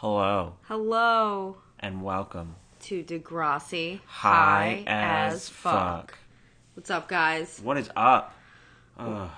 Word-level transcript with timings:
Hello 0.00 0.54
Hello 0.68 1.56
and 1.80 2.02
welcome. 2.02 2.54
to 2.82 3.02
Degrassi. 3.02 3.98
High 4.06 4.84
as 4.86 5.48
fuck. 5.48 6.16
What's 6.74 6.88
up, 6.88 7.08
guys? 7.08 7.60
What 7.64 7.76
is 7.76 7.90
up? 7.96 8.32
Ugh. 8.96 9.28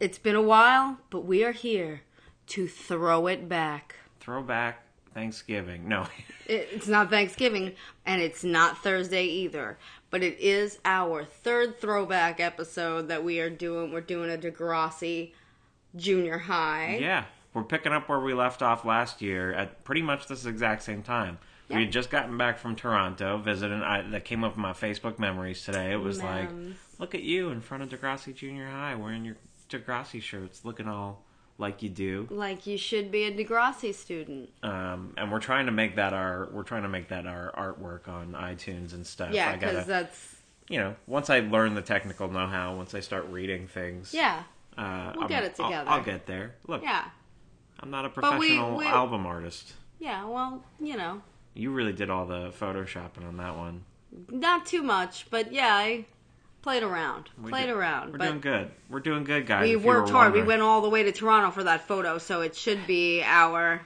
It's 0.00 0.16
been 0.16 0.34
a 0.34 0.40
while, 0.40 0.98
but 1.10 1.26
we 1.26 1.44
are 1.44 1.52
here 1.52 2.00
to 2.48 2.66
throw 2.66 3.26
it 3.26 3.46
back. 3.46 3.96
Throwback 4.20 4.82
Thanksgiving. 5.12 5.86
No. 5.88 6.06
It's 6.48 6.86
not 6.86 7.10
Thanksgiving, 7.10 7.72
and 8.06 8.22
it's 8.22 8.44
not 8.44 8.82
Thursday 8.82 9.24
either, 9.24 9.78
but 10.10 10.22
it 10.22 10.38
is 10.38 10.78
our 10.84 11.24
third 11.24 11.78
throwback 11.80 12.38
episode 12.40 13.08
that 13.08 13.22
we 13.24 13.40
are 13.40 13.50
doing. 13.50 13.92
We're 13.92 14.00
doing 14.00 14.30
a 14.32 14.38
Degrassi 14.38 15.32
Junior 15.96 16.38
High. 16.38 16.98
yeah, 17.00 17.24
we're 17.56 17.62
picking 17.64 17.90
up 17.90 18.06
where 18.06 18.20
we 18.20 18.34
left 18.34 18.60
off 18.60 18.84
last 18.84 19.22
year 19.22 19.50
at 19.54 19.82
pretty 19.82 20.02
much 20.02 20.26
this 20.26 20.44
exact 20.44 20.82
same 20.82 21.02
time. 21.02 21.38
Yeah. 21.70 21.76
We 21.78 21.84
had 21.84 21.92
just 21.92 22.10
gotten 22.10 22.36
back 22.36 22.58
from 22.58 22.76
Toronto, 22.76 23.38
visiting. 23.38 23.80
I, 23.82 24.02
that 24.10 24.26
came 24.26 24.44
up 24.44 24.56
in 24.56 24.60
my 24.60 24.74
Facebook 24.74 25.18
memories 25.18 25.64
today. 25.64 25.90
It 25.90 25.96
was 25.96 26.22
like, 26.22 26.50
look 26.98 27.14
at 27.14 27.22
you 27.22 27.48
in 27.48 27.62
front 27.62 27.82
of 27.82 27.88
Degrassi 27.88 28.34
Junior 28.34 28.68
High 28.68 28.94
wearing 28.94 29.24
your 29.24 29.36
Degrassi 29.70 30.20
shirts, 30.20 30.66
looking 30.66 30.86
all 30.86 31.22
like 31.56 31.82
you 31.82 31.88
do. 31.88 32.28
Like 32.30 32.66
you 32.66 32.76
should 32.76 33.10
be 33.10 33.24
a 33.24 33.32
Degrassi 33.32 33.94
student. 33.94 34.50
Um, 34.62 35.14
and 35.16 35.32
we're 35.32 35.40
trying 35.40 35.64
to 35.64 35.72
make 35.72 35.96
that 35.96 36.12
our 36.12 36.50
we're 36.52 36.62
trying 36.62 36.82
to 36.82 36.90
make 36.90 37.08
that 37.08 37.26
our 37.26 37.50
artwork 37.56 38.06
on 38.06 38.32
iTunes 38.32 38.92
and 38.92 39.06
stuff. 39.06 39.32
Yeah, 39.32 39.56
because 39.56 39.86
that's 39.86 40.36
you 40.68 40.78
know, 40.78 40.94
once 41.06 41.30
I 41.30 41.40
learn 41.40 41.74
the 41.74 41.80
technical 41.82 42.30
know-how, 42.30 42.76
once 42.76 42.94
I 42.94 43.00
start 43.00 43.26
reading 43.30 43.66
things, 43.66 44.12
yeah, 44.12 44.42
uh, 44.76 45.12
We'll 45.14 45.22
I'm- 45.22 45.28
get 45.28 45.44
it 45.44 45.56
I'll- 45.58 45.66
together. 45.70 45.90
I'll, 45.90 46.02
get 46.02 46.26
there. 46.26 46.54
Look, 46.66 46.82
yeah, 46.82 47.06
I'm 47.80 47.90
not 47.90 48.04
a 48.04 48.08
But 48.08 48.38
we- 48.38 48.48
professional 48.48 48.76
we- 48.76 48.86
album 48.86 49.26
artist. 49.26 49.74
yeah. 49.98 50.24
Well, 50.24 50.64
you 50.80 50.96
know, 50.96 51.22
You 51.54 51.70
really 51.70 51.92
did 51.92 52.10
all 52.10 52.26
the 52.26 52.50
photoshopping 52.50 53.26
on 53.26 53.36
that 53.38 53.56
one. 53.56 53.84
not 54.30 54.66
too 54.66 54.82
much, 54.82 55.26
but 55.30 55.52
yeah, 55.52 55.74
I 55.74 56.04
played 56.62 56.82
around, 56.82 57.30
We 57.40 57.50
played 57.50 57.66
did- 57.66 57.76
around. 57.76 58.12
We're 58.12 58.18
doing 58.26 58.40
good. 58.40 58.70
We're 58.88 59.00
doing 59.00 59.24
good, 59.24 59.46
guys. 59.46 59.62
we 59.62 59.74
if 59.74 59.82
you 59.82 59.86
were 59.88 60.00
worked 60.00 60.10
hard. 60.10 60.32
We 60.32 60.42
went 60.42 60.62
all 60.62 60.80
the 60.80 60.88
way 60.90 61.02
to 61.04 61.12
Toronto 61.12 61.50
for 61.50 61.64
that 61.64 61.86
photo, 61.86 62.18
so 62.18 62.40
it 62.42 62.54
should 62.56 62.86
be 62.86 63.22
our. 63.22 63.82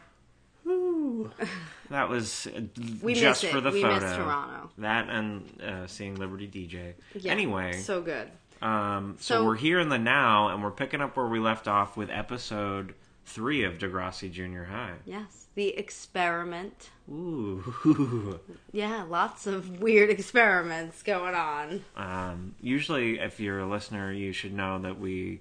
That 1.91 2.09
was 2.09 2.47
uh, 2.47 2.61
We 3.03 3.15
just 3.15 3.45
for 3.47 3.61
the 3.61 3.71
we 3.71 3.83
photo. 3.83 3.95
miss 4.01 4.17
Toronto. 4.17 4.71
That 4.79 5.09
and 5.09 5.61
uh, 5.63 5.87
seeing 5.87 6.15
Liberty 6.17 6.47
DJ. 6.49 6.95
Yeah, 7.15 7.33
anyway, 7.33 7.81
so 7.81 8.01
good. 8.01 8.31
Um, 8.63 9.17
so, 9.19 9.37
So- 9.37 9.45
we're 9.45 9.57
here 9.57 9.81
in 9.81 9.89
the 9.89 9.99
now, 9.99 10.49
and 10.49 10.63
we're 10.63 10.71
picking 10.71 11.01
up 11.01 11.17
where 11.17 11.27
we 11.27 11.39
left 11.41 11.67
off 11.67 11.97
with 11.97 12.11
episode 12.11 12.95
three 13.31 13.65
of 13.65 13.79
Degrassi 13.79 14.31
Junior 14.31 14.65
High. 14.65 14.95
Yes, 15.05 15.47
the 15.55 15.69
experiment. 15.77 16.91
Ooh. 17.11 18.41
Yeah, 18.73 19.03
lots 19.09 19.47
of 19.49 19.81
weird 19.81 20.11
experiments 20.11 21.03
going 21.03 21.35
on. 21.35 21.85
um, 21.97 22.55
usually, 22.61 23.19
if 23.19 23.41
you're 23.41 23.59
a 23.61 23.69
listener, 23.69 24.13
you 24.13 24.33
should 24.33 24.53
know 24.55 24.79
that 24.79 25.01
we 25.01 25.41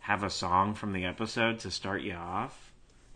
have 0.00 0.22
a 0.22 0.28
song 0.30 0.74
from 0.74 0.92
the 0.92 1.04
episode 1.06 1.58
to 1.60 1.70
start 1.70 2.02
you 2.02 2.12
off, 2.14 2.72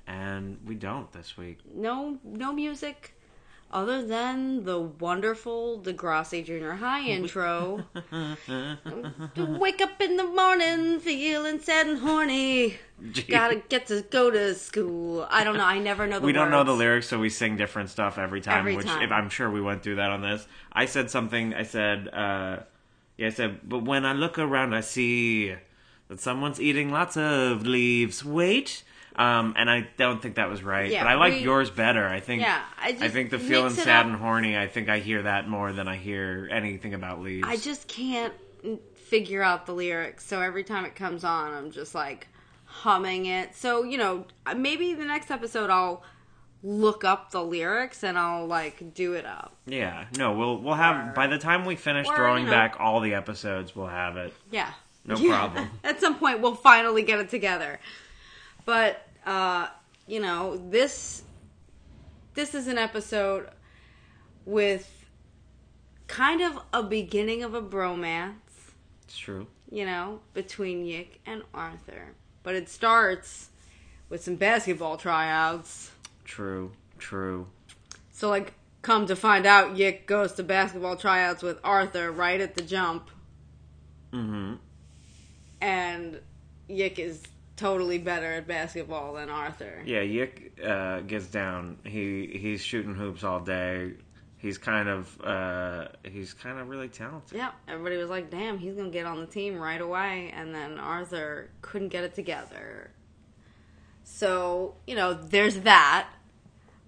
and 0.06 0.58
we 0.64 0.74
don't 0.74 1.12
this 1.12 1.36
week. 1.36 1.58
No, 1.74 2.18
no 2.24 2.52
music, 2.54 3.14
other 3.72 4.04
than 4.04 4.64
the 4.64 4.78
wonderful 4.80 5.80
Degrassi 5.80 6.44
Junior 6.44 6.72
High 6.72 7.06
intro. 7.06 7.84
Wake 9.36 9.80
up 9.80 10.00
in 10.00 10.16
the 10.16 10.24
morning 10.24 11.00
feeling 11.00 11.60
sad 11.60 11.86
and 11.86 11.98
horny. 11.98 12.78
Gotta 13.28 13.62
get 13.68 13.86
to 13.86 14.02
go 14.02 14.30
to 14.30 14.54
school. 14.54 15.26
I 15.30 15.44
don't 15.44 15.56
know. 15.56 15.64
I 15.64 15.78
never 15.78 16.06
know 16.06 16.18
the 16.18 16.26
we 16.26 16.32
don't 16.32 16.50
know 16.50 16.64
the 16.64 16.72
lyrics, 16.72 17.08
so 17.08 17.18
we 17.18 17.30
sing 17.30 17.56
different 17.56 17.91
stuff 17.91 18.18
every 18.18 18.41
time. 18.41 18.58
Every 18.58 18.76
which 18.76 18.86
time. 18.86 19.02
If, 19.02 19.10
I'm 19.12 19.30
sure 19.30 19.50
we 19.50 19.60
went 19.60 19.82
through 19.82 19.96
that 19.96 20.10
on 20.10 20.20
this. 20.20 20.46
I 20.72 20.86
said 20.86 21.10
something. 21.10 21.54
I 21.54 21.62
said, 21.62 22.08
uh, 22.08 22.58
yeah, 23.16 23.28
I 23.28 23.30
said, 23.30 23.60
but 23.68 23.84
when 23.84 24.04
I 24.04 24.12
look 24.12 24.38
around, 24.38 24.75
I 24.75 24.80
see 24.80 25.54
that 26.09 26.20
someone's 26.20 26.60
eating 26.60 26.91
lots 26.91 27.16
of 27.16 27.66
leaves. 27.66 28.25
Wait. 28.25 28.82
Um, 29.20 29.54
and 29.56 29.69
I 29.70 29.86
don't 29.98 30.22
think 30.22 30.36
that 30.36 30.48
was 30.48 30.62
right, 30.62 30.91
Yeah, 30.91 31.03
but 31.04 31.10
I 31.10 31.14
like 31.16 31.34
we- 31.34 31.38
yours 31.41 31.69
better. 31.70 32.06
I 32.08 32.20
think. 32.20 32.41
Yeah, 32.42 32.62
I 32.81 32.92
just 32.92 33.12
think 33.12 33.31
the 33.31 33.38
feeling 33.38 33.72
sad 33.75 34.00
up. 34.00 34.06
and 34.06 34.16
horny. 34.16 34.56
I 34.56 34.66
think 34.66 34.88
I 34.88 34.98
hear 35.00 35.22
that 35.22 35.48
more 35.48 35.72
than 35.72 35.88
I 35.88 35.97
hear 35.97 36.48
anything 36.50 36.94
about 36.94 37.20
leaves. 37.20 37.47
I 37.47 37.56
just 37.56 37.86
can't 37.86 38.32
figure 38.94 39.42
out 39.42 39.66
the 39.66 39.72
lyrics. 39.75 40.25
So 40.25 40.41
every 40.41 40.64
time 40.64 40.84
it 40.84 40.94
comes 40.94 41.22
on, 41.25 41.53
I'm 41.53 41.70
just 41.70 41.94
like 41.94 42.28
humming 42.64 43.26
it. 43.26 43.54
So, 43.56 43.82
you 43.82 43.98
know, 43.98 44.25
maybe 44.56 44.94
the 44.94 45.04
next 45.04 45.30
episode 45.30 45.69
I'll 45.69 46.03
look 46.62 47.04
up 47.04 47.30
the 47.30 47.42
lyrics 47.42 48.03
and 48.04 48.19
I'll 48.19 48.47
like 48.47 48.94
do 48.94 49.14
it 49.14 49.26
up. 49.26 49.54
yeah, 49.66 50.04
no, 50.16 50.32
we'll 50.32 50.59
we'll 50.59 50.75
have 50.75 51.09
Or- 51.09 51.12
by 51.12 51.26
the 51.26 51.38
time 51.38 51.64
we 51.64 51.75
finish 51.76 52.06
or, 52.06 52.14
throwing 52.16 52.44
you 52.44 52.50
know- 52.50 52.56
back 52.56 52.76
all 52.78 53.00
the 53.00 53.14
episodes, 53.14 53.75
we'll 53.76 53.86
have 53.88 54.16
it. 54.16 54.32
Yeah. 54.50 54.70
No 55.04 55.16
Yeah. 55.19 55.38
problem. 55.41 55.70
At 55.84 56.00
some 56.00 56.14
point 56.19 56.41
we'll 56.41 56.54
finally 56.54 57.03
get 57.03 57.19
it 57.19 57.28
together. 57.30 57.80
But 58.66 59.06
uh, 59.26 59.69
you 60.06 60.20
know, 60.20 60.56
this 60.70 61.22
this 62.34 62.54
is 62.54 62.66
an 62.69 62.78
episode 62.78 63.48
with 64.44 65.06
kind 66.06 66.41
of 66.41 66.58
a 66.72 66.82
beginning 66.82 67.42
of 67.42 67.54
a 67.54 67.62
bromance. 67.62 68.34
It's 69.04 69.16
true. 69.19 69.47
you 69.70 69.84
know, 69.84 70.20
between 70.34 70.84
Yick 70.84 71.20
and 71.26 71.42
Arthur. 71.53 72.14
But 72.42 72.54
it 72.54 72.69
starts 72.69 73.50
with 74.09 74.22
some 74.22 74.36
basketball 74.36 74.97
tryouts. 74.97 75.91
True. 76.25 76.72
True. 76.98 77.48
So, 78.12 78.28
like, 78.28 78.54
come 78.82 79.06
to 79.06 79.16
find 79.16 79.47
out, 79.47 79.76
Yick 79.76 80.06
goes 80.06 80.32
to 80.34 80.42
basketball 80.42 80.97
tryouts 80.97 81.42
with 81.42 81.59
Arthur 81.64 82.10
right 82.12 82.41
at 82.41 82.54
the 82.54 82.62
jump, 82.62 83.10
Mm-hmm. 84.12 84.54
and 85.60 86.20
Yick 86.69 86.98
is 86.98 87.22
totally 87.60 87.98
better 87.98 88.32
at 88.32 88.47
basketball 88.47 89.15
than 89.15 89.28
Arthur. 89.28 89.82
Yeah, 89.84 90.00
Yick 90.00 90.59
uh, 90.65 91.00
gets 91.00 91.26
down. 91.26 91.78
He 91.84 92.38
he's 92.41 92.62
shooting 92.62 92.94
hoops 92.94 93.22
all 93.22 93.41
day. 93.41 93.93
He's 94.38 94.56
kind 94.56 94.88
of 94.88 95.21
uh, 95.22 95.88
he's 96.03 96.32
kind 96.32 96.59
of 96.59 96.69
really 96.69 96.88
talented. 96.88 97.37
Yep, 97.37 97.54
everybody 97.69 97.97
was 97.97 98.09
like, 98.09 98.31
damn, 98.31 98.59
he's 98.59 98.75
gonna 98.75 98.88
get 98.88 99.06
on 99.06 99.21
the 99.21 99.26
team 99.26 99.59
right 99.59 99.81
away. 99.81 100.32
And 100.34 100.54
then 100.54 100.78
Arthur 100.78 101.50
couldn't 101.60 101.88
get 101.88 102.04
it 102.04 102.15
together. 102.15 102.91
So, 104.03 104.75
you 104.87 104.97
know, 104.97 105.15
there's 105.15 105.60
that 105.60 106.09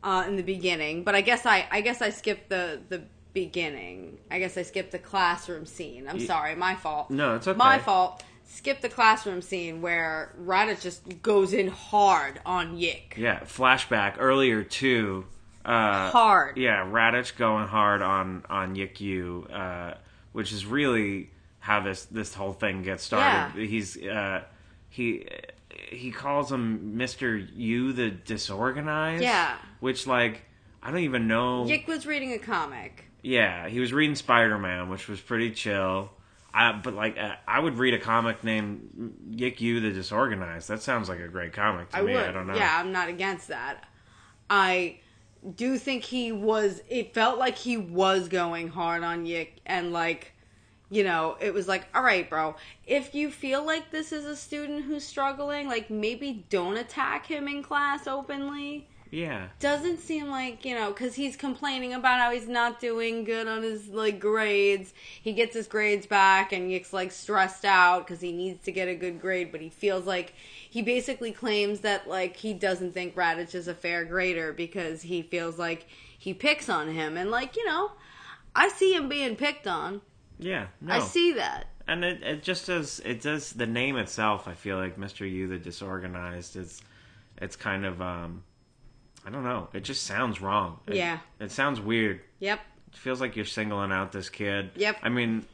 uh, 0.03 0.25
in 0.27 0.37
the 0.37 0.43
beginning. 0.43 1.05
But 1.05 1.15
I 1.15 1.21
guess 1.21 1.47
I, 1.47 1.67
I 1.71 1.81
guess 1.81 2.03
I 2.03 2.11
skipped 2.11 2.49
the, 2.49 2.81
the 2.89 3.03
beginning. 3.33 4.19
I 4.31 4.39
guess 4.39 4.57
I 4.57 4.63
skipped 4.63 4.93
the 4.93 4.99
classroom 4.99 5.67
scene. 5.67 6.09
I'm 6.09 6.21
sorry, 6.21 6.55
my 6.55 6.75
fault. 6.75 7.11
No, 7.11 7.37
it's 7.37 7.47
okay. 7.47 7.57
My 7.57 7.79
fault. 7.79 8.23
Skip 8.55 8.83
the 8.83 8.89
classroom 8.91 9.41
scene 9.41 9.81
where 9.81 10.35
Raditch 10.39 10.83
just 10.83 11.23
goes 11.23 11.55
in 11.55 11.69
hard 11.69 12.39
on 12.45 12.77
Yick. 12.77 13.15
Yeah, 13.17 13.41
flashback 13.41 14.17
earlier 14.19 14.63
too. 14.63 15.25
Uh, 15.65 16.11
Hard. 16.11 16.59
Yeah, 16.59 16.85
Raditch 16.85 17.37
going 17.37 17.67
hard 17.67 18.03
on 18.03 18.45
on 18.51 18.75
Yick 18.75 19.01
Yu, 19.01 19.47
uh, 19.51 19.95
which 20.33 20.53
is 20.53 20.67
really 20.67 21.31
how 21.61 21.81
this 21.81 22.05
this 22.07 22.35
whole 22.35 22.53
thing 22.53 22.83
gets 22.83 23.05
started. 23.05 23.59
He's 23.69 23.97
uh, 23.97 24.43
he 24.91 25.27
he 25.89 26.11
calls 26.11 26.53
him 26.53 26.99
Mister 26.99 27.37
Yu 27.37 27.95
the 27.95 28.11
disorganized. 28.11 29.23
Yeah. 29.23 29.57
which 29.81 30.07
like 30.07 30.43
I 30.83 30.91
don't 30.91 31.01
even 31.01 31.27
know. 31.27 31.65
Yick 31.65 31.87
was 31.89 32.07
reading 32.07 32.33
a 32.35 32.39
comic. 32.39 33.05
Yeah, 33.23 33.69
he 33.69 33.81
was 33.81 33.93
reading 33.95 34.17
Spider 34.17 34.59
Man, 34.59 34.91
which 34.91 35.09
was 35.09 35.21
pretty 35.21 35.53
chill. 35.53 36.11
I, 36.55 36.73
but 36.73 36.95
like, 36.95 37.19
uh, 37.19 37.37
I 37.49 37.61
would 37.61 37.79
read 37.79 37.95
a 37.95 37.99
comic 37.99 38.45
named 38.45 39.15
Yick 39.31 39.61
Yu 39.61 39.81
the 39.81 39.91
Disorganized. 39.91 40.69
That 40.69 40.83
sounds 40.83 41.09
like 41.09 41.21
a 41.21 41.29
great 41.29 41.53
comic 41.53 41.91
to 41.91 41.99
I 41.99 42.03
me. 42.03 42.13
would. 42.13 42.23
I 42.23 42.33
don't 42.33 42.47
know. 42.47 42.55
Yeah, 42.55 42.79
I'm 42.79 42.93
not 42.93 43.09
against 43.09 43.49
that. 43.49 43.85
I 44.51 44.99
do 45.57 45.79
think 45.79 46.05
he 46.05 46.31
was. 46.31 46.83
It 46.89 47.15
felt 47.15 47.39
like 47.39 47.57
he 47.57 47.77
was 47.77 48.29
going 48.29 48.69
hard 48.69 49.03
on 49.03 49.25
Yick, 49.25 49.61
and 49.65 49.93
like, 49.93 50.33
you 50.91 51.05
know, 51.05 51.37
it 51.41 51.55
was 51.55 51.67
like, 51.69 51.87
all 51.95 52.03
right, 52.03 52.29
bro. 52.29 52.55
If 52.87 53.15
you 53.15 53.31
feel 53.31 53.65
like 53.65 53.91
this 53.91 54.13
is 54.13 54.27
a 54.27 54.37
student 54.37 54.85
who's 54.85 55.05
struggling, 55.05 55.69
like 55.69 55.89
maybe 55.89 56.45
don't 56.51 56.77
attack 56.77 57.27
him 57.27 57.49
in 57.49 57.63
class 57.63 58.07
openly. 58.07 58.89
Yeah. 59.13 59.49
Doesn't 59.61 59.99
seem 59.99 60.29
like 60.29 60.65
you 60.65 60.75
know, 60.75 60.89
because 60.89 61.15
he's 61.15 61.37
complaining 61.37 61.93
about 61.93 62.19
how 62.19 62.33
he's 62.33 62.49
not 62.49 62.81
doing 62.81 63.25
good 63.25 63.47
on 63.47 63.63
his 63.63 63.89
like 63.89 64.19
grades. 64.19 64.95
He 65.21 65.35
gets 65.35 65.55
his 65.55 65.69
grades 65.69 66.07
back, 66.07 66.51
and 66.53 66.71
Yick's 66.71 66.95
like 66.95 67.13
stressed 67.13 67.67
out 67.67 68.07
because 68.07 68.23
he 68.23 68.33
needs 68.33 68.65
to 68.65 68.73
get 68.73 68.89
a 68.89 68.95
good 68.95 69.21
grade, 69.21 69.53
but 69.53 69.61
he 69.61 69.69
feels 69.69 70.07
like 70.07 70.33
he 70.69 70.81
basically 70.81 71.31
claims 71.31 71.81
that 71.81 72.09
like 72.09 72.37
he 72.37 72.55
doesn't 72.55 72.95
think 72.95 73.15
Raditch 73.15 73.55
is 73.55 73.69
a 73.69 73.75
fair 73.75 74.07
grader 74.07 74.51
because 74.53 75.03
he 75.03 75.21
feels 75.21 75.59
like 75.59 75.87
he 76.19 76.33
picks 76.33 76.71
on 76.71 76.89
him, 76.89 77.19
and 77.19 77.31
like 77.31 77.55
you 77.55 77.67
know, 77.67 77.93
I 78.57 78.71
see 78.71 78.95
him 78.95 79.11
being 79.11 79.37
picked 79.37 79.67
on. 79.67 80.01
Yeah. 80.39 80.69
No. 80.81 80.95
I 80.95 81.01
see 81.01 81.33
that. 81.35 81.67
and 81.87 82.03
it, 82.03 82.23
it 82.23 82.43
just 82.43 82.67
does 82.67 83.01
it 83.05 83.21
does 83.21 83.53
the 83.53 83.67
name 83.67 83.97
itself 83.97 84.49
i 84.49 84.55
feel 84.55 84.77
like 84.77 84.97
mr 84.97 85.29
you 85.31 85.47
the 85.49 85.59
disorganized 85.59 86.57
is 86.57 86.81
it's 87.41 87.57
kind 87.57 87.85
of 87.85 88.01
um 88.01 88.43
I 89.25 89.31
don't 89.31 89.45
know. 89.45 89.69
It 89.73 89.81
just 89.85 90.05
sounds 90.05 90.41
wrong. 90.41 90.81
It, 90.87 90.97
Yeah. 90.97 91.19
It 91.41 91.51
sounds 91.51 91.81
weird. 91.81 92.21
Yep. 92.41 92.61
It 92.93 92.97
feels 92.99 93.21
like 93.21 93.37
you're 93.37 93.45
singling 93.45 93.93
out 93.93 94.13
this 94.13 94.29
kid. 94.29 94.71
Yep. 94.77 94.99
I 95.03 95.09
mean, 95.09 95.45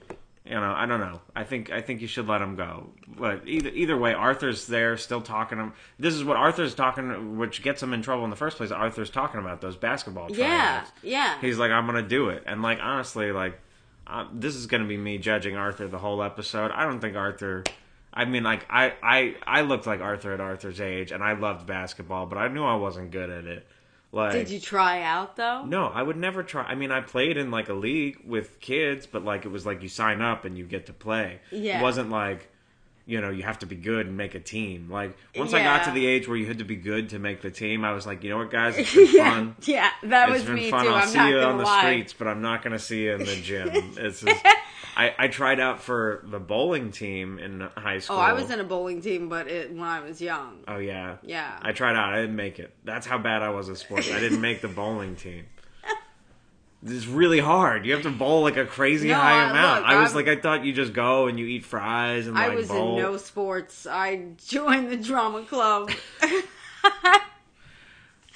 you 0.44 0.55
know, 0.55 0.73
I 0.75 0.87
don't 0.87 1.00
know. 1.00 1.20
I 1.37 1.44
think 1.44 1.70
I 1.70 1.82
think 1.82 2.00
you 2.00 2.06
should 2.06 2.26
let 2.26 2.41
him 2.41 2.56
go. 2.56 2.91
But 3.06 3.47
either 3.47 3.69
either 3.69 3.97
way, 3.97 4.15
Arthur's 4.15 4.67
there 4.67 4.97
still 4.97 5.20
talking 5.20 5.59
to 5.59 5.65
him. 5.65 5.73
This 5.99 6.15
is 6.15 6.25
what 6.25 6.37
Arthur's 6.38 6.75
talking, 6.75 7.37
which 7.37 7.62
gets 7.62 7.82
him 7.82 7.93
in 7.93 8.00
trouble 8.00 8.25
in 8.25 8.31
the 8.31 8.37
first 8.37 8.56
place. 8.56 8.70
Arthur's 8.70 9.11
talking 9.11 9.41
about 9.41 9.61
those 9.61 9.76
basketball 9.76 10.35
Yeah. 10.35 10.85
Yeah. 11.03 11.38
He's 11.41 11.59
like, 11.59 11.70
I'm 11.70 11.85
gonna 11.87 12.03
do 12.03 12.31
it, 12.31 12.44
and 12.47 12.62
like 12.62 12.79
honestly, 12.81 13.31
like 13.31 13.61
uh, 14.06 14.26
this 14.32 14.55
is 14.55 14.67
gonna 14.67 14.87
be 14.87 14.97
me 14.97 15.19
judging 15.19 15.56
Arthur 15.56 15.87
the 15.87 15.99
whole 15.99 16.23
episode. 16.23 16.70
I 16.70 16.85
don't 16.85 17.00
think 17.00 17.17
Arthur. 17.17 17.65
I 18.12 18.25
mean, 18.25 18.43
like 18.43 18.66
I 18.70 18.94
I 19.02 19.37
I 19.46 19.60
looked 19.62 19.87
like 19.87 20.00
Arthur 20.00 20.32
at 20.32 20.40
Arthur's 20.40 20.81
age, 20.81 21.12
and 21.12 21.22
I 21.22 21.32
loved 21.34 21.66
basketball, 21.66 22.26
but 22.26 22.38
I 22.38 22.49
knew 22.49 22.64
I 22.64 22.76
wasn't 22.76 23.10
good 23.10 23.31
at 23.31 23.44
it. 23.44 23.66
Like, 24.10 24.32
Did 24.32 24.49
you 24.49 24.58
try 24.58 25.02
out 25.02 25.37
though? 25.37 25.64
no, 25.66 25.87
I 25.87 26.02
would 26.02 26.16
never 26.16 26.43
try. 26.43 26.62
I 26.62 26.75
mean, 26.75 26.90
I 26.90 27.02
played 27.02 27.37
in 27.37 27.50
like 27.50 27.69
a 27.69 27.75
league 27.75 28.19
with 28.25 28.58
kids, 28.60 29.06
but 29.06 29.22
like 29.22 29.44
it 29.44 29.50
was 29.50 29.66
like 29.66 29.82
you 29.82 29.88
sign 29.88 30.22
up 30.22 30.46
and 30.46 30.56
you 30.56 30.64
get 30.64 30.87
to 30.87 30.94
play. 30.94 31.40
Yeah. 31.50 31.78
It 31.78 31.82
wasn't 31.82 32.08
like, 32.08 32.50
you 33.08 33.22
know, 33.22 33.31
you 33.31 33.43
have 33.43 33.58
to 33.60 33.66
be 33.66 33.75
good 33.75 34.06
and 34.06 34.19
make 34.19 34.34
a 34.34 34.38
team. 34.40 34.90
Like 34.90 35.16
once 35.34 35.55
I 35.55 35.62
got 35.62 35.84
to 35.84 35.90
the 35.93 36.06
age 36.06 36.28
where 36.28 36.37
you 36.37 36.44
had 36.46 36.58
to 36.58 36.64
be 36.64 36.76
good 36.76 37.08
to 37.08 37.19
make 37.19 37.40
the 37.40 37.50
team, 37.50 37.82
I 37.82 37.93
was 37.93 38.06
like, 38.06 38.22
you 38.22 38.28
know 38.28 38.37
what, 38.37 38.50
guys, 38.50 38.76
it's 38.76 38.94
been 38.94 39.08
yeah. 39.14 39.31
fun. 39.34 39.56
Yeah. 39.64 39.90
That 40.02 40.28
It's 40.28 40.40
was 40.40 40.44
been 40.44 40.55
me 40.56 40.70
fun. 40.70 40.84
too. 40.84 40.90
I'll 40.90 40.96
I'm 41.02 41.08
see 41.08 41.28
you 41.31 41.38
on 41.38 41.56
the 41.56 41.64
lie. 41.64 41.81
streets, 41.81 42.12
but 42.12 42.28
I'm 42.28 42.43
not 42.43 42.62
going 42.62 42.75
to 42.75 42.78
see 42.78 43.05
you 43.05 43.14
in 43.14 43.20
the 43.25 43.34
gym. 43.37 43.70
It's 43.96 44.20
just, 44.20 44.44
I, 44.94 45.14
I 45.19 45.28
tried 45.28 45.58
out 45.58 45.81
for 45.81 46.22
the 46.26 46.38
bowling 46.38 46.90
team 46.93 47.38
in 47.38 47.60
high 47.78 48.00
school. 48.00 48.16
Oh, 48.16 48.20
I 48.20 48.34
was 48.34 48.50
in 48.50 48.60
a 48.60 48.64
bowling 48.64 49.00
team, 49.00 49.31
but 49.31 49.49
it, 49.49 49.72
when 49.72 49.82
I 49.84 50.00
was 50.00 50.20
young. 50.20 50.58
Oh 50.69 50.76
yeah. 50.76 51.16
Yeah. 51.22 51.58
I 51.62 51.72
tried 51.72 51.96
out. 51.96 52.12
I 52.12 52.20
didn't 52.20 52.37
make 52.37 52.58
it. 52.58 52.75
That's 52.84 53.06
how 53.06 53.16
bad 53.16 53.40
I 53.40 53.49
was 53.49 53.70
at 53.70 53.78
sports. 53.78 54.12
I 54.12 54.20
didn't 54.20 54.43
make 54.43 54.60
the 54.60 54.69
bowling 54.69 55.16
team. 55.16 55.46
It's 56.87 57.07
really 57.07 57.41
hard. 57.41 57.85
You 57.85 57.93
have 57.95 58.03
to 58.05 58.11
bowl 58.11 58.43
like 58.43 58.57
a 58.57 58.65
crazy 58.65 59.09
No, 59.09 59.15
high 59.15 59.51
amount. 59.51 59.83
look, 59.83 59.91
I 59.91 60.01
was 60.01 60.11
I'm- 60.15 60.17
like, 60.25 60.29
I 60.29 60.41
thought 60.41 60.65
you 60.65 60.73
just 60.73 60.93
go 60.93 61.27
and 61.27 61.39
you 61.39 61.47
eat 61.47 61.65
fries 61.65 62.27
and 62.29 62.39
I 62.39 62.49
like 62.49 62.57
was 62.59 62.69
bowl. 62.69 62.97
in 62.97 63.03
no 63.03 63.17
sports. 63.17 63.87
I 63.87 64.27
joined 64.47 64.91
the 64.91 64.97
drama 64.97 65.43
club. 65.45 65.91
I 66.23 67.21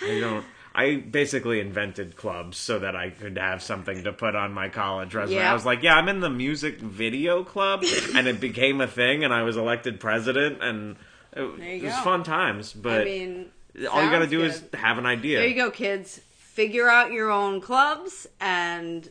don't. 0.00 0.44
I 0.75 0.97
basically 0.97 1.61
invented 1.61 2.17
clubs 2.17 2.56
so 2.56 2.79
that 2.79 2.97
I 2.97 3.11
could 3.11 3.37
have 3.37 3.62
something 3.62 4.05
to 4.05 4.12
put 4.12 4.35
on 4.35 4.53
my 4.55 4.71
college 4.71 5.15
resume. 5.15 5.39
Yeah. 5.39 5.50
I 5.50 5.55
was 5.55 5.67
like, 5.67 5.83
yeah, 5.83 5.94
I'm 5.97 6.09
in 6.09 6.21
the 6.21 6.31
music 6.31 6.81
video 6.81 7.44
club, 7.44 7.85
and 8.17 8.27
it 8.27 8.41
became 8.41 8.81
a 8.81 8.87
thing, 8.87 9.23
and 9.23 9.35
I 9.35 9.43
was 9.43 9.56
elected 9.59 10.00
president, 10.00 10.62
and 10.62 10.97
it, 11.35 11.43
it 11.43 11.83
was 11.85 11.93
go. 11.94 12.00
fun 12.03 12.23
times. 12.25 12.73
But 12.73 13.03
I 13.03 13.05
mean, 13.05 13.50
all 13.91 14.03
you 14.03 14.11
got 14.11 14.21
to 14.21 14.27
do 14.27 14.43
is 14.44 14.62
have 14.75 14.97
an 14.97 15.05
idea. 15.06 15.41
There 15.41 15.49
you 15.49 15.55
go, 15.55 15.71
kids. 15.71 16.21
Figure 16.52 16.87
out 16.87 17.12
your 17.12 17.31
own 17.31 17.62
clubs, 17.62 18.26
and 18.38 19.08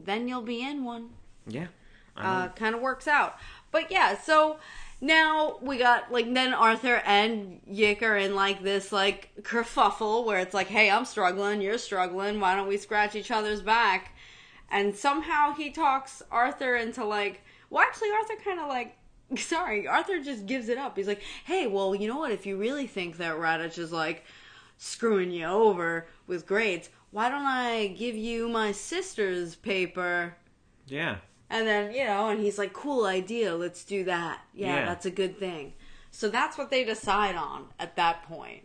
then 0.00 0.26
you'll 0.26 0.42
be 0.42 0.60
in 0.60 0.84
one. 0.84 1.10
Yeah. 1.46 1.68
Uh, 2.16 2.48
kind 2.48 2.74
of 2.74 2.80
works 2.80 3.06
out. 3.06 3.36
But 3.70 3.92
yeah, 3.92 4.18
so 4.20 4.58
now 5.00 5.58
we 5.62 5.78
got 5.78 6.10
like 6.10 6.34
then 6.34 6.52
Arthur 6.52 7.00
and 7.06 7.60
Yick 7.64 8.02
are 8.02 8.16
in 8.16 8.34
like 8.34 8.64
this 8.64 8.90
like 8.90 9.30
kerfuffle 9.42 10.24
where 10.24 10.40
it's 10.40 10.52
like, 10.52 10.66
hey, 10.66 10.90
I'm 10.90 11.04
struggling, 11.04 11.60
you're 11.60 11.78
struggling. 11.78 12.40
Why 12.40 12.56
don't 12.56 12.66
we 12.66 12.76
scratch 12.76 13.14
each 13.14 13.30
other's 13.30 13.62
back? 13.62 14.16
And 14.68 14.96
somehow 14.96 15.54
he 15.54 15.70
talks 15.70 16.22
Arthur 16.28 16.74
into 16.74 17.04
like, 17.04 17.42
well, 17.70 17.84
actually, 17.84 18.10
Arthur 18.10 18.34
kind 18.44 18.58
of 18.58 18.68
like. 18.68 18.96
Sorry, 19.36 19.86
Arthur 19.86 20.20
just 20.20 20.46
gives 20.46 20.68
it 20.68 20.76
up. 20.76 20.96
He's 20.96 21.08
like, 21.08 21.22
"Hey, 21.44 21.66
well, 21.66 21.94
you 21.94 22.08
know 22.08 22.18
what? 22.18 22.30
If 22.30 22.46
you 22.46 22.56
really 22.56 22.86
think 22.86 23.16
that 23.16 23.36
Raditch 23.36 23.78
is 23.78 23.90
like 23.90 24.24
screwing 24.76 25.30
you 25.30 25.46
over 25.46 26.06
with 26.26 26.46
grades, 26.46 26.90
why 27.10 27.28
don't 27.28 27.46
I 27.46 27.88
give 27.88 28.16
you 28.16 28.48
my 28.48 28.72
sister's 28.72 29.54
paper?" 29.54 30.36
yeah. 30.86 31.16
And 31.50 31.68
then, 31.68 31.92
you 31.94 32.04
know, 32.04 32.30
and 32.30 32.40
he's 32.40 32.58
like, 32.58 32.72
cool 32.72 33.04
idea, 33.04 33.54
let's 33.54 33.84
do 33.84 34.04
that. 34.04 34.40
Yeah, 34.54 34.74
Yeah. 34.76 34.84
that's 34.86 35.06
a 35.06 35.10
good 35.10 35.38
thing. 35.38 35.74
So 36.10 36.28
that's 36.28 36.56
what 36.58 36.70
they 36.70 36.84
decide 36.84 37.36
on 37.36 37.66
at 37.78 37.94
that 37.96 38.24
point. 38.24 38.62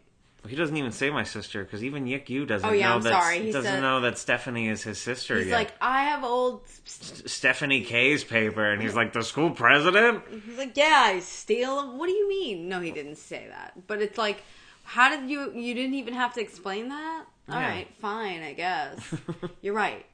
He 0.48 0.56
doesn't 0.56 0.76
even 0.76 0.92
say 0.94 1.10
my 1.10 1.24
sister 1.24 1.64
because 1.66 1.84
even 1.84 2.08
Yick 2.08 2.30
Yu 2.30 2.46
doesn't 2.46 2.68
Oh, 2.68 2.72
yeah, 2.72 2.88
know 2.90 2.96
I'm 2.96 3.02
that 3.02 3.22
sorry. 3.22 3.40
He 3.44 3.52
doesn't 3.52 3.70
said- 3.70 3.82
know 3.82 4.00
that 4.02 4.18
Stephanie 4.18 4.70
is 4.70 4.82
his 4.82 4.98
sister 4.98 5.38
He's 5.38 5.48
yet. 5.48 5.54
like, 5.56 5.74
I 5.82 6.06
have 6.06 6.24
old. 6.24 6.62
Stephanie 6.86 7.84
Kaye's 7.84 8.24
paper, 8.24 8.72
and 8.72 8.82
he's 8.82 8.96
like 8.96 9.14
the 9.14 9.22
school 9.24 9.52
president. 9.52 10.24
He's 10.46 10.58
like, 10.58 10.76
yeah, 10.78 11.04
I 11.08 11.20
steal 11.20 11.76
them. 11.82 11.98
What 11.98 12.08
do 12.08 12.14
you 12.14 12.28
mean? 12.30 12.70
No, 12.70 12.80
he 12.80 12.92
didn't 12.92 13.18
say 13.18 13.48
that. 13.50 13.86
But 13.88 14.02
it's 14.02 14.18
like, 14.18 14.42
how 14.84 15.10
did 15.16 15.30
you? 15.30 15.52
You 15.54 15.74
didn't 15.76 15.96
even 15.96 16.14
have 16.14 16.34
to 16.36 16.42
explain 16.42 16.90
that. 16.90 17.26
All 17.52 17.60
Yeah. 17.60 17.68
right, 17.68 17.88
fine, 18.00 18.42
I 18.42 18.54
guess. 18.54 19.00
You're 19.62 19.74
right. 19.74 20.06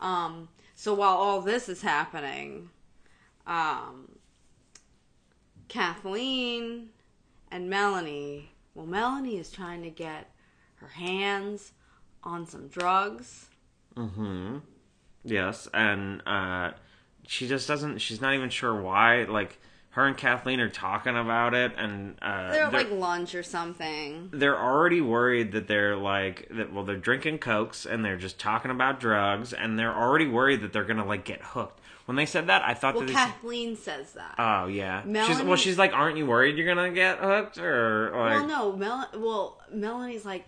Um. 0.00 0.48
So 0.74 0.92
while 0.94 1.16
all 1.16 1.40
this 1.40 1.68
is 1.68 1.82
happening, 1.82 2.70
um, 3.46 4.16
Kathleen 5.68 6.88
and 7.50 7.70
Melanie. 7.70 8.50
Well, 8.74 8.86
Melanie 8.86 9.38
is 9.38 9.50
trying 9.50 9.82
to 9.84 9.90
get 9.90 10.30
her 10.76 10.88
hands 10.88 11.72
on 12.22 12.46
some 12.46 12.68
drugs. 12.68 13.46
hmm 13.96 14.58
Yes, 15.26 15.68
and 15.72 16.20
uh, 16.26 16.72
she 17.26 17.48
just 17.48 17.66
doesn't. 17.66 17.98
She's 17.98 18.20
not 18.20 18.34
even 18.34 18.50
sure 18.50 18.74
why. 18.74 19.24
Like 19.24 19.58
her 19.94 20.06
and 20.06 20.16
Kathleen 20.16 20.58
are 20.60 20.68
talking 20.68 21.16
about 21.16 21.54
it, 21.54 21.72
and 21.76 22.16
uh, 22.20 22.50
They're 22.52 22.62
at 22.64 22.72
like 22.72 22.90
lunch 22.90 23.34
or 23.34 23.42
something. 23.42 24.28
they're 24.32 24.58
already 24.60 25.00
worried 25.00 25.52
that 25.52 25.68
they're 25.68 25.96
like 25.96 26.48
that. 26.50 26.72
Well, 26.72 26.84
they're 26.84 26.96
drinking 26.96 27.38
cokes 27.38 27.86
and 27.86 28.04
they're 28.04 28.16
just 28.16 28.38
talking 28.38 28.70
about 28.70 29.00
drugs, 29.00 29.52
and 29.52 29.78
they're 29.78 29.94
already 29.94 30.26
worried 30.26 30.62
that 30.62 30.72
they're 30.72 30.84
gonna 30.84 31.06
like 31.06 31.24
get 31.24 31.40
hooked. 31.42 31.80
When 32.06 32.16
they 32.16 32.26
said 32.26 32.48
that, 32.48 32.62
I 32.62 32.74
thought 32.74 32.96
Well, 32.96 33.06
that. 33.06 33.12
Kathleen 33.12 33.76
says 33.76 34.12
that. 34.12 34.34
Oh 34.38 34.66
yeah, 34.66 35.02
she's 35.26 35.40
well. 35.42 35.56
She's 35.56 35.78
like, 35.78 35.92
"Aren't 35.94 36.18
you 36.18 36.26
worried 36.26 36.56
you're 36.58 36.66
gonna 36.66 36.90
get 36.90 37.18
hooked?" 37.18 37.56
Or 37.58 38.10
like, 38.10 38.34
Well, 38.34 38.46
no, 38.46 38.76
Mel. 38.76 39.08
Well, 39.16 39.62
Melanie's 39.72 40.24
like, 40.26 40.44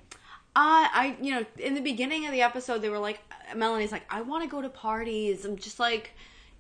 I, 0.55 0.91
I, 0.93 1.17
you 1.23 1.33
know, 1.35 1.47
in 1.59 1.75
the 1.75 1.81
beginning 1.81 2.27
of 2.27 2.33
the 2.33 2.43
episode, 2.43 2.83
they 2.83 2.89
were 2.91 2.99
like, 2.99 3.21
Melanie's 3.55 3.93
like, 3.93 4.05
I 4.11 4.23
want 4.23 4.43
to 4.43 4.49
go 4.49 4.61
to 4.61 4.69
parties. 4.69 5.45
I'm 5.45 5.57
just 5.57 5.79
like, 5.79 6.13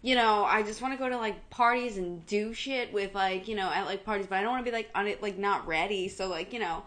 you 0.06 0.14
know, 0.14 0.44
I 0.44 0.62
just 0.62 0.80
want 0.80 0.94
to 0.94 0.98
go 0.98 1.08
to 1.08 1.16
like 1.16 1.50
parties 1.50 1.98
and 1.98 2.24
do 2.26 2.54
shit 2.54 2.92
with 2.92 3.12
like, 3.12 3.48
you 3.48 3.56
know, 3.56 3.68
at 3.68 3.86
like 3.86 4.04
parties, 4.04 4.28
but 4.28 4.38
I 4.38 4.42
don't 4.42 4.52
want 4.52 4.64
to 4.64 4.70
be 4.70 4.76
like 4.76 4.88
on 4.94 5.08
it, 5.08 5.20
like 5.20 5.36
not 5.36 5.66
ready. 5.66 6.06
So 6.06 6.28
like, 6.28 6.52
you 6.52 6.60
know, 6.60 6.84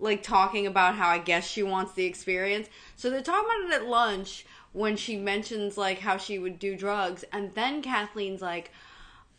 like 0.00 0.22
talking 0.22 0.66
about 0.66 0.94
how 0.94 1.06
I 1.06 1.18
guess 1.18 1.46
she 1.46 1.62
wants 1.62 1.92
the 1.92 2.06
experience. 2.06 2.68
So 2.96 3.10
they're 3.10 3.20
talking 3.20 3.44
about 3.44 3.70
it 3.70 3.82
at 3.82 3.86
lunch 3.86 4.46
when 4.72 4.96
she 4.96 5.18
mentions 5.18 5.76
like 5.76 5.98
how 5.98 6.16
she 6.16 6.38
would 6.38 6.58
do 6.58 6.76
drugs, 6.76 7.26
and 7.30 7.54
then 7.54 7.82
Kathleen's 7.82 8.40
like, 8.40 8.70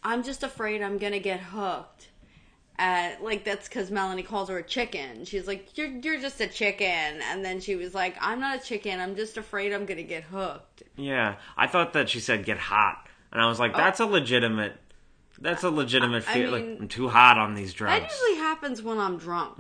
I'm 0.04 0.22
just 0.22 0.44
afraid 0.44 0.84
I'm 0.84 1.00
gonna 1.00 1.18
get 1.18 1.40
hooked. 1.40 2.10
At, 2.80 3.24
like 3.24 3.44
that's 3.44 3.68
because 3.68 3.90
Melanie 3.90 4.22
calls 4.22 4.50
her 4.50 4.60
a 4.60 4.64
chicken. 4.64 5.26
She's 5.26 5.48
like, 5.48 5.76
"You're 5.76 5.88
you're 5.88 6.20
just 6.20 6.40
a 6.40 6.48
chicken," 6.48 6.86
and 6.86 7.44
then 7.44 7.60
she 7.60 7.76
was 7.76 7.96
like, 7.96 8.16
"I'm 8.22 8.40
not 8.40 8.60
a 8.60 8.64
chicken. 8.64 9.00
I'm 9.00 9.16
just 9.16 9.38
afraid 9.38 9.74
I'm 9.74 9.88
gonna 9.88 10.04
get 10.04 10.26
hooked." 10.26 10.84
Yeah, 10.96 11.38
I 11.58 11.66
thought 11.66 11.94
that 11.94 12.08
she 12.08 12.20
said 12.20 12.46
get 12.46 12.60
hot, 12.60 13.07
and 13.32 13.42
I 13.42 13.48
was 13.48 13.60
like, 13.60 13.76
that's 13.76 14.00
a 14.00 14.06
legitimate, 14.06 14.74
that's 15.40 15.64
a 15.64 15.70
legitimate 15.70 16.28
I 16.30 16.34
feel. 16.34 16.52
mean- 16.52 16.72
like 16.72 16.82
I'm 16.82 16.88
too 16.88 17.08
hot 17.10 17.38
on 17.38 17.54
these 17.56 17.74
drugs. 17.74 18.02
That 18.02 18.12
usually 18.12 18.36
happens 18.42 18.82
when 18.82 18.98
I'm 19.00 19.18
drunk. 19.18 19.58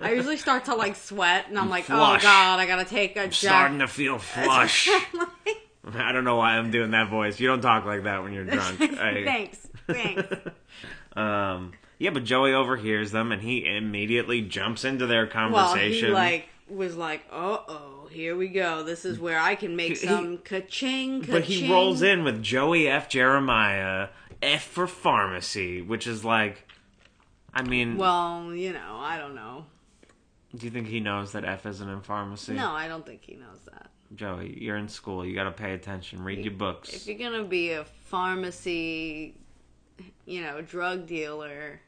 I 0.00 0.12
usually 0.12 0.36
start 0.36 0.66
to 0.66 0.74
like 0.74 0.96
sweat, 0.96 1.46
and 1.48 1.58
I'm 1.58 1.70
like, 1.70 1.84
Flush. 1.84 2.20
"Oh 2.20 2.22
God, 2.22 2.60
I 2.60 2.66
gotta 2.66 2.84
take 2.84 3.16
a 3.16 3.30
starting 3.32 3.78
jack." 3.78 3.88
to 3.88 3.92
feel 3.94 4.18
flush. 4.18 4.88
I 5.94 6.12
don't 6.12 6.24
know 6.24 6.36
why 6.36 6.56
I'm 6.58 6.70
doing 6.70 6.92
that 6.92 7.08
voice. 7.10 7.40
You 7.40 7.48
don't 7.48 7.60
talk 7.60 7.84
like 7.84 8.04
that 8.04 8.22
when 8.22 8.32
you're 8.32 8.44
drunk. 8.44 8.80
I- 8.80 9.24
Thanks, 9.24 9.68
thanks. 9.88 10.28
um, 11.16 11.72
yeah, 11.98 12.10
but 12.10 12.24
Joey 12.24 12.52
overhears 12.52 13.12
them, 13.12 13.32
and 13.32 13.40
he 13.42 13.64
immediately 13.64 14.42
jumps 14.42 14.84
into 14.84 15.06
their 15.06 15.24
Well, 15.26 15.28
he 15.28 15.32
conversation. 15.32 16.12
like 16.12 16.48
was 16.68 16.96
like, 16.96 17.22
"Uh 17.30 17.58
oh, 17.68 17.91
here 18.12 18.36
we 18.36 18.48
go. 18.48 18.82
This 18.82 19.04
is 19.04 19.18
where 19.18 19.38
I 19.38 19.54
can 19.54 19.74
make 19.76 19.96
some 19.96 20.38
ka-ching, 20.38 21.20
ka-ching." 21.20 21.30
but 21.32 21.44
he 21.44 21.70
rolls 21.70 22.02
in 22.02 22.24
with 22.24 22.42
Joey 22.42 22.88
F. 22.88 23.08
Jeremiah, 23.08 24.08
F 24.42 24.62
for 24.64 24.86
pharmacy, 24.86 25.82
which 25.82 26.06
is 26.06 26.24
like, 26.24 26.66
I 27.54 27.62
mean, 27.62 27.96
Well, 27.96 28.54
you 28.54 28.72
know, 28.72 28.96
I 28.98 29.18
don't 29.18 29.34
know. 29.34 29.66
do 30.56 30.64
you 30.66 30.70
think 30.70 30.88
he 30.88 31.00
knows 31.00 31.32
that 31.32 31.44
F 31.44 31.66
isn't 31.66 31.88
in 31.88 32.00
pharmacy? 32.02 32.54
No, 32.54 32.70
I 32.72 32.88
don't 32.88 33.04
think 33.04 33.22
he 33.24 33.34
knows 33.34 33.60
that. 33.72 33.90
Joey, 34.14 34.58
you're 34.60 34.76
in 34.76 34.88
school. 34.88 35.24
You 35.24 35.34
got 35.34 35.44
to 35.44 35.52
pay 35.52 35.72
attention. 35.72 36.22
Read 36.22 36.44
your 36.44 36.52
books. 36.54 36.90
If 36.92 37.06
you're 37.06 37.16
gonna 37.18 37.44
be 37.44 37.72
a 37.72 37.84
pharmacy, 37.84 39.34
you 40.26 40.42
know, 40.42 40.60
drug 40.60 41.06
dealer, 41.06 41.80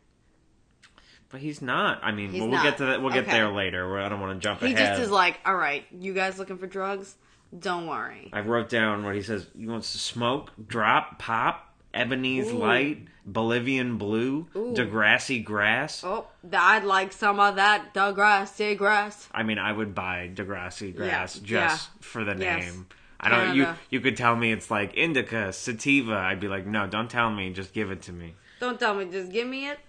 But 1.35 1.41
he's 1.43 1.61
not. 1.61 1.99
I 2.05 2.12
mean, 2.12 2.31
He's 2.31 2.41
well, 2.41 2.49
we'll 2.49 2.59
not. 2.59 2.64
get 2.64 2.76
to 2.76 2.85
that. 2.85 3.03
We'll 3.03 3.12
get 3.12 3.25
Okay. 3.25 3.33
there 3.33 3.49
later. 3.50 3.91
Where 3.91 3.99
I 4.00 4.09
don't 4.09 4.21
want 4.21 4.41
to 4.41 4.41
jump 4.41 4.61
he 4.61 4.67
ahead. 4.73 4.91
just 4.91 5.03
is 5.03 5.11
like, 5.11 5.41
"All 5.45 5.57
right, 5.57 5.85
you 5.91 6.14
guys 6.14 6.38
looking 6.38 6.59
for 6.59 6.69
drugs? 6.69 7.17
Don't 7.59 7.88
worry." 7.88 8.31
I 8.33 8.38
wrote 8.38 8.69
down 8.69 9.03
what 9.05 9.17
he 9.17 9.23
says. 9.23 9.45
He 9.59 9.67
wants 9.67 9.91
to 9.95 9.99
smoke, 9.99 10.53
drop, 10.69 11.19
pop, 11.19 11.75
Ebony's 11.93 12.53
Ooh. 12.53 12.59
Light, 12.59 13.09
Bolivian 13.26 13.99
Blue, 13.99 14.47
Ooh. 14.55 14.75
Degrassi 14.76 15.43
Grass. 15.45 16.05
Oh, 16.05 16.26
I'd 16.53 16.85
like 16.85 17.12
some 17.12 17.41
of 17.41 17.57
that 17.57 17.93
Degrassi 17.93 18.79
grass. 18.79 19.29
I 19.35 19.43
mean, 19.43 19.59
I 19.59 19.73
would 19.73 19.93
buy 19.93 20.31
Degrassi 20.33 20.95
Grass 20.95 21.41
just 21.41 21.91
for 22.00 22.23
the 22.23 22.37
Yes. 22.37 22.62
name. 22.62 22.87
I 23.19 23.29
don't. 23.29 23.57
You 23.57 23.64
Canada. 23.64 23.81
you 23.91 24.00
could 24.00 24.17
tell 24.17 24.37
me 24.37 24.53
it's 24.53 24.71
like 24.71 24.95
indica, 24.95 25.53
sativa. 25.53 26.14
I'd 26.14 26.38
be 26.38 26.47
like, 26.47 26.64
no, 26.64 26.87
don't 26.87 27.11
tell 27.11 27.29
me. 27.29 27.53
Just 27.53 27.73
give 27.73 27.91
it 27.91 28.03
to 28.03 28.12
me. 28.12 28.35
Don't 28.61 28.79
tell 28.79 28.95
me, 28.95 29.07
just 29.11 29.33
give 29.33 29.49
me 29.49 29.67
it. 29.69 29.81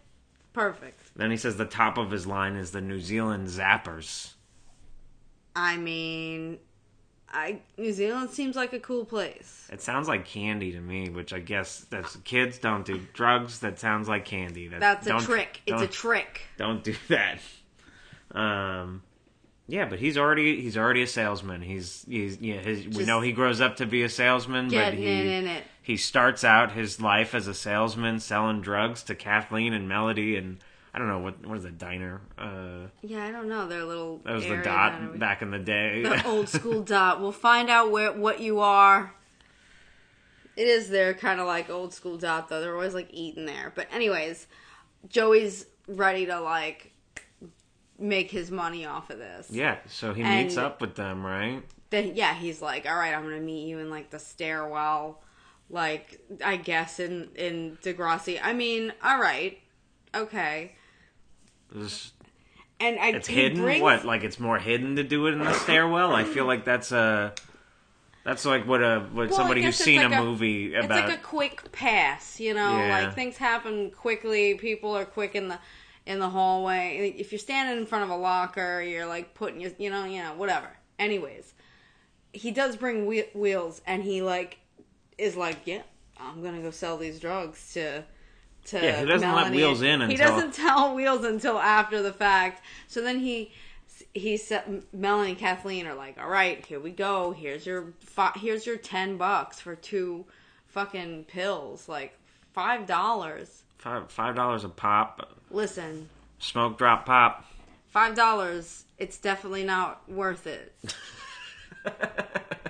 Perfect. 0.51 1.04
Then 1.15 1.31
he 1.31 1.37
says 1.37 1.55
the 1.57 1.65
top 1.65 1.97
of 1.97 2.11
his 2.11 2.27
line 2.27 2.55
is 2.55 2.71
the 2.71 2.81
New 2.81 2.99
Zealand 2.99 3.47
Zappers. 3.47 4.33
I 5.55 5.77
mean, 5.77 6.59
I 7.29 7.61
New 7.77 7.93
Zealand 7.93 8.29
seems 8.31 8.55
like 8.55 8.73
a 8.73 8.79
cool 8.79 9.05
place. 9.05 9.67
It 9.71 9.81
sounds 9.81 10.07
like 10.07 10.25
candy 10.25 10.73
to 10.73 10.79
me, 10.81 11.09
which 11.09 11.31
I 11.33 11.39
guess 11.39 11.85
that's 11.89 12.17
kids 12.17 12.57
don't 12.57 12.85
do 12.85 12.99
drugs. 13.13 13.59
That 13.59 13.79
sounds 13.79 14.09
like 14.09 14.25
candy. 14.25 14.67
That, 14.67 14.81
That's 14.81 15.07
a 15.07 15.25
trick. 15.25 15.61
It's 15.65 15.81
a 15.81 15.87
trick. 15.87 16.41
Don't 16.57 16.83
do 16.83 16.95
that. 17.07 17.39
Um, 18.31 19.03
yeah, 19.67 19.85
but 19.85 19.99
he's 19.99 20.17
already 20.17 20.61
he's 20.61 20.77
already 20.77 21.01
a 21.01 21.07
salesman. 21.07 21.61
He's 21.61 22.05
he's 22.07 22.39
yeah. 22.41 22.57
His, 22.57 22.87
we 22.89 23.05
know 23.05 23.21
he 23.21 23.31
grows 23.31 23.61
up 23.61 23.77
to 23.77 23.85
be 23.85 24.03
a 24.03 24.09
salesman, 24.09 24.69
but 24.69 24.93
he 24.93 25.05
it 25.05 25.25
in 25.25 25.47
it. 25.47 25.63
he 25.81 25.97
starts 25.97 26.43
out 26.43 26.73
his 26.73 27.01
life 27.01 27.33
as 27.33 27.47
a 27.47 27.53
salesman 27.53 28.19
selling 28.19 28.61
drugs 28.61 29.01
to 29.03 29.15
Kathleen 29.15 29.73
and 29.73 29.87
Melody 29.87 30.35
and 30.35 30.57
I 30.95 30.97
don't 30.97 31.09
know 31.09 31.19
what 31.19 31.45
what 31.45 31.57
is 31.57 31.65
a 31.65 31.71
diner. 31.71 32.21
Uh, 32.37 32.87
Yeah, 33.01 33.25
I 33.25 33.31
don't 33.31 33.49
know. 33.49 33.67
They're 33.67 33.81
a 33.81 33.85
little. 33.85 34.21
that 34.23 34.33
was 34.33 34.45
the 34.47 34.57
dot 34.63 35.19
back 35.19 35.41
in 35.41 35.51
the 35.51 35.59
day. 35.59 36.03
the 36.03 36.25
old 36.27 36.47
school 36.47 36.81
dot. 36.83 37.19
We'll 37.19 37.33
find 37.33 37.69
out 37.69 37.91
where 37.91 38.13
what 38.13 38.39
you 38.39 38.61
are. 38.61 39.13
It 40.55 40.67
is 40.69 40.87
their 40.89 41.13
kind 41.13 41.41
of 41.41 41.47
like 41.47 41.69
old 41.69 41.93
school 41.93 42.17
dot 42.17 42.47
though. 42.47 42.61
They're 42.61 42.73
always 42.73 42.93
like 42.93 43.09
eating 43.11 43.45
there. 43.45 43.73
But 43.75 43.87
anyways, 43.91 44.47
Joey's 45.09 45.65
ready 45.87 46.25
to 46.27 46.39
like 46.39 46.93
make 47.99 48.31
his 48.31 48.49
money 48.51 48.85
off 48.85 49.09
of 49.09 49.17
this. 49.19 49.49
yeah, 49.51 49.77
so 49.87 50.13
he 50.13 50.21
And- 50.21 50.45
meets 50.45 50.57
up 50.57 50.79
with 50.81 50.95
them, 50.95 51.25
right? 51.25 51.61
Then 51.89 52.15
yeah, 52.15 52.33
he's 52.33 52.61
like, 52.61 52.85
all 52.89 52.95
right, 52.95 53.13
I'm 53.13 53.23
gonna 53.23 53.39
meet 53.41 53.67
you 53.67 53.79
in 53.79 53.89
like 53.89 54.09
the 54.11 54.19
stairwell, 54.19 55.21
like 55.69 56.21
I 56.43 56.55
guess 56.55 56.99
in 57.01 57.29
in 57.35 57.77
Degrassi. 57.83 58.39
I 58.41 58.53
mean, 58.53 58.93
all 59.03 59.19
right, 59.19 59.59
okay. 60.13 60.75
And 61.73 62.99
I, 62.99 63.09
It's 63.09 63.27
hidden. 63.27 63.61
brings- 63.61 63.81
What? 63.81 64.05
Like 64.05 64.23
it's 64.23 64.39
more 64.39 64.59
hidden 64.59 64.95
to 64.97 65.03
do 65.03 65.27
it 65.27 65.33
in 65.33 65.39
the 65.39 65.53
stairwell? 65.53 66.13
I 66.13 66.23
feel 66.23 66.45
like 66.45 66.65
that's 66.65 66.91
a. 66.91 67.33
That's 68.23 68.43
like 68.43 68.65
what 68.65 68.81
a 68.81 69.01
what 69.13 69.29
Well, 69.29 69.37
somebody 69.37 69.61
who's 69.61 69.75
seen 69.75 70.01
like 70.01 70.19
a 70.19 70.23
movie 70.23 70.73
It's 70.73 70.87
like 70.89 71.13
a 71.13 71.21
quick 71.21 71.71
pass, 71.71 72.39
you 72.39 72.55
know. 72.55 72.75
Yeah. 72.77 73.05
Like 73.05 73.13
things 73.15 73.37
happen 73.37 73.91
quickly. 73.91 74.55
People 74.55 74.97
are 74.97 75.05
quick 75.05 75.35
in 75.35 75.47
the 75.47 75.59
in 76.07 76.17
the 76.19 76.29
hallway. 76.29 77.13
If 77.17 77.31
you're 77.31 77.39
standing 77.39 77.77
in 77.77 77.85
front 77.85 78.03
of 78.03 78.09
a 78.09 78.15
locker, 78.15 78.81
you're 78.81 79.05
like 79.05 79.35
putting 79.35 79.61
your, 79.61 79.71
you 79.77 79.91
know, 79.91 80.05
you 80.05 80.23
know, 80.23 80.33
whatever. 80.33 80.69
Anyways, 80.97 81.53
he 82.33 82.49
does 82.51 82.75
bring 82.75 83.05
wheels, 83.05 83.81
and 83.85 84.01
he 84.03 84.23
like 84.23 84.57
is 85.19 85.35
like, 85.35 85.59
yeah, 85.65 85.83
I'm 86.19 86.41
gonna 86.41 86.61
go 86.61 86.71
sell 86.71 86.97
these 86.97 87.19
drugs 87.19 87.73
to. 87.73 88.03
To 88.65 88.77
Yeah, 88.77 88.99
he 89.01 89.05
doesn't 89.05 89.27
let 89.27 89.35
Melanie. 89.51 89.57
Wheels 89.57 89.81
in 89.81 90.09
He 90.09 90.15
doesn't 90.15 90.53
tell 90.53 90.95
Wheels 90.95 91.23
until 91.23 91.59
after 91.59 92.01
the 92.01 92.13
fact. 92.13 92.63
So 92.87 93.01
then 93.01 93.19
he 93.19 93.51
he 94.13 94.37
said 94.37 94.83
Melanie 94.91 95.31
and 95.31 95.39
Kathleen 95.39 95.85
are 95.87 95.93
like, 95.93 96.17
"All 96.19 96.27
right, 96.29 96.65
here 96.65 96.79
we 96.79 96.91
go. 96.91 97.31
Here's 97.31 97.65
your 97.65 97.93
fi- 97.99 98.33
here's 98.35 98.65
your 98.65 98.77
ten 98.77 99.17
bucks 99.17 99.59
for 99.59 99.75
two 99.75 100.25
fucking 100.67 101.25
pills, 101.25 101.87
like 101.87 102.17
five 102.53 102.85
dollars. 102.85 103.63
five 103.77 104.11
five 104.11 104.35
dollars 104.35 104.63
a 104.63 104.69
pop. 104.69 105.37
Listen, 105.51 106.09
Smoke 106.39 106.77
drop 106.77 107.05
pop. 107.05 107.45
five 107.89 108.15
dollars. 108.15 108.83
It's 108.97 109.17
definitely 109.17 109.63
not 109.63 110.09
worth 110.09 110.47
it. 110.47 110.73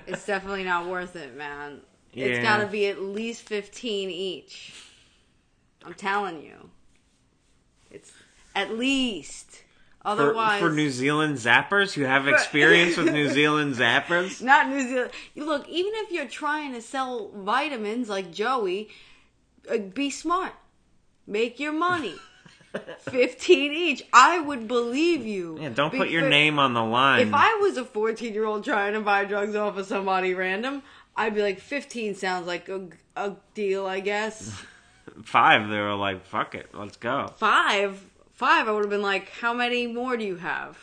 It's 0.06 0.24
definitely 0.24 0.62
not 0.62 0.86
worth 0.86 1.16
it, 1.16 1.36
man. 1.36 1.80
It's 2.12 2.38
got 2.38 2.58
to 2.58 2.66
be 2.66 2.86
at 2.86 3.00
least 3.02 3.42
fifteen 3.42 4.08
each. 4.10 4.72
I'm 5.86 5.94
telling 5.94 6.42
you, 6.42 6.70
it's 7.90 8.12
at 8.54 8.76
least. 8.76 9.62
For, 10.02 10.10
Otherwise, 10.10 10.60
for 10.60 10.70
New 10.70 10.90
Zealand 10.90 11.36
zappers, 11.36 11.96
you 11.96 12.04
have 12.06 12.28
experience 12.28 12.96
with 12.96 13.12
New 13.12 13.28
Zealand 13.32 13.74
zappers. 13.74 14.40
Not 14.42 14.68
New 14.68 14.80
Zealand. 14.80 15.10
Look, 15.34 15.68
even 15.68 15.92
if 15.96 16.12
you're 16.12 16.28
trying 16.28 16.72
to 16.74 16.80
sell 16.80 17.30
vitamins 17.34 18.08
like 18.08 18.32
Joey, 18.32 18.88
uh, 19.70 19.78
be 19.78 20.10
smart. 20.10 20.52
Make 21.26 21.58
your 21.58 21.72
money. 21.72 22.14
15 23.00 23.72
each. 23.72 24.04
I 24.12 24.38
would 24.38 24.68
believe 24.68 25.24
you. 25.26 25.58
Yeah, 25.60 25.70
don't 25.70 25.92
put 25.92 26.10
your 26.10 26.28
name 26.28 26.58
on 26.58 26.74
the 26.74 26.84
line. 26.84 27.28
If 27.28 27.34
I 27.34 27.54
was 27.54 27.76
a 27.76 27.84
14 27.84 28.32
year 28.32 28.44
old 28.44 28.64
trying 28.64 28.92
to 28.92 29.00
buy 29.00 29.24
drugs 29.24 29.56
off 29.56 29.76
of 29.76 29.86
somebody 29.86 30.34
random, 30.34 30.82
I'd 31.16 31.34
be 31.34 31.42
like, 31.42 31.58
15 31.58 32.14
sounds 32.14 32.46
like 32.46 32.68
a, 32.68 32.88
a 33.16 33.32
deal, 33.54 33.86
I 33.86 34.00
guess. 34.00 34.52
Five, 35.24 35.68
they 35.68 35.78
were 35.78 35.94
like, 35.94 36.24
"Fuck 36.26 36.54
it, 36.54 36.68
let's 36.74 36.96
go." 36.96 37.32
Five. 37.38 38.02
Five, 38.32 38.68
I 38.68 38.72
would 38.72 38.80
have 38.82 38.90
been 38.90 39.00
like, 39.00 39.30
how 39.30 39.54
many 39.54 39.86
more 39.86 40.14
do 40.18 40.24
you 40.24 40.36
have? 40.36 40.76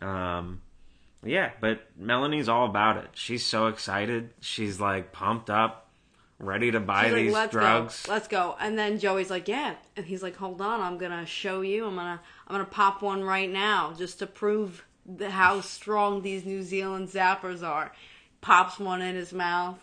Um, 0.00 0.60
yeah, 1.24 1.50
but 1.60 1.80
Melanie's 1.96 2.48
all 2.48 2.66
about 2.66 2.96
it. 2.98 3.08
She's 3.14 3.44
so 3.44 3.66
excited. 3.66 4.30
She's 4.40 4.78
like 4.80 5.10
pumped 5.10 5.50
up, 5.50 5.88
ready 6.38 6.70
to 6.70 6.78
buy 6.78 7.04
She's 7.04 7.12
like, 7.12 7.22
these 7.22 7.32
let's 7.32 7.52
drugs. 7.52 8.02
go, 8.06 8.12
let's 8.12 8.28
go. 8.28 8.56
And 8.60 8.78
then 8.78 9.00
Joey's 9.00 9.30
like, 9.30 9.48
yeah. 9.48 9.74
And 9.96 10.06
he's 10.06 10.22
like, 10.22 10.36
hold 10.36 10.60
on, 10.60 10.80
I'm 10.80 10.96
gonna 10.96 11.26
show 11.26 11.60
you. 11.62 11.86
I'm 11.86 11.96
gonna, 11.96 12.20
I'm 12.46 12.54
gonna 12.54 12.64
pop 12.64 13.02
one 13.02 13.24
right 13.24 13.50
now 13.50 13.94
just 13.98 14.20
to 14.20 14.26
prove 14.28 14.84
the, 15.04 15.30
how 15.30 15.60
strong 15.60 16.22
these 16.22 16.44
New 16.44 16.62
Zealand 16.62 17.08
zappers 17.08 17.64
are. 17.66 17.92
Pops 18.40 18.78
one 18.78 19.02
in 19.02 19.16
his 19.16 19.32
mouth, 19.32 19.80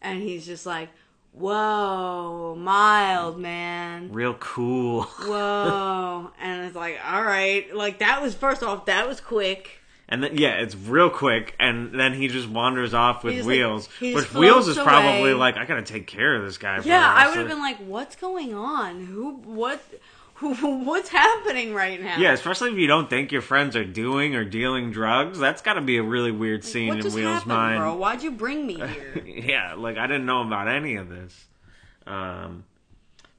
and 0.00 0.22
he's 0.22 0.46
just 0.46 0.64
like, 0.64 0.90
whoa, 1.36 2.54
mild 2.58 3.38
man. 3.38 4.12
Real 4.12 4.34
cool. 4.34 5.02
Whoa. 5.24 6.30
and 6.40 6.64
it's 6.66 6.76
like, 6.76 6.98
all 7.04 7.22
right. 7.22 7.74
Like, 7.74 7.98
that 7.98 8.22
was, 8.22 8.34
first 8.34 8.62
off, 8.62 8.86
that 8.86 9.06
was 9.08 9.20
quick. 9.20 9.80
And 10.08 10.22
then 10.22 10.38
yeah, 10.38 10.60
it's 10.60 10.76
real 10.76 11.10
quick, 11.10 11.56
and 11.58 11.98
then 11.98 12.12
he 12.14 12.28
just 12.28 12.48
wanders 12.48 12.94
off 12.94 13.24
with 13.24 13.34
just, 13.34 13.46
like, 13.48 13.56
Wheels. 13.56 13.88
he 13.98 14.14
Which 14.14 14.32
Wheels 14.32 14.68
is 14.68 14.74
floats 14.76 14.88
probably 14.88 15.32
away. 15.32 15.34
like, 15.34 15.56
I 15.56 15.64
gotta 15.64 15.82
take 15.82 16.06
care 16.06 16.36
of 16.36 16.44
this 16.44 16.58
guy. 16.58 16.78
For 16.80 16.86
Yeah, 16.86 17.04
I 17.04 17.24
rest 17.24 17.28
would 17.30 17.36
have 17.38 17.46
of- 17.46 17.50
been 17.50 17.58
like, 17.58 17.78
what's 17.78 18.14
going 18.14 18.54
on? 18.54 19.04
Who, 19.04 19.32
what, 19.38 19.82
what's 20.40 21.08
happening 21.08 21.72
right 21.74 22.02
now? 22.02 22.18
Yeah, 22.18 22.32
especially 22.32 22.70
if 22.72 22.78
you 22.78 22.86
don't 22.86 23.08
think 23.08 23.32
your 23.32 23.42
friends 23.42 23.74
are 23.76 23.84
doing 23.84 24.34
or 24.34 24.44
dealing 24.44 24.90
drugs. 24.92 25.38
That's 25.38 25.62
got 25.62 25.74
to 25.74 25.80
be 25.80 25.96
a 25.96 26.02
really 26.02 26.30
weird 26.32 26.64
scene 26.64 26.88
What 26.96 27.04
in 27.06 27.12
Wheels' 27.12 27.26
happened, 27.26 27.46
mind. 27.52 27.78
bro? 27.80 27.94
Why'd 27.96 28.22
you 28.22 28.30
bring 28.32 28.66
me 28.66 28.74
here? 28.86 29.24
yeah, 29.26 29.74
like 29.74 29.96
I 29.96 30.06
didn't 30.06 30.26
know 30.26 30.42
about 30.42 30.68
any 30.68 30.96
of 30.96 31.08
this. 31.08 31.46
Um, 32.06 32.64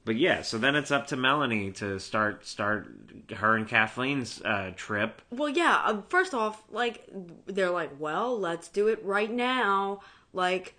but 0.04 0.16
yeah, 0.16 0.42
so 0.42 0.58
then 0.58 0.74
it's 0.74 0.90
up 0.90 1.06
to 1.08 1.16
Melanie 1.16 1.70
to 1.72 1.98
start 2.00 2.46
start 2.46 2.88
her 3.36 3.56
and 3.56 3.68
Kathleen's 3.68 4.40
uh, 4.42 4.72
trip. 4.74 5.20
well, 5.30 5.48
yeah. 5.50 5.82
Uh, 5.84 6.00
first 6.08 6.34
off, 6.34 6.62
like 6.70 7.04
they're 7.46 7.70
like, 7.70 7.90
well, 7.98 8.38
let's 8.38 8.68
do 8.68 8.88
it 8.88 9.04
right 9.04 9.30
now. 9.30 10.00
Like, 10.32 10.74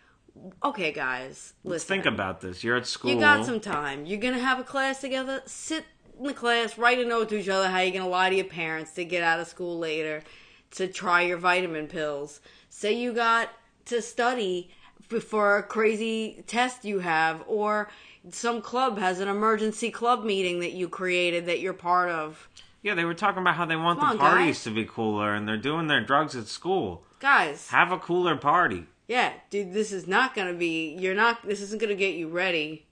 okay, 0.63 0.91
guys, 0.91 1.53
Let's 1.63 1.83
think 1.83 2.05
about 2.05 2.41
this. 2.41 2.63
You're 2.63 2.77
at 2.77 2.87
school. 2.87 3.11
You 3.11 3.19
got 3.19 3.45
some 3.45 3.59
time. 3.59 4.05
You're 4.05 4.19
gonna 4.19 4.39
have 4.39 4.59
a 4.59 4.63
class 4.63 4.99
together. 5.01 5.41
Sit 5.45 5.85
in 6.19 6.25
the 6.25 6.33
class, 6.33 6.77
write 6.77 6.99
a 6.99 7.05
note 7.05 7.29
to 7.29 7.39
each 7.39 7.49
other. 7.49 7.69
How 7.69 7.79
you're 7.79 7.93
gonna 7.93 8.07
lie 8.09 8.29
to 8.29 8.35
your 8.35 8.45
parents 8.45 8.91
to 8.93 9.05
get 9.05 9.23
out 9.23 9.39
of 9.39 9.47
school 9.47 9.77
later 9.79 10.21
to 10.71 10.87
try 10.87 11.21
your 11.23 11.37
vitamin 11.37 11.87
pills? 11.87 12.41
Say 12.69 12.93
you 12.93 13.13
got 13.13 13.49
to 13.85 14.01
study 14.01 14.69
for 15.27 15.57
a 15.57 15.63
crazy 15.63 16.43
test 16.45 16.85
you 16.85 16.99
have, 16.99 17.43
or 17.47 17.89
some 18.29 18.61
club 18.61 18.99
has 18.99 19.19
an 19.19 19.27
emergency 19.27 19.89
club 19.89 20.23
meeting 20.23 20.59
that 20.59 20.73
you 20.73 20.87
created 20.87 21.45
that 21.47 21.59
you're 21.61 21.73
part 21.73 22.09
of. 22.09 22.47
Yeah, 22.83 22.93
they 22.93 23.05
were 23.05 23.13
talking 23.15 23.41
about 23.41 23.55
how 23.55 23.65
they 23.65 23.75
want 23.75 23.99
Come 23.99 24.17
the 24.17 24.23
on, 24.23 24.31
parties 24.31 24.57
guys. 24.57 24.63
to 24.65 24.71
be 24.71 24.85
cooler, 24.85 25.33
and 25.33 25.47
they're 25.47 25.57
doing 25.57 25.87
their 25.87 26.01
drugs 26.03 26.35
at 26.35 26.47
school. 26.47 27.03
Guys, 27.19 27.67
Have 27.69 27.91
a 27.91 27.97
cooler 27.97 28.35
party. 28.37 28.85
yeah, 29.07 29.33
dude, 29.49 29.73
this 29.73 29.91
is 29.91 30.07
not 30.07 30.35
gonna 30.35 30.53
be. 30.53 30.95
You're 30.99 31.15
not. 31.15 31.41
This 31.45 31.59
isn't 31.61 31.81
gonna 31.81 31.95
get 31.95 32.15
you 32.15 32.27
ready. 32.29 32.85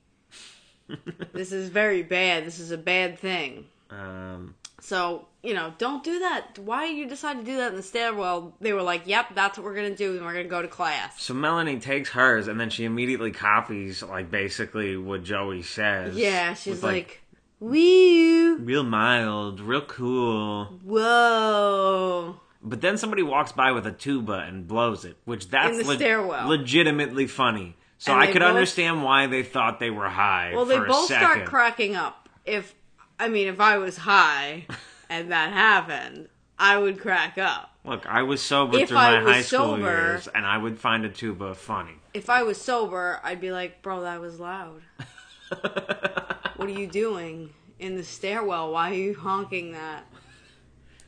This 1.34 1.52
is 1.52 1.70
very 1.70 2.04
bad. 2.04 2.46
This 2.46 2.60
is 2.60 2.72
a 2.72 2.78
bad 2.78 3.20
thing. 3.20 3.66
Um, 3.90 4.56
So, 4.80 5.28
you 5.44 5.54
know, 5.54 5.74
don't 5.78 6.04
do 6.04 6.20
that. 6.20 6.60
Why 6.60 6.86
you 6.86 7.08
decide 7.08 7.38
to 7.40 7.44
do 7.44 7.58
that 7.58 7.72
in 7.72 7.76
the 7.78 7.84
stairwell? 7.84 8.54
They 8.62 8.74
were 8.74 8.82
like, 8.84 9.04
yep, 9.08 9.34
that's 9.34 9.58
what 9.58 9.66
we're 9.66 9.74
going 9.76 9.90
to 9.92 9.96
do, 9.98 10.16
and 10.18 10.26
we're 10.26 10.34
going 10.34 10.46
to 10.46 10.50
go 10.50 10.62
to 10.62 10.68
class. 10.68 11.22
so 11.22 11.34
Melanie 11.34 11.80
takes 11.80 12.10
hers, 12.10 12.48
and 12.48 12.60
then 12.60 12.70
she 12.70 12.84
immediately 12.86 13.32
copies, 13.32 14.04
like 14.04 14.30
basically 14.30 14.96
what 14.98 15.24
Joey 15.24 15.62
says. 15.64 16.16
Yeah, 16.16 16.54
she's 16.54 16.76
with, 16.76 16.84
like, 16.84 17.22
woo, 17.60 18.58
real 18.58 18.84
mild, 18.84 19.60
real 19.62 19.82
cool. 19.82 20.66
whoa. 20.84 22.40
But 22.62 22.82
then 22.82 22.98
somebody 22.98 23.24
walks 23.24 23.52
by 23.52 23.72
with 23.72 23.86
a 23.88 23.92
tuba 23.92 24.34
and 24.48 24.68
blows 24.68 25.06
it, 25.06 25.18
which 25.26 25.50
that's 25.50 25.78
In 25.80 25.88
the 25.88 25.96
stairwell. 25.96 26.48
legitimately 26.50 27.28
funny. 27.28 27.76
So 27.98 28.14
I 28.14 28.28
could 28.28 28.40
both, 28.40 28.50
understand 28.50 29.04
why 29.04 29.28
they 29.28 29.44
thought 29.44 29.80
they 29.80 29.90
were 29.90 30.10
high. 30.10 30.52
Well, 30.54 30.66
they 30.66 30.80
both 30.80 31.06
start 31.06 31.46
cracking 31.46 31.96
up. 31.96 32.30
If 32.46 32.76
I 33.20 33.28
mean, 33.28 33.48
if 33.48 33.60
I 33.60 33.78
was 33.78 33.98
high 33.98 34.68
and 35.10 35.32
that 35.32 35.52
happened, 35.52 36.30
I 36.60 36.78
would 36.78 37.00
crack 37.00 37.38
up. 37.38 37.72
Look, 37.84 38.06
I 38.06 38.24
was 38.24 38.42
sober 38.42 38.80
if 38.80 38.90
through 38.90 38.96
my 38.96 39.20
high 39.22 39.42
school 39.42 39.78
sober, 39.78 39.82
years, 39.82 40.28
and 40.28 40.46
I 40.46 40.58
would 40.58 40.78
find 40.78 41.06
a 41.06 41.10
tuba 41.10 41.56
funny. 41.56 41.94
If 42.14 42.30
I 42.30 42.44
was 42.44 42.60
sober, 42.60 43.20
I'd 43.24 43.42
be 43.42 43.52
like, 43.52 43.82
"Bro, 43.82 44.02
that 44.02 44.22
was 44.22 44.40
loud. 44.40 44.82
what 45.62 46.68
are 46.68 46.70
you 46.70 46.88
doing 46.88 47.52
in 47.80 47.96
the 47.96 48.04
stairwell? 48.04 48.74
Why 48.74 48.92
are 48.92 48.96
you 48.96 49.16
honking 49.16 49.72
that?" 49.72 50.06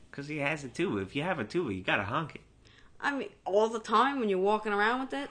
Because 0.10 0.28
he 0.28 0.38
has 0.38 0.64
a 0.64 0.70
tuba. 0.70 1.00
If 1.00 1.16
you 1.16 1.24
have 1.24 1.38
a 1.40 1.44
tuba, 1.44 1.74
you 1.74 1.84
gotta 1.84 2.04
honk 2.04 2.36
it. 2.36 2.42
I 3.02 3.16
mean, 3.16 3.30
all 3.46 3.70
the 3.70 3.80
time 3.80 4.20
when 4.20 4.30
you're 4.30 4.40
walking 4.40 4.74
around 4.74 5.02
with 5.02 5.14
it. 5.14 5.30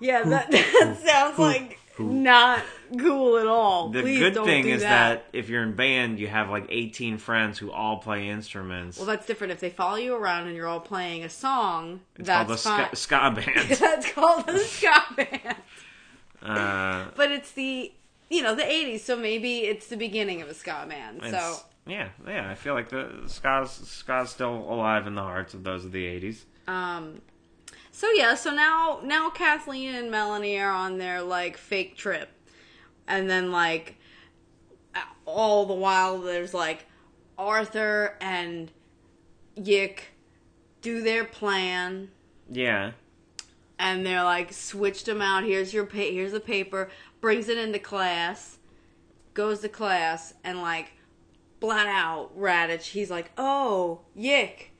Yeah, 0.00 0.22
that, 0.22 0.50
that 0.50 0.98
sounds 1.04 1.38
like 1.38 1.78
not 1.98 2.62
cool 2.98 3.38
at 3.38 3.46
all. 3.46 3.90
The 3.90 4.02
Please 4.02 4.18
good 4.18 4.34
thing 4.44 4.68
is 4.68 4.82
that. 4.82 5.24
that. 5.32 5.38
if 5.38 5.48
you're 5.48 5.62
in 5.62 5.74
band, 5.74 6.18
you 6.18 6.26
have 6.26 6.50
like 6.50 6.66
18 6.68 7.18
friends 7.18 7.58
who 7.58 7.70
all 7.70 7.98
play 7.98 8.28
instruments. 8.28 8.98
Well, 8.98 9.06
that's 9.06 9.26
different. 9.26 9.52
If 9.52 9.60
they 9.60 9.70
follow 9.70 9.96
you 9.96 10.14
around 10.14 10.46
and 10.46 10.56
you're 10.56 10.66
all 10.66 10.80
playing 10.80 11.24
a 11.24 11.28
song, 11.28 12.00
it's 12.16 12.26
that's 12.26 12.62
called 12.64 12.88
ska, 12.90 12.96
ska 12.96 13.30
band. 13.34 13.70
that's 13.70 14.12
called 14.12 14.48
a 14.48 14.58
ska 14.58 15.02
band. 15.16 15.56
Uh, 16.42 17.06
but 17.16 17.32
it's 17.32 17.52
the 17.52 17.90
you 18.28 18.42
know 18.42 18.54
the 18.54 18.62
80s, 18.62 19.00
so 19.00 19.16
maybe 19.16 19.60
it's 19.60 19.86
the 19.86 19.96
beginning 19.96 20.42
of 20.42 20.48
a 20.50 20.52
ska 20.52 20.84
band. 20.86 21.22
So 21.22 21.56
yeah, 21.86 22.08
yeah, 22.26 22.50
I 22.50 22.54
feel 22.54 22.74
like 22.74 22.90
the 22.90 23.22
ska's 23.28 23.70
ska's 23.70 24.28
still 24.28 24.54
alive 24.54 25.06
in 25.06 25.14
the 25.14 25.22
hearts 25.22 25.54
of 25.54 25.64
those 25.64 25.86
of 25.86 25.92
the 25.92 26.04
80s. 26.04 26.42
Um, 26.68 27.22
so 27.94 28.10
yeah, 28.10 28.34
so 28.34 28.50
now 28.50 28.98
now 29.04 29.30
Kathleen 29.30 29.94
and 29.94 30.10
Melanie 30.10 30.58
are 30.58 30.72
on 30.72 30.98
their 30.98 31.22
like 31.22 31.56
fake 31.56 31.96
trip, 31.96 32.28
and 33.06 33.30
then 33.30 33.52
like 33.52 33.94
all 35.24 35.64
the 35.64 35.74
while 35.74 36.18
there's 36.18 36.52
like 36.52 36.86
Arthur 37.38 38.16
and 38.20 38.72
Yick 39.54 40.08
do 40.82 41.02
their 41.02 41.24
plan. 41.24 42.10
Yeah. 42.50 42.92
And 43.78 44.04
they're 44.04 44.24
like 44.24 44.52
switched 44.52 45.06
them 45.06 45.22
out. 45.22 45.44
Here's 45.44 45.72
your 45.72 45.86
pa- 45.86 45.98
here's 45.98 46.32
the 46.32 46.40
paper. 46.40 46.90
Brings 47.20 47.48
it 47.48 47.58
into 47.58 47.78
class. 47.78 48.58
Goes 49.34 49.60
to 49.60 49.68
class 49.68 50.34
and 50.42 50.60
like 50.60 50.94
flat 51.60 51.86
out 51.86 52.36
Raditch. 52.36 52.86
He's 52.86 53.10
like, 53.10 53.30
"Oh, 53.38 54.00
Yick, 54.16 54.72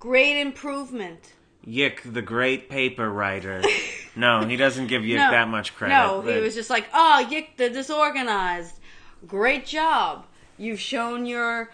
great 0.00 0.40
improvement." 0.40 1.34
Yick, 1.66 2.02
the 2.04 2.22
great 2.22 2.70
paper 2.70 3.10
writer. 3.10 3.60
no, 4.16 4.46
he 4.46 4.56
doesn't 4.56 4.86
give 4.86 5.04
Yick 5.04 5.18
no, 5.18 5.30
that 5.32 5.48
much 5.48 5.74
credit. 5.74 5.94
No, 5.94 6.22
but... 6.24 6.36
he 6.36 6.40
was 6.40 6.54
just 6.54 6.70
like, 6.70 6.88
oh, 6.94 7.26
Yick, 7.28 7.56
the 7.56 7.68
disorganized. 7.68 8.78
Great 9.26 9.66
job. 9.66 10.24
You've 10.56 10.80
shown 10.80 11.26
your 11.26 11.70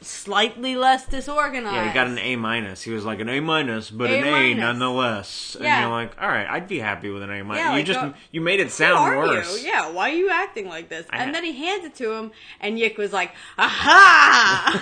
slightly 0.00 0.76
less 0.76 1.06
disorganized. 1.06 1.74
Yeah, 1.74 1.88
he 1.88 1.94
got 1.94 2.06
an 2.06 2.18
A 2.18 2.36
minus. 2.36 2.82
He 2.82 2.90
was 2.90 3.04
like 3.04 3.20
an 3.20 3.28
A 3.28 3.40
minus, 3.40 3.90
but 3.90 4.10
a 4.10 4.18
an 4.18 4.24
A 4.24 4.54
nonetheless. 4.54 5.54
And 5.54 5.64
yeah. 5.64 5.82
you're 5.82 5.90
like, 5.90 6.12
all 6.20 6.28
right, 6.28 6.46
I'd 6.48 6.68
be 6.68 6.78
happy 6.78 7.10
with 7.10 7.22
an 7.22 7.30
A 7.30 7.42
minus. 7.42 7.60
Yeah, 7.60 7.70
you 7.70 7.76
like, 7.78 7.86
just 7.86 8.00
go, 8.00 8.14
you 8.30 8.40
made 8.40 8.60
it 8.60 8.70
sound 8.70 9.16
worse. 9.16 9.62
You? 9.62 9.68
Yeah, 9.68 9.90
why 9.90 10.10
are 10.10 10.14
you 10.14 10.30
acting 10.30 10.68
like 10.68 10.88
this? 10.88 11.06
I 11.10 11.22
and 11.22 11.34
then 11.34 11.44
he 11.44 11.52
hands 11.52 11.84
it 11.84 11.94
to 11.96 12.12
him, 12.12 12.32
and 12.60 12.78
Yick 12.78 12.98
was 12.98 13.12
like, 13.12 13.32
aha! 13.58 14.80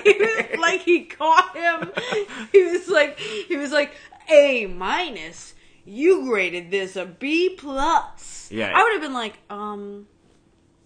he 0.04 0.12
was 0.18 0.58
like 0.58 0.80
he 0.80 1.04
caught 1.04 1.56
him. 1.56 1.92
He 2.52 2.64
was 2.64 2.88
like 2.88 3.18
he 3.18 3.56
was 3.56 3.72
like 3.72 3.92
A 4.30 4.66
minus. 4.66 5.54
You 5.84 6.24
graded 6.24 6.72
this 6.72 6.96
a 6.96 7.06
B 7.06 7.50
plus. 7.56 8.48
Yeah, 8.50 8.72
I 8.74 8.82
would 8.82 8.92
have 8.92 9.00
been 9.00 9.14
like, 9.14 9.38
um, 9.48 10.08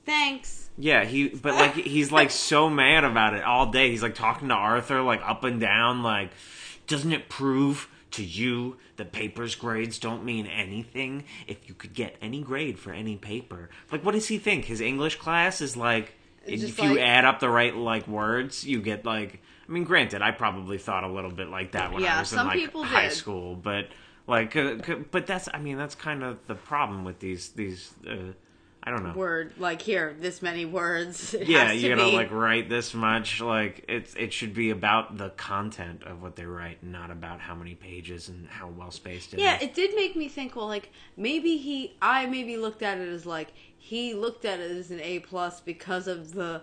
thanks. 0.05 0.60
Yeah, 0.81 1.05
he 1.05 1.29
but 1.29 1.55
like 1.55 1.75
he's 1.75 2.11
like 2.11 2.31
so 2.31 2.71
mad 2.71 3.05
about 3.05 3.35
it 3.35 3.45
all 3.45 3.67
day. 3.67 3.91
He's 3.91 4.03
like 4.03 4.15
talking 4.15 4.49
to 4.49 4.55
Arthur 4.55 5.03
like 5.03 5.21
up 5.23 5.45
and 5.45 5.61
down 5.61 6.03
like 6.03 6.31
doesn't 6.87 7.13
it 7.13 7.29
prove 7.29 7.89
to 8.13 8.25
you 8.25 8.77
that 8.97 9.13
papers 9.13 9.55
grades 9.55 9.99
don't 9.99 10.25
mean 10.25 10.47
anything 10.47 11.25
if 11.47 11.69
you 11.69 11.75
could 11.75 11.95
get 11.95 12.17
any 12.21 12.41
grade 12.43 12.79
for 12.79 12.93
any 12.93 13.17
paper? 13.17 13.69
Like 13.93 14.05
what 14.05 14.13
does 14.13 14.29
he 14.29 14.39
think? 14.39 14.65
His 14.65 14.81
English 14.81 15.17
class 15.17 15.61
is 15.61 15.77
like 15.77 16.15
if 16.47 16.79
like, 16.79 16.89
you 16.89 16.99
add 16.99 17.25
up 17.25 17.41
the 17.41 17.51
right 17.51 17.77
like 17.77 18.09
words, 18.09 18.65
you 18.65 18.81
get 18.81 19.05
like 19.05 19.41
I 19.69 19.73
mean, 19.73 19.85
granted, 19.85 20.21
I 20.21 20.33
probably 20.33 20.79
thought 20.79 21.05
a 21.05 21.09
little 21.09 21.31
bit 21.31 21.49
like 21.49 21.73
that 21.73 21.93
when 21.93 22.03
yeah, 22.03 22.17
I 22.17 22.21
was 22.21 22.33
in 22.33 22.39
like 22.39 22.73
high 22.73 23.09
did. 23.09 23.13
school, 23.13 23.55
but 23.55 23.87
like, 24.27 24.57
uh, 24.57 24.77
but 25.13 25.27
that's 25.29 25.49
I 25.53 25.61
mean, 25.61 25.77
that's 25.77 25.95
kind 25.95 26.25
of 26.25 26.45
the 26.49 26.57
problem 26.57 27.05
with 27.05 27.21
these 27.21 27.51
these 27.51 27.93
uh, 28.09 28.33
I 28.83 28.91
don't 28.91 29.05
know. 29.05 29.13
Word 29.13 29.53
like 29.59 29.83
here, 29.83 30.17
this 30.19 30.41
many 30.41 30.65
words. 30.65 31.35
yeah, 31.43 31.71
you 31.71 31.91
gotta 31.91 32.11
be. 32.11 32.17
like 32.17 32.31
write 32.31 32.69
this 32.71 32.95
much. 32.95 33.41
Like 33.41 33.85
it's 33.89 34.15
it 34.15 34.33
should 34.33 34.55
be 34.55 34.71
about 34.71 35.19
the 35.19 35.31
content 35.31 36.03
of 36.05 36.23
what 36.23 36.37
they 36.37 36.47
write, 36.47 36.83
not 36.83 37.11
about 37.11 37.41
how 37.41 37.55
many 37.55 37.75
pages 37.75 38.29
and 38.29 38.49
how 38.49 38.69
well 38.69 38.91
spaced 38.91 39.35
it 39.35 39.41
yeah, 39.41 39.57
is. 39.57 39.65
it 39.65 39.75
did 39.75 39.95
make 39.95 40.17
me 40.17 40.29
think. 40.29 40.57
Well, 40.57 40.67
like 40.67 40.91
maybe 41.17 41.59
he, 41.59 41.95
I 42.01 42.25
maybe 42.27 42.57
looked 42.57 42.83
at 42.83 42.99
it 42.99 43.09
as 43.09 43.27
like 43.27 43.53
he 43.77 44.15
looked 44.15 44.47
at 44.47 44.61
it 44.61 44.71
as 44.71 44.91
an 44.91 45.01
A 45.01 45.19
plus 45.21 45.61
because 45.61 46.09
of 46.09 46.33
the 46.33 46.63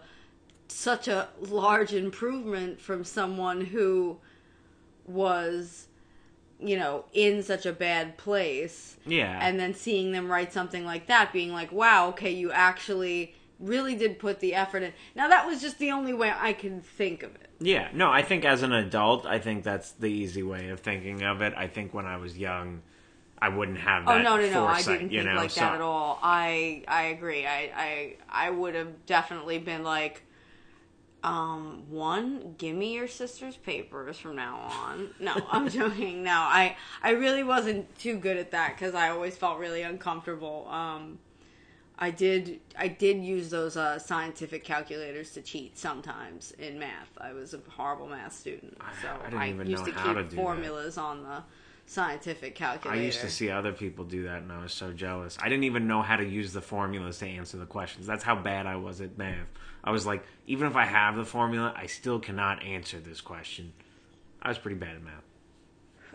such 0.70 1.08
a 1.08 1.30
large 1.40 1.94
improvement 1.94 2.82
from 2.82 3.04
someone 3.04 3.62
who 3.62 4.18
was 5.06 5.88
you 6.60 6.78
know, 6.78 7.06
in 7.14 7.44
such 7.44 7.66
a 7.66 7.74
bad 7.74 8.18
place. 8.18 8.98
Yeah. 9.06 9.38
And 9.42 9.60
then 9.60 9.74
seeing 9.74 10.12
them 10.12 10.30
write 10.30 10.54
something 10.54 10.86
like 10.86 11.08
that, 11.08 11.32
being 11.34 11.52
like, 11.52 11.72
wow, 11.72 12.10
okay, 12.10 12.32
you 12.32 12.52
actually 12.52 13.36
really 13.60 13.96
did 13.96 14.20
put 14.20 14.40
the 14.40 14.56
effort 14.56 14.84
in. 14.84 14.94
Now, 15.16 15.28
that 15.28 15.46
was 15.46 15.62
just 15.62 15.80
the 15.80 15.92
only 15.92 16.14
way 16.14 16.32
I 16.36 16.54
can 16.54 16.82
think 16.82 17.24
of 17.24 17.36
it. 17.36 17.50
Yeah. 17.60 17.90
No, 17.94 18.12
I 18.12 18.22
think 18.22 18.46
as 18.46 18.64
an 18.64 18.74
adult, 18.74 19.26
I 19.26 19.40
think 19.40 19.64
that's 19.64 19.92
the 19.92 20.08
easy 20.08 20.44
way 20.44 20.70
of 20.70 20.80
thinking 20.80 21.24
of 21.24 21.42
it. 21.42 21.54
I 21.56 21.68
think 21.68 21.94
when 21.94 22.06
I 22.06 22.18
was 22.18 22.38
young, 22.38 22.82
I 23.40 23.50
wouldn't 23.50 23.80
have 23.80 24.04
oh, 24.08 24.14
that. 24.14 24.20
Oh 24.20 24.24
no, 24.24 24.38
no, 24.38 24.50
no! 24.50 24.66
Foresight, 24.66 24.88
I 24.88 24.98
didn't 24.98 25.10
think 25.10 25.26
know? 25.26 25.36
like 25.36 25.52
so, 25.52 25.62
that 25.62 25.76
at 25.76 25.82
all. 25.82 26.20
I 26.24 26.84
I 26.88 27.04
agree. 27.04 27.46
I 27.46 27.72
I 27.76 28.16
I 28.30 28.50
would 28.50 28.74
have 28.74 29.06
definitely 29.06 29.60
been 29.60 29.84
like, 29.84 30.24
um, 31.24 31.84
one, 31.90 32.56
give 32.58 32.76
me 32.76 32.94
your 32.94 33.08
sister's 33.08 33.58
papers 33.58 34.18
from 34.18 34.36
now 34.36 34.60
on. 34.60 35.10
No, 35.20 35.36
I'm 35.52 35.70
joking. 35.70 36.24
No, 36.24 36.32
I 36.32 36.78
I 37.02 37.12
really 37.12 37.44
wasn't 37.44 37.98
too 37.98 38.18
good 38.18 38.38
at 38.38 38.52
that 38.52 38.76
because 38.76 38.94
I 38.96 39.10
always 39.10 39.36
felt 39.36 39.60
really 39.60 39.82
uncomfortable. 39.82 40.68
Um, 40.70 41.20
I 42.00 42.12
did 42.12 42.60
I 42.78 42.88
did 42.88 43.24
use 43.24 43.50
those 43.50 43.76
uh, 43.76 43.98
scientific 43.98 44.64
calculators 44.64 45.32
to 45.32 45.42
cheat 45.42 45.78
sometimes 45.78 46.52
in 46.60 46.78
math. 46.78 47.10
I 47.18 47.34
was 47.34 47.54
a 47.54 47.60
horrible 47.70 48.08
math 48.08 48.34
student, 48.34 48.78
so 49.02 49.10
I, 49.36 49.46
I 49.46 49.46
used 49.48 49.86
to 49.86 49.92
keep 49.92 50.32
formulas 50.34 50.96
that. 50.96 51.02
on 51.02 51.24
the 51.24 51.44
scientific 51.88 52.54
calculator. 52.54 53.02
I 53.02 53.04
used 53.04 53.22
to 53.22 53.30
see 53.30 53.50
other 53.50 53.72
people 53.72 54.06
do 54.06 54.24
that, 54.24 54.44
and 54.44 54.52
I 54.52 54.62
was 54.62 54.74
so 54.74 54.92
jealous. 54.92 55.38
I 55.42 55.50
didn't 55.50 55.64
even 55.64 55.88
know 55.88 56.04
how 56.04 56.18
to 56.18 56.26
use 56.26 56.54
the 56.54 56.62
formulas 56.62 57.18
to 57.20 57.28
answer 57.28 57.58
the 57.58 57.66
questions. 57.66 58.06
That's 58.06 58.24
how 58.24 58.36
bad 58.36 58.68
I 58.68 58.76
was 58.76 59.02
at 59.02 59.18
math. 59.18 59.48
I 59.88 59.92
was 59.92 60.06
like, 60.06 60.22
even 60.48 60.68
if 60.68 60.76
I 60.76 60.84
have 60.84 61.16
the 61.16 61.24
formula, 61.24 61.74
I 61.74 61.86
still 61.86 62.20
cannot 62.20 62.62
answer 62.62 63.00
this 63.00 63.22
question. 63.22 63.72
I 64.42 64.50
was 64.50 64.58
pretty 64.58 64.76
bad 64.76 64.98
at 64.98 65.02
math. 65.02 65.24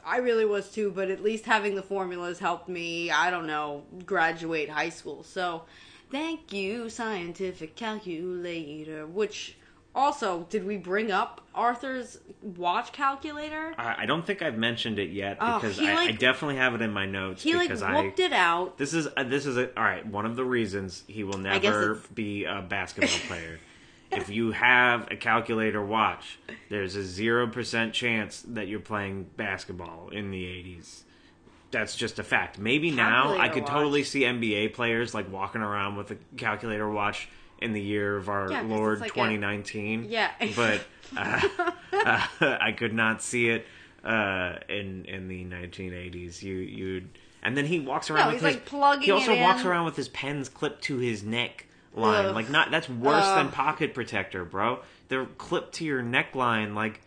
I 0.04 0.18
really 0.18 0.44
was 0.44 0.70
too, 0.70 0.90
but 0.90 1.08
at 1.08 1.22
least 1.22 1.46
having 1.46 1.74
the 1.74 1.82
formulas 1.82 2.38
helped 2.38 2.68
me, 2.68 3.11
I 3.11 3.30
don't 3.30 3.46
know, 3.46 3.85
graduate 4.04 4.68
high 4.68 4.90
school. 4.90 5.22
So, 5.22 5.62
thank 6.11 6.52
you, 6.52 6.90
scientific 6.90 7.74
calculator. 7.74 9.06
Which, 9.06 9.56
also, 9.94 10.46
did 10.48 10.64
we 10.64 10.78
bring 10.78 11.12
up 11.12 11.42
Arthur's 11.55 12.18
watch 12.40 12.92
calculator? 12.92 13.74
I, 13.76 14.02
I 14.02 14.07
don't 14.07 14.24
think 14.24 14.40
I've 14.40 14.57
mentioned 14.57 14.98
it 14.98 15.11
yet 15.11 15.37
oh, 15.38 15.59
because 15.59 15.78
I, 15.78 15.94
like, 15.94 16.09
I, 16.09 16.12
definitely 16.12 16.57
have 16.57 16.74
it 16.74 16.81
in 16.81 16.92
my 16.92 17.05
notes. 17.05 17.42
He 17.42 17.52
because 17.52 17.83
like 17.83 18.02
whooped 18.02 18.20
I, 18.20 18.24
it 18.24 18.33
out. 18.33 18.78
This 18.78 18.94
is 18.94 19.09
uh, 19.16 19.24
this 19.24 19.44
is 19.44 19.59
a, 19.59 19.68
all 19.76 19.85
right. 19.85 20.05
One 20.07 20.24
of 20.24 20.37
the 20.37 20.44
reasons 20.44 21.05
he 21.07 21.24
will 21.24 21.38
never 21.38 22.00
be 22.14 22.44
a 22.44 22.62
basketball 22.62 23.18
player. 23.28 23.61
if 24.11 24.31
you 24.31 24.52
have 24.52 25.11
a 25.11 25.16
calculator 25.16 25.85
watch, 25.85 26.38
there's 26.70 26.96
a 26.96 27.02
zero 27.02 27.46
percent 27.46 27.92
chance 27.92 28.42
that 28.48 28.68
you're 28.68 28.81
playing 28.81 29.28
basketball 29.37 30.09
in 30.11 30.31
the 30.31 30.42
'80s. 30.44 31.02
That's 31.70 31.96
just 31.96 32.18
a 32.18 32.22
fact. 32.22 32.59
Maybe 32.59 32.90
calculator 32.90 33.38
now 33.38 33.42
I 33.42 33.50
could 33.50 33.64
watch. 33.64 33.72
totally 33.72 34.05
see 34.05 34.22
NBA 34.22 34.72
players 34.72 35.12
like 35.12 35.31
walking 35.31 35.61
around 35.61 35.96
with 35.96 36.11
a 36.12 36.16
calculator 36.38 36.88
watch 36.88 37.28
in 37.62 37.72
the 37.72 37.81
year 37.81 38.16
of 38.16 38.29
our 38.29 38.51
yeah, 38.51 38.62
Lord 38.62 39.01
like 39.01 39.12
2019. 39.12 40.05
A, 40.05 40.07
yeah, 40.07 40.31
but 40.57 40.83
uh, 41.16 41.48
uh, 41.92 42.27
I 42.61 42.72
could 42.72 42.92
not 42.92 43.22
see 43.22 43.48
it 43.48 43.66
uh, 44.05 44.57
in 44.68 45.05
in 45.07 45.29
the 45.29 45.44
1980s. 45.44 46.42
You 46.42 46.55
you'd 46.57 47.09
and 47.42 47.57
then 47.57 47.66
he 47.66 47.81
walks 47.81 48.11
around 48.11 48.29
no, 48.29 48.35
with 48.35 48.42
his 48.42 48.55
like 48.55 48.64
plugging. 48.66 49.05
He 49.05 49.11
also 49.11 49.37
walks 49.38 49.62
in. 49.62 49.66
around 49.66 49.85
with 49.85 49.96
his 49.96 50.09
pens 50.09 50.48
clipped 50.48 50.83
to 50.85 50.98
his 50.98 51.22
neck 51.22 51.66
line. 51.94 52.27
Ugh. 52.27 52.35
Like 52.35 52.51
not 52.51 52.70
that's 52.70 52.88
worse 52.88 53.25
Ugh. 53.25 53.38
than 53.38 53.53
pocket 53.53 53.94
protector, 53.94 54.44
bro. 54.44 54.81
They're 55.09 55.27
clipped 55.27 55.75
to 55.75 55.85
your 55.85 56.03
neckline. 56.03 56.75
Like 56.75 57.01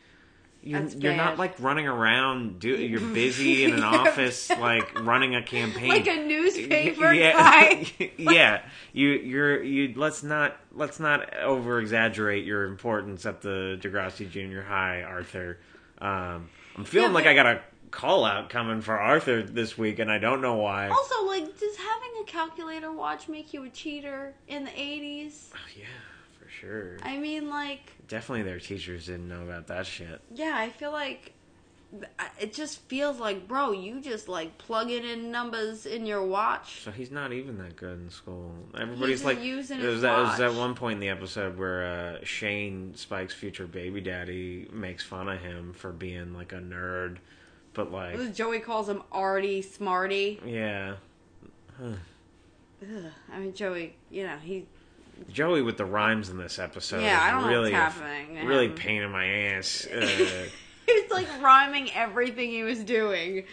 you're, 0.65 0.88
you're 0.88 1.15
not 1.15 1.38
like 1.38 1.60
running 1.60 1.88
around. 1.88 2.60
Do 2.60 2.69
you're 2.75 2.99
busy 2.99 3.63
in 3.63 3.73
an 3.73 3.84
office, 3.84 4.49
like 4.49 4.99
running 4.99 5.36
a 5.36 5.43
campaign, 5.43 5.89
Like 5.89 6.08
a 6.08 6.25
newspaper 6.25 7.13
yeah, 7.13 7.32
guy. 7.34 8.12
yeah. 8.17 8.62
You 8.91 9.10
you're 9.10 9.63
you. 9.63 9.93
Let's 9.95 10.23
not 10.23 10.58
let's 10.73 10.99
not 10.99 11.38
over 11.38 11.80
exaggerate 11.80 12.45
your 12.45 12.65
importance 12.65 13.25
at 13.25 13.41
the 13.41 13.80
Degrassi 13.82 14.30
Junior 14.30 14.63
High, 14.63 15.04
Arthur. 15.04 15.60
Um, 15.99 16.49
I'm 16.75 16.84
feeling 16.84 17.12
Yeah, 17.12 17.15
like 17.15 17.28
I 17.28 17.36
got 17.36 17.45
a 17.45 17.62
call 17.91 18.25
out 18.25 18.49
coming 18.49 18.82
for 18.82 18.99
Arthur 18.99 19.41
this 19.41 19.78
week, 19.78 19.99
and 19.99 20.12
I 20.12 20.17
don't 20.17 20.41
know 20.41 20.56
why. 20.56 20.89
Also, 20.89 21.25
like, 21.25 21.45
does 21.58 21.78
having 21.78 22.12
a 22.21 22.25
calculator 22.25 22.91
watch 22.91 23.30
make 23.30 23.54
you 23.54 23.63
a 23.63 23.69
cheater 23.69 24.34
in 24.47 24.65
the 24.65 24.71
80s? 24.71 25.51
Oh, 25.54 25.58
yeah, 25.78 25.86
sure. 26.60 26.98
I 27.04 27.18
mean, 27.18 27.50
like, 27.50 27.91
Definitely, 28.08 28.44
their 28.44 28.60
teachers 28.60 29.08
didn't 29.08 29.28
know 29.28 29.41
about 29.44 29.68
that 29.68 29.86
shit. 29.86 30.22
yeah, 30.34 30.54
I 30.56 30.70
feel 30.70 30.91
like 30.91 31.34
it 32.39 32.54
just 32.54 32.82
feels 32.89 33.20
like, 33.20 33.48
bro, 33.48 33.72
you 33.72 34.02
just 34.02 34.28
like 34.28 34.58
plugging 34.58 35.06
in 35.06 35.32
numbers 35.32 35.86
in 35.86 36.06
your 36.06 36.26
watch. 36.26 36.82
So 36.84 36.91
he's 36.91 37.10
not 37.12 37.32
even 37.32 37.58
that 37.60 37.76
good 37.78 37.98
in 38.00 38.10
school. 38.10 38.52
Everybody's 38.78 39.24
like, 39.24 39.41
using 39.41 39.80
his 39.80 40.02
that, 40.02 40.26
there's 40.26 40.38
that 40.39 40.60
one 40.60 40.76
point 40.76 40.96
in 40.96 41.00
the 41.00 41.10
episode 41.10 41.58
where 41.58 41.86
uh, 41.86 42.18
Shane, 42.26 42.94
Spike's 42.96 43.34
future 43.34 43.65
baby 43.65 44.02
daddy, 44.02 44.68
makes 44.74 45.04
fun 45.04 45.30
of 45.30 45.39
him 45.39 45.72
for 45.74 45.91
being 45.94 46.34
like 46.34 46.52
a 46.52 46.58
nerd, 46.58 47.18
but 47.74 47.91
like, 47.91 48.34
Joey 48.36 48.60
calls 48.60 48.89
him 48.89 49.02
Artie 49.12 49.62
Smarty. 49.62 50.41
yeah, 50.46 50.96
Ugh. 51.82 51.96
I 53.32 53.39
mean, 53.39 53.54
Joey, 53.54 53.96
you 54.12 54.24
know, 54.28 54.38
he. 54.44 54.65
Joey 55.32 55.62
with 55.62 55.78
the 55.78 55.86
rhymes 55.86 56.30
in 56.30 56.38
this 56.38 56.60
episode. 56.60 57.01
Yeah, 57.01 57.21
I 57.21 57.32
don't 57.32 57.43
know 57.43 57.49
really, 57.49 57.71
what's 57.71 57.95
happening 57.95 58.45
Really 58.45 58.69
pain 58.69 59.01
in 59.01 59.12
my 59.12 59.25
ass. 59.25 59.88
Uh, 59.95 60.45
He 60.88 61.04
like 61.10 61.28
rhyming 61.41 61.91
everything 61.93 62.51
he 62.51 62.62
was 62.62 62.84
doing. 62.84 63.45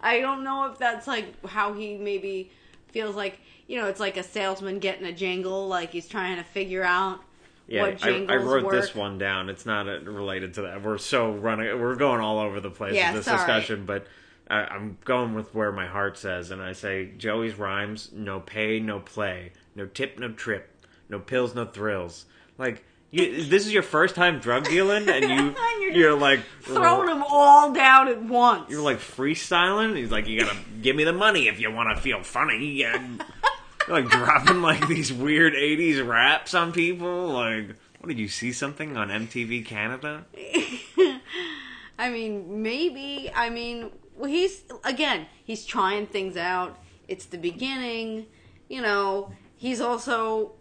I 0.00 0.18
don't 0.20 0.42
know 0.42 0.66
if 0.66 0.78
that's 0.78 1.06
like 1.06 1.46
how 1.46 1.74
he 1.74 1.96
maybe 1.96 2.50
feels 2.88 3.14
like, 3.14 3.38
you 3.68 3.78
know, 3.78 3.86
it's 3.86 4.00
like 4.00 4.16
a 4.16 4.22
salesman 4.24 4.80
getting 4.80 5.06
a 5.06 5.12
jingle, 5.12 5.68
like 5.68 5.90
he's 5.90 6.08
trying 6.08 6.38
to 6.38 6.42
figure 6.42 6.82
out 6.82 7.20
yeah, 7.68 7.82
what 7.82 8.04
I, 8.04 8.24
I 8.24 8.36
wrote 8.36 8.64
work. 8.64 8.72
this 8.72 8.96
one 8.96 9.16
down. 9.16 9.48
It's 9.48 9.64
not 9.64 9.88
uh, 9.88 10.00
related 10.00 10.54
to 10.54 10.62
that. 10.62 10.82
We're 10.82 10.98
so 10.98 11.30
running. 11.32 11.80
We're 11.80 11.94
going 11.94 12.20
all 12.20 12.40
over 12.40 12.60
the 12.60 12.70
place 12.70 12.94
Yeah, 12.94 13.12
with 13.14 13.24
this 13.24 13.32
discussion, 13.32 13.84
but. 13.86 14.06
I, 14.50 14.64
I'm 14.64 14.98
going 15.04 15.34
with 15.34 15.54
where 15.54 15.70
my 15.70 15.86
heart 15.86 16.18
says, 16.18 16.50
and 16.50 16.60
I 16.60 16.72
say 16.72 17.12
Joey's 17.16 17.54
rhymes: 17.54 18.10
no 18.12 18.40
pay, 18.40 18.80
no 18.80 18.98
play, 18.98 19.52
no 19.76 19.86
tip, 19.86 20.18
no 20.18 20.32
trip, 20.32 20.68
no 21.12 21.20
pills, 21.20 21.54
no 21.54 21.64
thrills. 21.64 22.24
Like 22.58 22.84
you, 23.12 23.44
this 23.44 23.66
is 23.66 23.72
your 23.72 23.82
first 23.82 24.14
time 24.16 24.40
drug 24.40 24.64
dealing, 24.64 25.08
and 25.08 25.24
you 25.24 25.54
You're 25.82 25.92
you're 25.92 26.18
like 26.18 26.40
Throwing 26.62 27.06
them 27.08 27.22
all 27.28 27.72
down 27.72 28.08
at 28.08 28.22
once. 28.22 28.70
you're 28.70 28.82
like 28.82 28.98
freestyling. 28.98 29.96
He's 29.96 30.10
like, 30.10 30.26
you 30.26 30.40
gotta 30.40 30.56
give 30.80 30.96
me 30.96 31.04
the 31.04 31.12
money 31.12 31.48
if 31.48 31.60
you 31.60 31.70
want 31.70 31.94
to 31.94 32.00
feel 32.02 32.22
funny. 32.22 32.82
And 32.84 33.22
you're 33.88 34.00
like 34.00 34.10
dropping 34.10 34.62
like 34.62 34.88
these 34.88 35.12
weird 35.12 35.52
'80s 35.54 36.06
raps 36.06 36.54
on 36.54 36.72
people. 36.72 37.28
Like, 37.28 37.76
what 38.00 38.08
did 38.08 38.18
you 38.18 38.28
see 38.28 38.52
something 38.52 38.96
on 38.96 39.08
MTV 39.08 39.66
Canada? 39.66 40.24
I 41.98 42.10
mean, 42.10 42.62
maybe. 42.62 43.30
I 43.34 43.50
mean, 43.50 43.90
well, 44.16 44.30
he's 44.30 44.62
again, 44.84 45.26
he's 45.44 45.66
trying 45.66 46.06
things 46.06 46.36
out. 46.38 46.78
It's 47.08 47.26
the 47.26 47.38
beginning, 47.38 48.26
you 48.68 48.80
know. 48.80 49.32
He's 49.56 49.80
also 49.80 50.52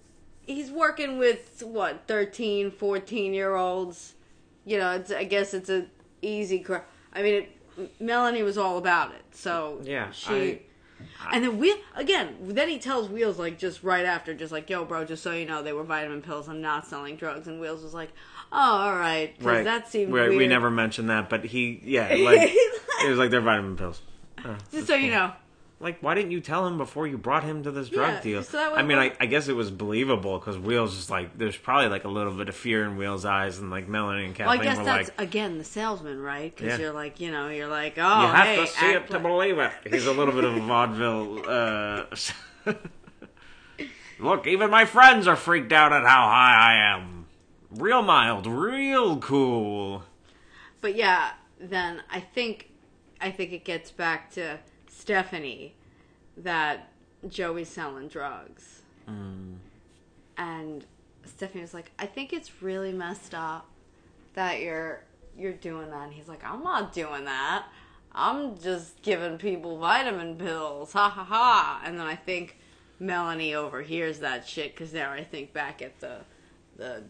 he's 0.45 0.71
working 0.71 1.17
with 1.17 1.63
what 1.65 2.03
13, 2.07 2.71
14 2.71 3.33
year 3.33 3.55
olds. 3.55 4.13
You 4.65 4.77
know, 4.77 4.91
it's 4.91 5.11
I 5.11 5.23
guess 5.23 5.53
it's 5.53 5.69
a 5.69 5.87
easy. 6.21 6.59
Cr- 6.59 6.77
I 7.13 7.21
mean, 7.23 7.33
it, 7.77 8.01
Melanie 8.01 8.43
was 8.43 8.57
all 8.57 8.77
about 8.77 9.11
it. 9.13 9.23
So 9.31 9.79
Yeah, 9.83 10.11
she. 10.11 10.33
I- 10.33 10.61
and 11.33 11.43
then 11.43 11.57
we 11.57 11.75
again. 11.95 12.35
Then 12.43 12.69
he 12.69 12.77
tells 12.77 13.09
Wheels 13.09 13.39
like 13.39 13.57
just 13.57 13.83
right 13.83 14.05
after, 14.05 14.35
just 14.35 14.51
like, 14.51 14.69
"Yo, 14.69 14.85
bro, 14.85 15.03
just 15.03 15.23
so 15.23 15.31
you 15.31 15.45
know, 15.47 15.63
they 15.63 15.73
were 15.73 15.83
vitamin 15.83 16.21
pills. 16.21 16.47
I'm 16.47 16.61
not 16.61 16.85
selling 16.87 17.15
drugs." 17.15 17.47
And 17.47 17.59
Wheels 17.59 17.81
was 17.83 17.93
like, 17.93 18.11
"Oh, 18.51 18.57
all 18.57 18.95
right." 18.95 19.33
Right. 19.41 19.63
That 19.63 19.87
seemed 19.87 20.13
Right, 20.13 20.29
weird. 20.29 20.37
We 20.37 20.47
never 20.47 20.69
mentioned 20.69 21.09
that, 21.09 21.27
but 21.27 21.43
he, 21.43 21.81
yeah, 21.83 22.07
like 22.19 22.51
it 22.53 23.09
was 23.09 23.17
like 23.17 23.31
they're 23.31 23.41
vitamin 23.41 23.77
pills. 23.77 24.01
Oh, 24.45 24.55
Just 24.71 24.85
so 24.87 24.95
you 24.95 25.09
know. 25.11 25.31
Like, 25.81 25.97
why 26.01 26.13
didn't 26.13 26.29
you 26.31 26.39
tell 26.41 26.67
him 26.67 26.77
before 26.77 27.07
you 27.07 27.17
brought 27.17 27.43
him 27.43 27.63
to 27.63 27.71
this 27.71 27.89
drug 27.89 28.13
Yeah, 28.13 28.21
deal? 28.21 28.43
so 28.43 28.75
I 28.75 28.83
mean, 28.83 28.99
I, 28.99 29.13
I 29.19 29.25
guess 29.25 29.47
it 29.47 29.55
was 29.55 29.71
believable 29.71 30.37
because 30.37 30.57
Wheels 30.57 30.95
is 30.95 31.09
like, 31.09 31.35
there's 31.37 31.57
probably 31.57 31.89
like 31.89 32.03
a 32.03 32.07
little 32.07 32.33
bit 32.33 32.49
of 32.49 32.55
fear 32.55 32.85
in 32.85 32.97
Wheels' 32.97 33.25
eyes, 33.25 33.57
and 33.57 33.71
like 33.71 33.87
Melanie 33.87 34.25
and 34.25 34.37
Well, 34.37 34.49
I 34.49 34.57
Kathleen 34.57 34.69
guess 34.69 34.77
were 34.77 34.83
that's 34.85 35.09
like, 35.09 35.21
again 35.21 35.57
the 35.57 35.63
salesman, 35.63 36.21
right? 36.21 36.55
Because 36.55 36.77
Yeah. 36.77 36.85
you're 36.85 36.93
like, 36.93 37.19
you 37.19 37.31
know, 37.31 37.49
you're 37.49 37.67
like, 37.67 37.95
oh, 37.97 38.21
you 38.21 38.27
have 38.27 38.45
hey, 38.47 38.55
to 38.57 38.67
see 38.67 38.91
it 38.91 38.95
act 39.01 39.11
to 39.11 39.19
believe 39.19 39.57
it. 39.57 39.71
He's 39.89 40.05
a 40.05 40.11
little 40.13 40.33
bit 40.35 40.43
of 40.43 40.55
a 40.55 40.59
vaudeville. 40.61 41.49
Uh, 41.49 42.05
Look, 44.19 44.45
even 44.45 44.69
my 44.69 44.85
friends 44.85 45.27
are 45.27 45.35
freaked 45.35 45.73
out 45.73 45.91
at 45.91 46.03
how 46.03 46.27
high 46.27 46.55
I 46.59 46.95
am. 46.95 47.25
Real 47.71 48.03
mild, 48.03 48.45
real 48.45 49.17
cool. 49.17 50.03
But 50.79 50.95
yeah, 50.95 51.31
then 51.59 52.03
I 52.11 52.19
think, 52.19 52.69
I 53.19 53.31
think 53.31 53.51
it 53.51 53.65
gets 53.65 53.89
back 53.89 54.29
to 54.33 54.59
Stephanie 55.01 55.73
that 56.37 56.91
Joey's 57.27 57.69
selling 57.69 58.07
drugs, 58.07 58.81
Mm. 59.07 59.57
and 60.37 60.85
Stephanie 61.25 61.61
was 61.61 61.73
like, 61.73 61.91
I 61.97 62.05
think 62.05 62.33
it's 62.33 62.61
really 62.61 62.93
messed 62.93 63.33
up 63.33 63.65
that 64.35 64.61
you're 64.61 65.03
you're 65.37 65.53
doing 65.53 65.89
that. 65.89 66.03
And 66.03 66.13
he's 66.13 66.27
like, 66.27 66.43
I'm 66.45 66.61
not 66.63 66.93
doing 66.93 67.25
that. 67.25 67.65
I'm 68.11 68.59
just 68.59 69.01
giving 69.01 69.37
people 69.37 69.77
vitamin 69.77 70.35
pills. 70.35 70.93
Ha 70.93 71.09
ha 71.09 71.23
ha. 71.23 71.81
And 71.85 71.97
then 71.99 72.05
I 72.05 72.15
think 72.15 72.57
Melanie 72.99 73.55
overhears 73.55 74.19
that 74.19 74.47
shit 74.47 74.73
because 74.75 74.93
now 74.93 75.11
I 75.11 75.23
think 75.23 75.51
back 75.53 75.81
at 75.81 75.99
the 75.99 76.17
the 76.77 77.03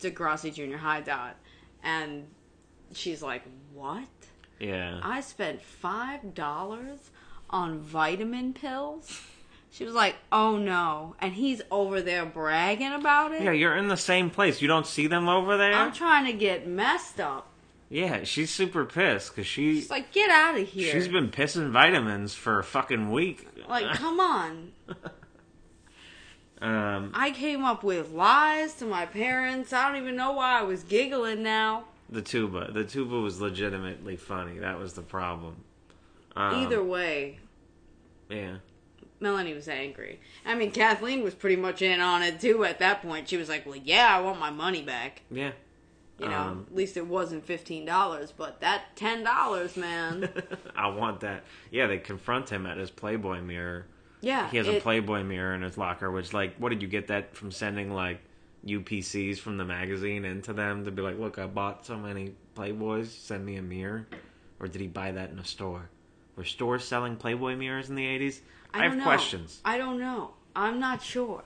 Degrassi 0.00 0.52
Junior 0.52 0.76
High 0.78 1.00
dot, 1.00 1.36
and 1.82 2.26
she's 2.92 3.22
like, 3.22 3.42
"What? 3.72 4.08
Yeah. 4.58 5.00
I 5.02 5.20
spent 5.22 5.62
five 5.62 6.34
dollars 6.34 7.10
on 7.50 7.80
vitamin 7.80 8.52
pills." 8.52 9.22
She 9.72 9.84
was 9.84 9.94
like, 9.94 10.16
"Oh 10.32 10.56
no!" 10.56 11.14
And 11.20 11.34
he's 11.34 11.62
over 11.70 12.00
there 12.02 12.26
bragging 12.26 12.92
about 12.92 13.32
it. 13.32 13.42
Yeah, 13.42 13.52
you're 13.52 13.76
in 13.76 13.86
the 13.88 13.96
same 13.96 14.28
place. 14.30 14.60
You 14.60 14.66
don't 14.68 14.86
see 14.86 15.06
them 15.06 15.28
over 15.28 15.56
there? 15.56 15.72
I'm 15.74 15.92
trying 15.92 16.26
to 16.26 16.32
get 16.32 16.66
messed 16.66 17.20
up. 17.20 17.46
yeah, 17.88 18.24
she's 18.24 18.50
super 18.50 18.84
pissed 18.84 19.30
because 19.30 19.46
she, 19.46 19.74
She's 19.76 19.90
like, 19.90 20.10
"Get 20.12 20.28
out 20.30 20.58
of 20.58 20.66
here!" 20.68 20.90
she's 20.92 21.06
been 21.08 21.28
pissing 21.30 21.70
vitamins 21.70 22.34
for 22.34 22.58
a 22.58 22.64
fucking 22.64 23.10
week. 23.12 23.46
like, 23.68 23.86
"Come 23.96 24.18
on!" 24.18 24.72
Um, 26.60 27.12
I 27.14 27.30
came 27.30 27.64
up 27.64 27.82
with 27.82 28.10
lies 28.10 28.74
to 28.74 28.84
my 28.84 29.06
parents. 29.06 29.72
I 29.72 29.88
don't 29.88 30.00
even 30.02 30.14
know 30.16 30.32
why 30.32 30.58
I 30.60 30.62
was 30.62 30.82
giggling 30.82 31.42
now. 31.42 31.84
the 32.10 32.20
tuba. 32.22 32.70
The 32.72 32.84
tuba 32.84 33.18
was 33.20 33.40
legitimately 33.40 34.16
funny. 34.16 34.58
That 34.58 34.78
was 34.78 34.92
the 34.92 35.00
problem. 35.02 35.56
Um, 36.40 36.54
Either 36.62 36.82
way, 36.82 37.38
Yeah. 38.28 38.56
Melanie 39.20 39.52
was 39.52 39.68
angry. 39.68 40.20
I 40.46 40.54
mean, 40.54 40.70
Kathleen 40.70 41.22
was 41.22 41.34
pretty 41.34 41.56
much 41.56 41.82
in 41.82 42.00
on 42.00 42.22
it 42.22 42.40
too 42.40 42.64
at 42.64 42.78
that 42.78 43.02
point. 43.02 43.28
She 43.28 43.36
was 43.36 43.48
like, 43.50 43.66
"Well, 43.66 43.76
yeah, 43.76 44.16
I 44.16 44.20
want 44.20 44.38
my 44.40 44.50
money 44.50 44.82
back." 44.82 45.22
Yeah. 45.30 45.52
You 46.18 46.28
know, 46.28 46.38
Um, 46.38 46.66
at 46.70 46.74
least 46.76 46.96
it 46.96 47.06
wasn't 47.06 47.44
fifteen 47.44 47.84
dollars, 47.84 48.32
but 48.34 48.60
that 48.60 48.96
ten 48.96 49.22
dollars, 49.22 49.76
man. 49.76 50.30
I 50.76 50.88
want 50.88 51.20
that. 51.20 51.44
Yeah, 51.70 51.86
they 51.86 51.98
confront 51.98 52.48
him 52.50 52.64
at 52.66 52.78
his 52.78 52.90
Playboy 52.90 53.40
mirror. 53.42 53.86
Yeah, 54.22 54.50
He 54.50 54.58
has 54.58 54.68
a 54.68 54.78
Playboy 54.80 55.22
mirror 55.22 55.54
in 55.54 55.62
his 55.62 55.78
locker, 55.78 56.10
which, 56.10 56.34
like, 56.34 56.54
what 56.58 56.68
did 56.68 56.82
you 56.82 56.88
get 56.88 57.06
that 57.06 57.34
from 57.34 57.50
sending, 57.50 57.90
like, 57.90 58.20
UPCs 58.66 59.38
from 59.38 59.56
the 59.56 59.64
magazine 59.64 60.26
into 60.26 60.52
them 60.52 60.84
to 60.84 60.90
be 60.90 61.00
like, 61.00 61.18
look, 61.18 61.38
I 61.38 61.46
bought 61.46 61.86
so 61.86 61.96
many 61.96 62.34
Playboys, 62.54 63.06
send 63.06 63.46
me 63.46 63.56
a 63.56 63.62
mirror? 63.62 64.06
Or 64.58 64.68
did 64.68 64.82
he 64.82 64.88
buy 64.88 65.10
that 65.12 65.30
in 65.30 65.38
a 65.38 65.44
store? 65.44 65.88
Were 66.40 66.44
stores 66.46 66.84
selling 66.84 67.16
Playboy 67.16 67.54
mirrors 67.54 67.90
in 67.90 67.96
the 67.96 68.06
80s? 68.06 68.40
I, 68.72 68.78
don't 68.78 68.88
have 68.92 68.96
know. 69.00 69.04
questions. 69.04 69.60
I 69.62 69.76
don't 69.76 70.00
know. 70.00 70.30
I'm 70.56 70.80
not 70.80 71.02
sure. 71.02 71.44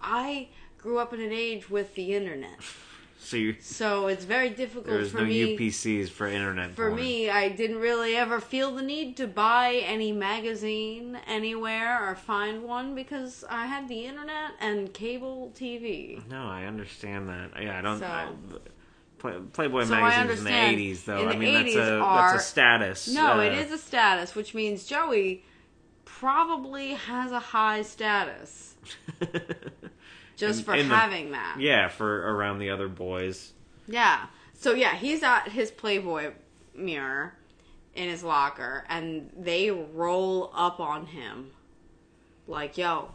I 0.00 0.46
grew 0.80 0.98
up 1.00 1.12
in 1.12 1.20
an 1.20 1.32
age 1.32 1.68
with 1.68 1.96
the 1.96 2.14
internet, 2.14 2.60
So 3.18 3.36
you, 3.36 3.56
so 3.58 4.06
it's 4.06 4.24
very 4.24 4.48
difficult 4.50 4.86
there 4.86 4.98
was 4.98 5.10
for 5.10 5.18
no 5.18 5.24
me. 5.24 5.58
UPCs 5.58 6.08
for 6.08 6.28
internet 6.28 6.70
For 6.76 6.86
porn. 6.90 7.00
me, 7.00 7.28
I 7.28 7.48
didn't 7.48 7.78
really 7.78 8.14
ever 8.14 8.38
feel 8.40 8.70
the 8.76 8.80
need 8.82 9.16
to 9.16 9.26
buy 9.26 9.82
any 9.84 10.12
magazine 10.12 11.18
anywhere 11.26 12.08
or 12.08 12.14
find 12.14 12.62
one 12.62 12.94
because 12.94 13.44
I 13.50 13.66
had 13.66 13.88
the 13.88 14.06
internet 14.06 14.52
and 14.60 14.94
cable 14.94 15.50
TV. 15.56 16.24
No, 16.30 16.44
I 16.46 16.66
understand 16.66 17.28
that. 17.28 17.60
Yeah, 17.60 17.76
I 17.76 17.82
don't. 17.82 17.98
So- 17.98 18.06
I, 18.06 18.28
Play, 19.18 19.34
Playboy 19.52 19.84
So 19.84 19.90
magazines 19.90 20.38
in 20.40 20.44
the 20.44 20.50
'80s, 20.50 21.04
though. 21.04 21.22
In 21.22 21.28
I 21.28 21.32
the 21.32 21.38
mean, 21.38 21.54
that's 21.54 21.74
80s 21.74 21.76
a 21.76 21.98
are- 22.00 22.30
that's 22.32 22.42
a 22.42 22.46
status. 22.46 23.08
No, 23.08 23.32
uh, 23.34 23.40
it 23.40 23.52
is 23.54 23.72
a 23.72 23.78
status, 23.78 24.34
which 24.34 24.54
means 24.54 24.84
Joey 24.84 25.44
probably 26.04 26.94
has 26.94 27.32
a 27.32 27.38
high 27.38 27.82
status 27.82 28.74
just 30.36 30.60
In- 30.60 30.64
for 30.64 30.74
in 30.74 30.88
the- 30.88 30.94
having 30.94 31.32
that. 31.32 31.56
yeah, 31.60 31.88
for 31.88 32.34
around 32.34 32.58
the 32.58 32.70
other 32.70 32.88
boys. 32.88 33.52
Yeah. 33.86 34.26
So 34.54 34.72
yeah, 34.74 34.94
he's 34.94 35.22
at 35.22 35.48
his 35.48 35.70
Playboy 35.70 36.32
mirror 36.74 37.34
in 37.94 38.08
his 38.08 38.22
locker, 38.22 38.84
and 38.88 39.30
they 39.36 39.70
roll 39.70 40.50
up 40.54 40.80
on 40.80 41.06
him, 41.06 41.50
like, 42.46 42.76
"Yo, 42.78 43.14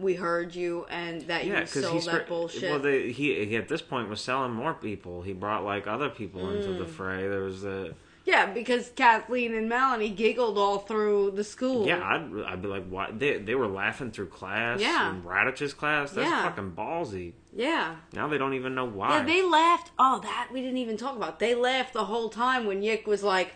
we 0.00 0.14
heard 0.14 0.54
you, 0.54 0.86
and 0.90 1.22
that 1.22 1.46
Yeah, 1.46 1.60
you 1.60 1.66
sold 1.66 2.04
that 2.06 2.26
bullshit." 2.28 2.70
well. 2.70 2.78
They, 2.78 3.12
he, 3.12 3.44
he 3.46 3.56
at 3.56 3.68
this 3.68 3.82
point 3.82 4.08
was 4.08 4.20
selling 4.20 4.52
more 4.52 4.74
people. 4.74 5.22
He 5.22 5.32
brought 5.32 5.64
like 5.64 5.86
other 5.86 6.08
people 6.08 6.50
into 6.50 6.68
Mm. 6.70 6.78
the 6.78 6.86
fray. 6.86 7.28
There 7.28 7.40
was 7.42 7.62
the 7.62 7.94
yeah, 8.26 8.46
because 8.46 8.90
Kathleen 8.90 9.54
and 9.54 9.68
Melanie 9.68 10.10
giggled 10.10 10.58
all 10.58 10.78
through 10.78 11.32
the 11.32 11.42
school. 11.42 11.86
yeah. 11.86 12.00
I'd, 12.04 12.30
I'd 12.52 12.62
be 12.62 12.68
like, 12.68 12.86
why? 12.88 13.10
They 13.10 13.38
they 13.38 13.54
were 13.54 13.66
laughing 13.66 14.10
through 14.10 14.28
class. 14.28 14.80
Yeah. 14.80 15.10
in 15.10 15.22
Raditch's 15.22 15.72
class. 15.72 16.12
That's 16.12 16.28
Yeah. 16.30 16.42
fucking 16.44 16.72
ballsy. 16.72 17.32
yeah. 17.56 17.96
Now 18.12 18.28
they 18.28 18.38
don't 18.38 18.54
even 18.54 18.74
know 18.74 18.84
why. 18.84 19.18
Yeah, 19.18 19.24
they 19.24 19.42
laughed. 19.42 19.90
Oh, 19.98 20.20
that 20.22 20.48
we 20.52 20.60
didn't 20.60 20.76
even 20.76 20.96
talk 20.96 21.16
about. 21.16 21.38
They 21.38 21.54
laughed 21.54 21.92
the 21.94 22.04
whole 22.04 22.28
time 22.28 22.66
when 22.66 22.82
Yick 22.82 23.06
was 23.06 23.22
like, 23.22 23.52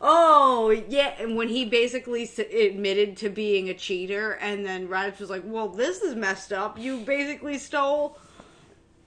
"Oh, 0.00 0.70
yeah," 0.88 1.14
and 1.18 1.36
when 1.36 1.48
he 1.48 1.64
basically 1.64 2.28
admitted 2.38 3.16
to 3.18 3.28
being 3.28 3.68
a 3.68 3.74
cheater, 3.74 4.32
and 4.32 4.64
then 4.64 4.88
Raditch 4.88 5.18
was 5.20 5.30
like, 5.30 5.42
"Well, 5.44 5.68
this 5.68 6.02
is 6.02 6.14
messed 6.14 6.52
up. 6.52 6.78
You 6.78 6.98
basically 7.00 7.58
stole." 7.58 8.18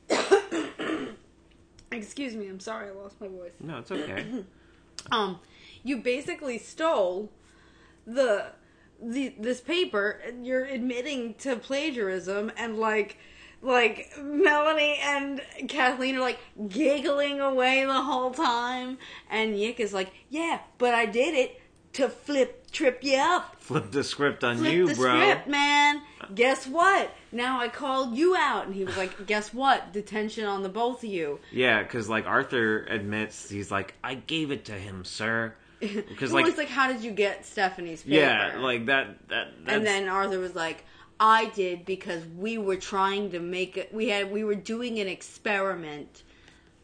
Excuse 1.92 2.36
me. 2.36 2.48
I'm 2.48 2.60
sorry. 2.60 2.90
I 2.90 2.92
lost 2.92 3.20
my 3.20 3.28
voice. 3.28 3.52
no, 3.60 3.80
it's 3.80 3.92
okay. 3.92 4.44
Um, 5.12 5.40
you 5.84 5.98
basically 5.98 6.60
stole 6.60 7.32
the 8.06 8.52
the 9.02 9.34
this 9.40 9.60
paper. 9.60 10.22
and 10.24 10.46
You're 10.46 10.66
admitting 10.66 11.34
to 11.40 11.56
plagiarism, 11.56 12.52
and 12.56 12.78
like 12.78 13.18
like 13.62 14.12
Melanie 14.22 15.00
and 15.04 15.42
Kathleen 15.68 16.16
are 16.16 16.22
like 16.22 16.40
giggling 16.68 17.40
away 17.40 17.86
the 17.86 18.02
whole 18.02 18.32
time, 18.32 18.98
and 19.30 19.58
Yick 19.58 19.80
is 19.80 19.94
like, 19.94 20.12
"Yeah, 20.30 20.60
but 20.78 20.94
I 20.94 21.06
did 21.06 21.36
it 21.36 21.62
to 21.94 22.10
flip 22.10 22.72
trip 22.72 23.00
you 23.04 23.18
up." 23.18 23.58
Flip 23.60 23.92
the 23.92 24.04
script 24.04 24.44
on 24.44 24.58
Flip 24.58 24.74
you, 24.74 24.88
the 24.88 24.96
bro. 24.96 25.20
script, 25.20 25.48
man. 25.48 26.02
Guess 26.34 26.68
what? 26.68 27.12
Now 27.32 27.60
I 27.60 27.68
called 27.68 28.16
you 28.16 28.36
out, 28.36 28.66
and 28.66 28.76
he 28.76 28.84
was 28.84 28.98
like, 28.98 29.28
"Guess 29.28 29.54
what? 29.54 29.94
Detention 29.94 30.46
on 30.46 30.64
the 30.64 30.70
both 30.70 31.04
of 31.04 31.10
you." 31.10 31.40
Yeah, 31.52 31.84
because 31.84 32.10
like 32.10 32.26
Arthur 32.26 32.84
admits, 32.86 33.50
he's 33.50 33.72
like, 33.72 33.94
I 34.04 34.16
gave 34.16 34.52
it 34.52 34.66
to 34.66 34.74
him, 34.74 35.06
sir. 35.06 35.54
Because 35.82 36.32
like, 36.32 36.58
like, 36.58 36.70
"How 36.70 36.92
did 36.92 37.04
you 37.04 37.12
get 37.12 37.44
Stephanie's 37.44 38.04
paper?" 38.04 38.16
yeah, 38.16 38.58
like 38.60 38.86
that. 38.86 39.18
That. 39.30 39.48
That's, 39.66 39.78
and 39.78 39.86
then 39.86 40.08
Arthur 40.08 40.38
was 40.38 40.54
like, 40.54 40.86
"I 41.22 41.46
did 41.52 41.86
because 41.86 42.24
we 42.36 42.58
were 42.58 42.76
trying 42.76 43.32
to 43.32 43.40
make 43.40 43.78
it. 43.78 43.94
We 43.94 44.10
had 44.10 44.32
we 44.32 44.44
were 44.44 44.56
doing 44.56 45.00
an 45.00 45.08
experiment." 45.08 46.24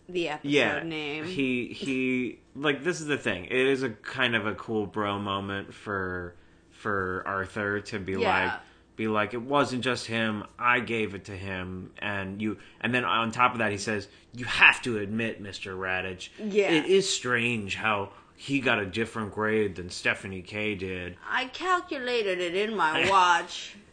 The 0.09 0.29
episode 0.29 0.49
yeah, 0.49 0.83
name. 0.83 1.25
he 1.25 1.67
he 1.67 2.39
like 2.55 2.81
this 2.85 3.01
is 3.01 3.07
the 3.07 3.17
thing. 3.17 3.43
It 3.45 3.51
is 3.51 3.83
a 3.83 3.89
kind 3.89 4.35
of 4.37 4.45
a 4.45 4.55
cool 4.55 4.85
bro 4.85 5.19
moment 5.19 5.73
for 5.73 6.35
for 6.71 7.23
Arthur 7.25 7.81
to 7.81 7.99
be 7.99 8.13
Yeah. 8.13 8.45
like 8.45 8.61
be 8.95 9.07
like 9.09 9.33
it 9.33 9.41
wasn't 9.41 9.83
just 9.83 10.05
him. 10.07 10.45
I 10.57 10.79
gave 10.79 11.13
it 11.13 11.25
to 11.25 11.33
him, 11.35 11.91
and 11.99 12.41
you. 12.41 12.57
And 12.79 12.93
then 12.95 13.03
on 13.03 13.31
top 13.31 13.51
of 13.51 13.57
that, 13.59 13.71
he 13.71 13.77
says, 13.77 14.07
"You 14.33 14.45
have 14.45 14.81
to 14.83 14.97
admit, 14.99 15.41
Mister 15.41 15.75
Raditch, 15.75 16.29
Yeah. 16.39 16.71
it 16.71 16.85
is 16.85 17.09
strange 17.13 17.75
how." 17.75 18.11
He 18.39 18.59
got 18.59 18.77
a 18.77 18.85
different 18.85 19.33
grade 19.33 19.77
than 19.77 19.89
Stephanie 19.89 20.43
Kaye 20.43 20.75
did. 20.75 21.17
I 21.27 21.45
calculated 21.45 22.39
it 22.39 22.53
in 22.53 22.75
my 22.75 23.09
watch. 23.09 23.75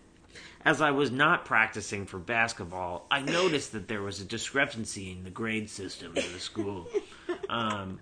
As 0.64 0.80
I 0.80 0.92
was 0.92 1.10
not 1.10 1.44
practicing 1.44 2.06
for 2.06 2.18
basketball, 2.18 3.06
I 3.10 3.20
noticed 3.20 3.72
that 3.72 3.86
there 3.88 4.00
was 4.02 4.20
a 4.20 4.24
discrepancy 4.24 5.10
in 5.12 5.22
the 5.24 5.30
grade 5.30 5.68
system 5.68 6.08
of 6.16 6.32
the 6.32 6.40
school. 6.40 6.86
um, 7.50 8.00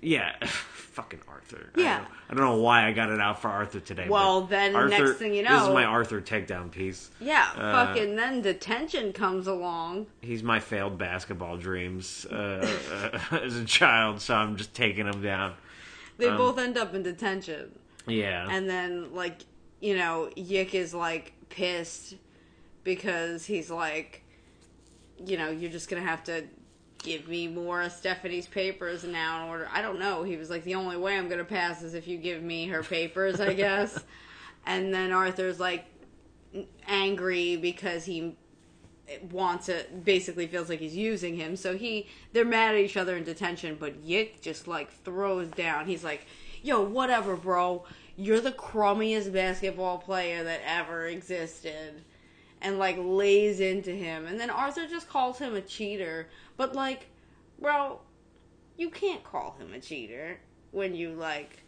yeah, 0.00 0.34
fucking 0.46 1.20
Arthur. 1.26 1.70
I 1.76 1.80
Yeah. 1.80 1.98
don't, 1.98 2.08
I 2.30 2.34
don't 2.34 2.44
know 2.44 2.60
why 2.62 2.86
I 2.86 2.92
got 2.92 3.08
it 3.10 3.20
out 3.20 3.40
for 3.40 3.48
Arthur 3.48 3.80
today. 3.80 4.06
Well, 4.08 4.42
then 4.42 4.76
Arthur, 4.76 4.88
next 5.06 5.18
thing 5.18 5.34
you 5.34 5.42
know, 5.42 5.54
this 5.58 5.62
is 5.62 5.68
my 5.74 5.84
Arthur 5.84 6.20
takedown 6.20 6.70
piece. 6.70 7.10
Yeah, 7.20 7.48
Uh, 7.56 7.86
fucking 7.86 8.16
then 8.16 8.42
detention 8.42 9.12
comes 9.14 9.46
along. 9.46 10.06
He's 10.20 10.42
my 10.42 10.60
failed 10.60 10.98
basketball 10.98 11.56
dreams 11.56 12.26
uh, 12.30 13.16
uh, 13.32 13.36
as 13.42 13.56
a 13.56 13.64
child, 13.64 14.20
so 14.20 14.34
I'm 14.34 14.56
just 14.56 14.74
taking 14.74 15.06
him 15.06 15.22
down. 15.22 15.54
They 16.18 16.28
um, 16.28 16.36
both 16.36 16.58
end 16.58 16.76
up 16.76 16.94
in 16.94 17.02
detention. 17.02 17.78
Yeah, 18.06 18.46
And 18.50 18.68
then 18.68 19.14
like, 19.14 19.40
you 19.80 19.96
know, 19.96 20.30
Yick 20.36 20.74
is 20.74 20.92
like 20.94 21.32
pissed 21.48 22.14
because 22.84 23.46
he's 23.46 23.70
like 23.70 24.22
you 25.24 25.36
know, 25.36 25.50
you're 25.50 25.70
just 25.70 25.88
to 26.02 26.08
have 26.08 26.22
to 26.24 26.44
give 26.98 27.28
me 27.28 27.48
more 27.48 27.82
of 27.82 27.92
Stephanie's 27.92 28.46
papers 28.46 29.04
now 29.04 29.42
in 29.42 29.48
order. 29.48 29.68
I 29.72 29.82
don't 29.82 29.98
know. 29.98 30.22
He 30.22 30.36
was 30.36 30.50
like, 30.50 30.64
the 30.64 30.74
only 30.74 30.96
way 30.96 31.16
I'm 31.16 31.28
to 31.38 31.44
pass 31.44 31.82
is 31.82 31.94
if 31.94 32.06
you 32.08 32.18
give 32.18 32.42
me 32.42 32.66
her 32.68 32.82
papers, 32.82 33.40
I 33.40 33.54
guess. 33.54 34.02
and 34.66 34.92
then 34.92 35.12
Arthur's 35.12 35.60
like 35.60 35.86
angry 36.86 37.56
because 37.56 38.04
he 38.04 38.36
wants 39.30 39.68
it 39.68 40.04
basically 40.04 40.46
feels 40.46 40.68
like 40.68 40.80
he's 40.80 40.94
using 40.94 41.34
him 41.34 41.56
so 41.56 41.74
he 41.74 42.06
they're 42.34 42.44
mad 42.44 42.74
at 42.74 42.80
each 42.80 42.96
other 42.96 43.16
in 43.16 43.24
detention 43.24 43.74
but 43.80 43.96
Yick 44.02 44.42
just 44.42 44.68
like 44.68 44.90
throws 44.90 45.48
down 45.52 45.86
he's 45.86 46.04
like 46.04 46.26
yo 46.62 46.82
whatever 46.82 47.34
bro 47.34 47.84
you're 48.18 48.40
the 48.40 48.52
crummiest 48.52 49.32
basketball 49.32 49.96
player 49.96 50.42
that 50.42 50.60
ever 50.66 51.06
existed 51.06 52.02
and 52.60 52.78
like 52.78 52.96
lays 52.98 53.60
into 53.60 53.92
him 53.92 54.26
and 54.26 54.38
then 54.38 54.50
Arthur 54.50 54.86
just 54.86 55.08
calls 55.08 55.38
him 55.38 55.54
a 55.54 55.60
cheater 55.60 56.28
but 56.56 56.74
like 56.74 57.06
bro 57.60 58.00
you 58.76 58.90
can't 58.90 59.22
call 59.22 59.56
him 59.58 59.72
a 59.72 59.80
cheater 59.80 60.40
when 60.72 60.94
you 60.94 61.12
like 61.12 61.62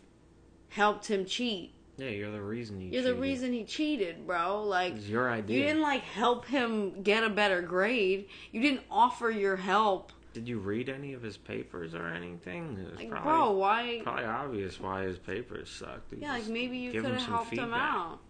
helped 0.69 1.07
him 1.07 1.25
cheat 1.25 1.73
yeah, 2.01 2.09
you're 2.09 2.31
the 2.31 2.41
reason 2.41 2.81
you. 2.81 2.91
you're 2.91 3.03
the 3.03 3.15
reason 3.15 3.53
he 3.53 3.63
cheated, 3.65 4.27
bro. 4.27 4.63
Like 4.65 4.95
It's 4.97 5.07
your 5.07 5.31
idea. 5.31 5.59
you 5.59 5.65
didn't 5.65 5.83
like 5.83 6.03
help 6.03 6.47
him 6.47 7.03
get 7.03 7.25
a 7.25 7.29
better 7.29 7.61
grade. 7.61 8.27
You 8.53 8.63
didn't 8.63 8.81
offer 8.91 9.31
your 9.31 9.57
help. 9.57 10.11
Did 10.33 10.47
you 10.49 10.59
read 10.59 10.89
any 10.89 11.13
of 11.13 11.23
his 11.23 11.37
papers 11.37 11.95
or 11.95 12.07
anything? 12.07 12.79
It 12.81 12.91
was 12.93 13.01
Like, 13.01 13.11
probably, 13.11 13.31
bro, 13.33 13.51
why? 13.53 14.01
probably 14.05 14.25
obvious 14.25 14.79
why 14.81 15.03
his 15.05 15.19
papers 15.19 15.69
sucked. 15.71 16.13
You 16.13 16.19
Yeah, 16.23 16.33
like 16.35 16.47
maybe 16.47 16.79
you 16.79 16.93
could 16.93 17.05
have 17.13 17.23
helped 17.27 17.51
him 17.53 17.75
out. 17.75 18.21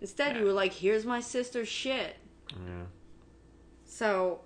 Instead, 0.00 0.36
you 0.38 0.44
were 0.44 0.52
like, 0.52 0.72
"Here's 0.72 1.04
my 1.04 1.20
sister's 1.20 1.68
shit." 1.68 2.16
Yeah. 2.52 2.84
So, 3.84 4.40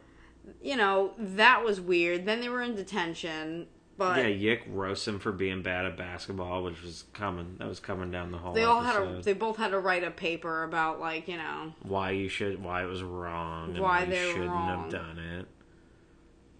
you 0.63 0.77
know, 0.77 1.13
that 1.19 1.65
was 1.65 1.81
weird. 1.81 2.27
Then 2.27 2.41
they 2.41 2.49
were 2.49 2.63
in 2.63 2.75
detention, 2.75 3.67
but 3.97 4.19
yeah, 4.19 4.27
Yick 4.27 4.63
roasts 4.69 5.07
him 5.07 5.19
for 5.19 5.31
being 5.33 5.63
bad 5.63 5.85
at 5.87 5.97
basketball, 5.97 6.65
which 6.65 6.83
was 6.83 7.05
coming. 7.13 7.57
That 7.59 7.69
was 7.69 7.79
coming 7.79 8.11
down 8.11 8.33
the 8.33 8.39
whole. 8.39 8.53
they 8.55 8.65
all 8.65 8.81
had 8.81 8.97
episode. 8.97 9.19
a. 9.19 9.23
They 9.23 9.33
both 9.35 9.57
had 9.57 9.71
to 9.71 9.79
write 9.79 10.03
a 10.03 10.11
paper 10.11 10.65
about 10.65 10.99
like 10.99 11.29
you 11.29 11.37
know. 11.37 11.73
why 11.83 12.11
you 12.13 12.29
should, 12.29 12.63
why 12.63 12.83
it 12.83 12.87
was 12.87 13.03
wrong, 13.03 13.71
and 13.75 13.81
Why 13.81 14.01
why 14.01 14.05
they're 14.07 14.33
shouldn't 14.33 14.51
wrong. 14.51 14.83
have 14.85 14.91
done 14.91 15.19
it. 15.19 15.47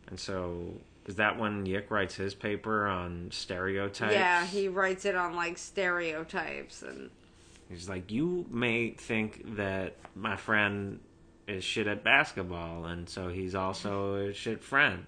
And 0.09 0.19
so, 0.19 0.75
is 1.07 1.17
that 1.17 1.39
when 1.39 1.67
Yick 1.67 1.91
writes 1.91 2.15
his 2.15 2.35
paper 2.35 2.87
on 2.87 3.29
stereotypes? 3.33 4.13
Yeah, 4.13 4.45
he 4.45 4.69
writes 4.69 5.05
it 5.05 5.15
on 5.17 5.35
like 5.35 5.59
stereotypes 5.59 6.83
and. 6.83 7.11
He's 7.69 7.89
like, 7.89 8.11
you 8.11 8.45
may 8.51 8.91
think 8.91 9.57
that 9.57 9.97
my 10.15 10.37
friend 10.37 11.01
is 11.49 11.65
shit 11.65 11.87
at 11.87 12.05
basketball, 12.05 12.85
and 12.85 13.09
so 13.09 13.29
he's 13.29 13.55
also 13.55 14.17
a 14.17 14.35
shit 14.35 14.63
friend. 14.63 15.07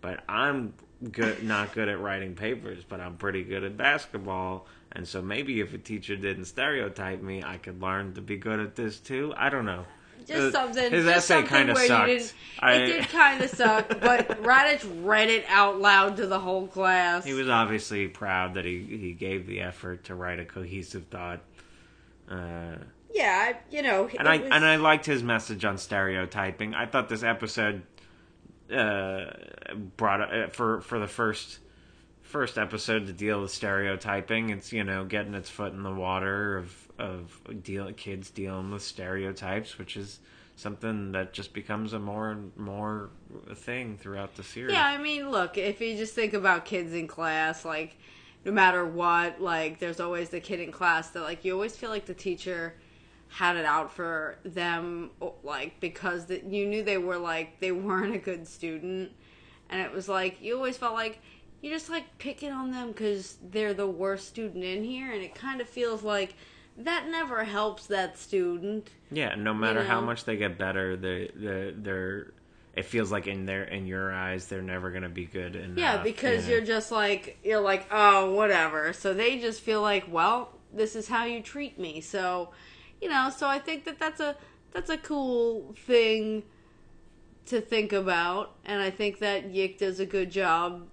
But 0.00 0.24
I'm 0.28 0.74
good, 1.12 1.42
not 1.44 1.72
good 1.74 1.88
at 1.88 2.00
writing 2.00 2.34
papers, 2.34 2.84
but 2.88 3.00
I'm 3.00 3.16
pretty 3.16 3.44
good 3.44 3.64
at 3.64 3.76
basketball. 3.76 4.66
And 4.92 5.06
so 5.06 5.20
maybe 5.20 5.60
if 5.60 5.74
a 5.74 5.78
teacher 5.78 6.16
didn't 6.16 6.46
stereotype 6.46 7.22
me, 7.22 7.42
I 7.44 7.58
could 7.58 7.80
learn 7.80 8.14
to 8.14 8.20
be 8.20 8.36
good 8.36 8.58
at 8.58 8.74
this 8.74 8.98
too. 8.98 9.34
I 9.36 9.50
don't 9.50 9.66
know. 9.66 9.84
Just 10.28 10.40
Uh, 10.40 10.50
something. 10.52 10.92
His 10.92 11.06
just 11.06 11.30
essay 11.30 11.42
kind 11.42 11.70
of 11.70 11.78
sucked. 11.78 12.34
I- 12.60 12.74
it 12.74 12.86
did 12.86 13.08
kind 13.08 13.42
of 13.42 13.48
suck, 13.50 13.88
but 14.00 14.28
Raditch 14.42 14.86
read 15.02 15.30
it 15.30 15.44
out 15.48 15.80
loud 15.80 16.18
to 16.18 16.26
the 16.26 16.38
whole 16.38 16.66
class. 16.66 17.24
He 17.24 17.32
was 17.32 17.48
obviously 17.48 18.08
proud 18.08 18.54
that 18.54 18.64
he, 18.66 18.82
he 18.84 19.12
gave 19.14 19.46
the 19.46 19.60
effort 19.60 20.04
to 20.04 20.14
write 20.14 20.38
a 20.38 20.44
cohesive 20.44 21.06
thought. 21.06 21.40
Uh, 22.30 22.76
yeah, 23.14 23.52
I, 23.54 23.56
you 23.74 23.80
know, 23.82 24.08
and 24.18 24.28
I 24.28 24.34
and 24.34 24.64
I 24.66 24.76
liked 24.76 25.06
his 25.06 25.22
message 25.22 25.64
on 25.64 25.78
stereotyping. 25.78 26.74
I 26.74 26.84
thought 26.84 27.08
this 27.08 27.22
episode 27.22 27.82
uh, 28.72 29.24
brought 29.96 30.20
uh, 30.34 30.48
for 30.48 30.82
for 30.82 30.98
the 30.98 31.06
first 31.06 31.58
first 32.20 32.58
episode 32.58 33.06
to 33.06 33.12
deal 33.14 33.40
with 33.40 33.50
stereotyping. 33.50 34.50
It's 34.50 34.72
you 34.72 34.84
know 34.84 35.04
getting 35.06 35.32
its 35.34 35.48
foot 35.48 35.72
in 35.72 35.82
the 35.82 35.94
water 35.94 36.58
of 36.58 36.87
of 36.98 37.40
deal 37.62 37.92
kids 37.92 38.30
dealing 38.30 38.70
with 38.70 38.82
stereotypes, 38.82 39.78
which 39.78 39.96
is 39.96 40.20
something 40.56 41.12
that 41.12 41.32
just 41.32 41.52
becomes 41.52 41.92
a 41.92 41.98
more 41.98 42.30
and 42.30 42.56
more 42.56 43.10
thing 43.54 43.96
throughout 43.96 44.34
the 44.34 44.42
series. 44.42 44.72
Yeah, 44.72 44.86
I 44.86 44.98
mean, 44.98 45.30
look, 45.30 45.56
if 45.56 45.80
you 45.80 45.96
just 45.96 46.14
think 46.14 46.34
about 46.34 46.64
kids 46.64 46.92
in 46.92 47.06
class, 47.06 47.64
like, 47.64 47.96
no 48.44 48.52
matter 48.52 48.84
what, 48.84 49.40
like, 49.40 49.78
there's 49.78 50.00
always 50.00 50.30
the 50.30 50.40
kid 50.40 50.58
in 50.60 50.72
class 50.72 51.10
that, 51.10 51.22
like, 51.22 51.44
you 51.44 51.52
always 51.52 51.76
feel 51.76 51.90
like 51.90 52.06
the 52.06 52.14
teacher 52.14 52.74
had 53.28 53.56
it 53.56 53.64
out 53.64 53.92
for 53.92 54.38
them, 54.44 55.10
like, 55.44 55.78
because 55.80 56.28
you 56.30 56.66
knew 56.66 56.82
they 56.82 56.98
were, 56.98 57.18
like, 57.18 57.60
they 57.60 57.70
weren't 57.70 58.14
a 58.14 58.18
good 58.18 58.48
student. 58.48 59.12
and 59.70 59.80
it 59.80 59.92
was 59.92 60.08
like 60.08 60.40
you 60.40 60.56
always 60.56 60.76
felt 60.76 60.94
like 60.94 61.20
you're 61.60 61.74
just 61.74 61.90
like 61.90 62.18
picking 62.18 62.52
on 62.52 62.70
them 62.70 62.88
because 62.88 63.36
they're 63.50 63.74
the 63.74 63.86
worst 63.86 64.28
student 64.28 64.62
in 64.64 64.84
here, 64.84 65.12
and 65.12 65.22
it 65.22 65.34
kind 65.34 65.60
of 65.60 65.68
feels 65.68 66.02
like 66.02 66.34
that 66.78 67.08
never 67.08 67.44
helps 67.44 67.86
that 67.86 68.18
student. 68.18 68.90
Yeah, 69.10 69.34
no 69.34 69.52
matter 69.52 69.80
you 69.80 69.84
know? 69.84 69.94
how 69.94 70.00
much 70.00 70.24
they 70.24 70.36
get 70.36 70.58
better, 70.58 70.96
they 70.96 71.30
they 71.34 71.72
they're 71.76 72.32
it 72.74 72.84
feels 72.84 73.10
like 73.10 73.26
in 73.26 73.44
their 73.44 73.64
in 73.64 73.86
your 73.86 74.12
eyes 74.12 74.46
they're 74.46 74.62
never 74.62 74.90
gonna 74.90 75.08
be 75.08 75.26
good 75.26 75.56
enough. 75.56 75.78
Yeah, 75.78 76.02
because 76.02 76.48
you 76.48 76.58
are 76.58 76.64
just 76.64 76.92
like 76.92 77.38
you're 77.42 77.60
like 77.60 77.86
oh 77.90 78.32
whatever. 78.32 78.92
So 78.92 79.12
they 79.12 79.38
just 79.38 79.60
feel 79.60 79.82
like 79.82 80.06
well 80.08 80.50
this 80.72 80.94
is 80.94 81.08
how 81.08 81.24
you 81.24 81.42
treat 81.42 81.78
me. 81.78 82.00
So 82.00 82.50
you 83.00 83.08
know 83.08 83.30
so 83.36 83.48
I 83.48 83.58
think 83.58 83.84
that 83.84 83.98
that's 83.98 84.20
a 84.20 84.36
that's 84.72 84.90
a 84.90 84.98
cool 84.98 85.74
thing 85.86 86.44
to 87.46 87.60
think 87.62 87.94
about, 87.94 88.54
and 88.66 88.82
I 88.82 88.90
think 88.90 89.20
that 89.20 89.50
Yick 89.50 89.78
does 89.78 90.00
a 90.00 90.06
good 90.06 90.30
job 90.30 90.86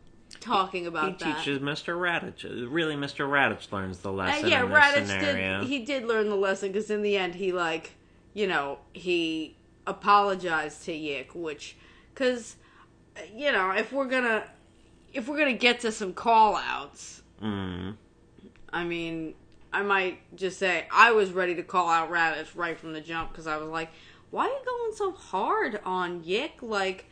talking 0.45 0.87
about 0.87 1.13
he 1.13 1.25
that. 1.25 1.37
teaches 1.37 1.59
Mr. 1.59 1.97
Raditch. 1.97 2.43
Really, 2.69 2.95
Mr. 2.95 3.27
Raditch 3.27 3.71
learns 3.71 3.99
the 3.99 4.11
lesson. 4.11 4.45
Uh, 4.45 4.47
yeah, 4.47 4.61
Raditch 4.65 5.07
scenario. 5.07 5.61
did. 5.61 5.69
He 5.69 5.79
did 5.79 6.05
learn 6.05 6.29
the 6.29 6.35
lesson 6.35 6.71
because 6.71 6.89
in 6.89 7.01
the 7.01 7.17
end, 7.17 7.35
he 7.35 7.51
like, 7.51 7.91
you 8.33 8.47
know, 8.47 8.79
he 8.93 9.57
apologized 9.87 10.83
to 10.85 10.93
Yick, 10.93 11.33
which, 11.33 11.75
because, 12.13 12.55
you 13.33 13.51
know, 13.51 13.71
if 13.71 13.91
we're 13.91 14.07
gonna, 14.07 14.43
if 15.13 15.27
we're 15.27 15.37
gonna 15.37 15.53
get 15.53 15.79
to 15.81 15.91
some 15.91 16.13
call 16.13 16.55
outs, 16.55 17.23
mm. 17.41 17.95
I 18.71 18.83
mean, 18.83 19.33
I 19.73 19.81
might 19.81 20.19
just 20.35 20.59
say 20.59 20.87
I 20.91 21.11
was 21.11 21.31
ready 21.31 21.55
to 21.55 21.63
call 21.63 21.89
out 21.89 22.09
Raditch 22.09 22.55
right 22.55 22.79
from 22.79 22.93
the 22.93 23.01
jump 23.01 23.31
because 23.31 23.47
I 23.47 23.57
was 23.57 23.69
like, 23.69 23.89
why 24.31 24.45
are 24.45 24.49
you 24.49 24.59
going 24.65 24.95
so 24.95 25.11
hard 25.11 25.79
on 25.83 26.23
Yick? 26.23 26.61
Like 26.61 27.09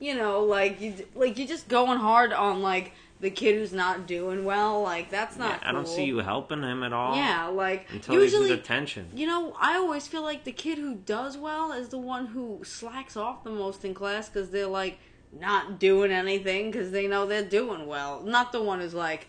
you 0.00 0.14
know, 0.14 0.42
like 0.42 0.80
you 0.80 0.94
like 1.14 1.38
you're 1.38 1.46
just 1.46 1.68
going 1.68 1.98
hard 1.98 2.32
on 2.32 2.62
like 2.62 2.92
the 3.20 3.30
kid 3.30 3.54
who's 3.54 3.72
not 3.72 4.06
doing 4.06 4.44
well. 4.44 4.82
Like 4.82 5.10
that's 5.10 5.36
not. 5.36 5.60
Yeah. 5.62 5.68
I 5.68 5.72
don't 5.72 5.86
see 5.86 6.04
you 6.04 6.18
helping 6.18 6.62
him 6.62 6.82
at 6.82 6.92
all. 6.92 7.14
Yeah, 7.14 7.46
like 7.46 7.86
until 7.92 8.14
usually, 8.14 8.50
attention. 8.50 9.10
You 9.14 9.26
know, 9.26 9.54
I 9.60 9.76
always 9.76 10.08
feel 10.08 10.22
like 10.22 10.44
the 10.44 10.52
kid 10.52 10.78
who 10.78 10.94
does 10.94 11.36
well 11.36 11.72
is 11.72 11.88
the 11.90 11.98
one 11.98 12.26
who 12.26 12.62
slacks 12.64 13.16
off 13.16 13.44
the 13.44 13.50
most 13.50 13.84
in 13.84 13.94
class 13.94 14.28
because 14.28 14.50
they're 14.50 14.66
like 14.66 14.98
not 15.38 15.78
doing 15.78 16.10
anything 16.10 16.70
because 16.70 16.90
they 16.90 17.06
know 17.06 17.26
they're 17.26 17.44
doing 17.44 17.86
well. 17.86 18.22
Not 18.22 18.52
the 18.52 18.62
one 18.62 18.80
who's 18.80 18.94
like, 18.94 19.28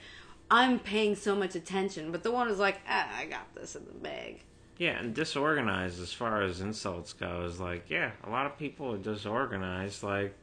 I'm 0.50 0.80
paying 0.80 1.16
so 1.16 1.36
much 1.36 1.56
attention, 1.56 2.12
but 2.12 2.24
the 2.24 2.32
one 2.32 2.48
who's 2.48 2.60
like, 2.60 2.80
ah, 2.88 3.08
I 3.18 3.26
got 3.26 3.54
this 3.56 3.76
in 3.76 3.86
the 3.86 3.94
bag. 3.94 4.42
Yeah, 4.78 5.00
and 5.00 5.14
disorganized 5.14 6.02
as 6.02 6.12
far 6.12 6.42
as 6.42 6.60
insults 6.60 7.14
go 7.14 7.44
is 7.44 7.60
like, 7.60 7.90
yeah, 7.90 8.12
a 8.24 8.30
lot 8.32 8.48
of 8.48 8.58
people 8.58 8.94
are 8.94 8.98
disorganized. 8.98 10.02
Like, 10.02 10.36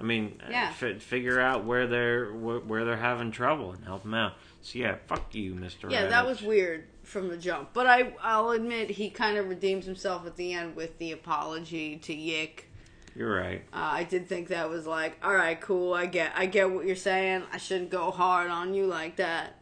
I 0.00 0.02
mean, 0.02 0.40
uh, 0.42 0.50
yeah. 0.50 0.72
F- 0.80 1.02
figure 1.02 1.38
out 1.38 1.64
where 1.64 1.86
they're 1.86 2.32
wh- 2.32 2.66
where 2.66 2.84
they're 2.86 2.96
having 2.96 3.30
trouble 3.30 3.72
and 3.72 3.84
help 3.84 4.02
them 4.02 4.14
out. 4.14 4.32
So 4.62 4.78
yeah, 4.78 4.96
fuck 5.06 5.34
you, 5.34 5.54
Mister. 5.54 5.90
Yeah, 5.90 6.06
that 6.06 6.26
was 6.26 6.40
weird 6.40 6.86
from 7.02 7.28
the 7.28 7.36
jump, 7.36 7.70
but 7.74 7.86
I 7.86 8.14
I'll 8.22 8.50
admit 8.50 8.90
he 8.90 9.10
kind 9.10 9.36
of 9.36 9.48
redeems 9.48 9.84
himself 9.84 10.26
at 10.26 10.36
the 10.36 10.54
end 10.54 10.74
with 10.74 10.98
the 10.98 11.12
apology 11.12 11.96
to 11.98 12.14
Yick. 12.14 12.68
You're 13.14 13.36
right. 13.36 13.62
Uh, 13.72 13.90
I 13.92 14.04
did 14.04 14.26
think 14.28 14.48
that 14.48 14.70
was 14.70 14.86
like, 14.86 15.18
all 15.22 15.34
right, 15.34 15.60
cool. 15.60 15.92
I 15.92 16.06
get 16.06 16.32
I 16.34 16.46
get 16.46 16.70
what 16.70 16.86
you're 16.86 16.96
saying. 16.96 17.42
I 17.52 17.58
shouldn't 17.58 17.90
go 17.90 18.10
hard 18.10 18.50
on 18.50 18.72
you 18.72 18.86
like 18.86 19.16
that. 19.16 19.56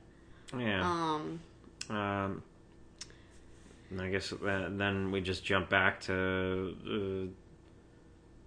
Yeah. 0.56 0.82
Um. 0.82 1.40
Um. 1.90 2.42
I 3.98 4.08
guess 4.08 4.32
then 4.42 5.10
we 5.10 5.20
just 5.20 5.44
jump 5.44 5.68
back 5.68 6.00
to. 6.02 6.76
Uh, 6.86 7.32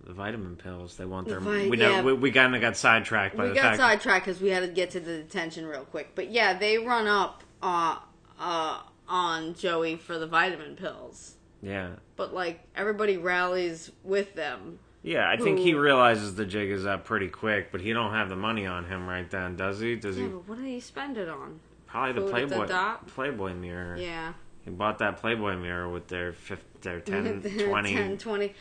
the 0.05 0.13
vitamin 0.13 0.55
pills. 0.55 0.97
They 0.97 1.05
want 1.05 1.27
their. 1.27 1.39
The 1.39 1.69
we, 1.69 1.77
yeah. 1.77 2.01
we, 2.01 2.13
we 2.13 2.31
kind 2.31 2.55
of 2.55 2.61
got 2.61 2.77
sidetracked 2.77 3.35
by 3.35 3.43
we 3.43 3.49
the 3.49 3.55
got 3.55 3.61
fact. 3.63 3.77
sidetracked 3.77 4.25
because 4.25 4.41
we 4.41 4.49
had 4.49 4.61
to 4.61 4.67
get 4.67 4.91
to 4.91 4.99
the 4.99 5.17
detention 5.17 5.65
real 5.65 5.85
quick. 5.85 6.15
But 6.15 6.31
yeah, 6.31 6.57
they 6.57 6.77
run 6.77 7.07
up 7.07 7.43
uh, 7.61 7.97
uh, 8.39 8.81
on 9.07 9.53
Joey 9.55 9.95
for 9.95 10.17
the 10.17 10.27
vitamin 10.27 10.75
pills. 10.75 11.35
Yeah. 11.61 11.91
But 12.15 12.33
like 12.33 12.61
everybody 12.75 13.17
rallies 13.17 13.91
with 14.03 14.35
them. 14.35 14.79
Yeah, 15.03 15.27
I 15.27 15.37
think 15.37 15.57
he 15.57 15.73
realizes 15.73 16.35
the 16.35 16.45
jig 16.45 16.69
is 16.69 16.85
up 16.85 17.05
pretty 17.05 17.27
quick, 17.27 17.71
but 17.71 17.81
he 17.81 17.91
don't 17.91 18.11
have 18.11 18.29
the 18.29 18.35
money 18.35 18.67
on 18.67 18.85
him 18.85 19.07
right 19.07 19.29
then, 19.29 19.55
does 19.55 19.79
he? 19.79 19.95
Does 19.95 20.15
yeah, 20.15 20.25
he? 20.25 20.29
But 20.29 20.47
what 20.47 20.57
did 20.59 20.67
he 20.67 20.79
spend 20.79 21.17
it 21.17 21.27
on? 21.27 21.59
Probably 21.87 22.21
the 22.21 22.29
Playboy 22.29 22.67
the 22.67 22.97
Playboy 23.07 23.53
mirror. 23.55 23.97
Yeah. 23.97 24.33
He 24.63 24.69
bought 24.69 24.99
that 24.99 25.17
Playboy 25.17 25.57
mirror 25.57 25.89
with 25.89 26.07
their 26.07 26.33
fifth, 26.33 26.63
their 26.81 26.99
10, 27.01 27.41
20. 27.41 27.93
10, 27.93 28.17
20. 28.19 28.53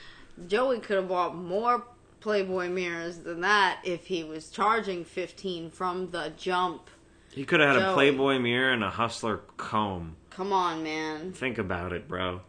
Joey 0.46 0.80
could 0.80 0.96
have 0.96 1.08
bought 1.08 1.36
more 1.36 1.84
Playboy 2.20 2.68
mirrors 2.68 3.18
than 3.18 3.40
that 3.40 3.80
if 3.84 4.06
he 4.06 4.24
was 4.24 4.50
charging 4.50 5.04
15 5.04 5.70
from 5.70 6.10
the 6.10 6.32
jump. 6.36 6.90
He 7.32 7.44
could 7.44 7.60
have 7.60 7.74
had 7.74 7.80
Joey. 7.80 7.90
a 7.90 7.94
Playboy 7.94 8.38
mirror 8.38 8.72
and 8.72 8.84
a 8.84 8.90
Hustler 8.90 9.38
comb. 9.56 10.16
Come 10.30 10.52
on, 10.52 10.82
man. 10.82 11.32
Think 11.32 11.58
about 11.58 11.92
it, 11.92 12.08
bro. 12.08 12.42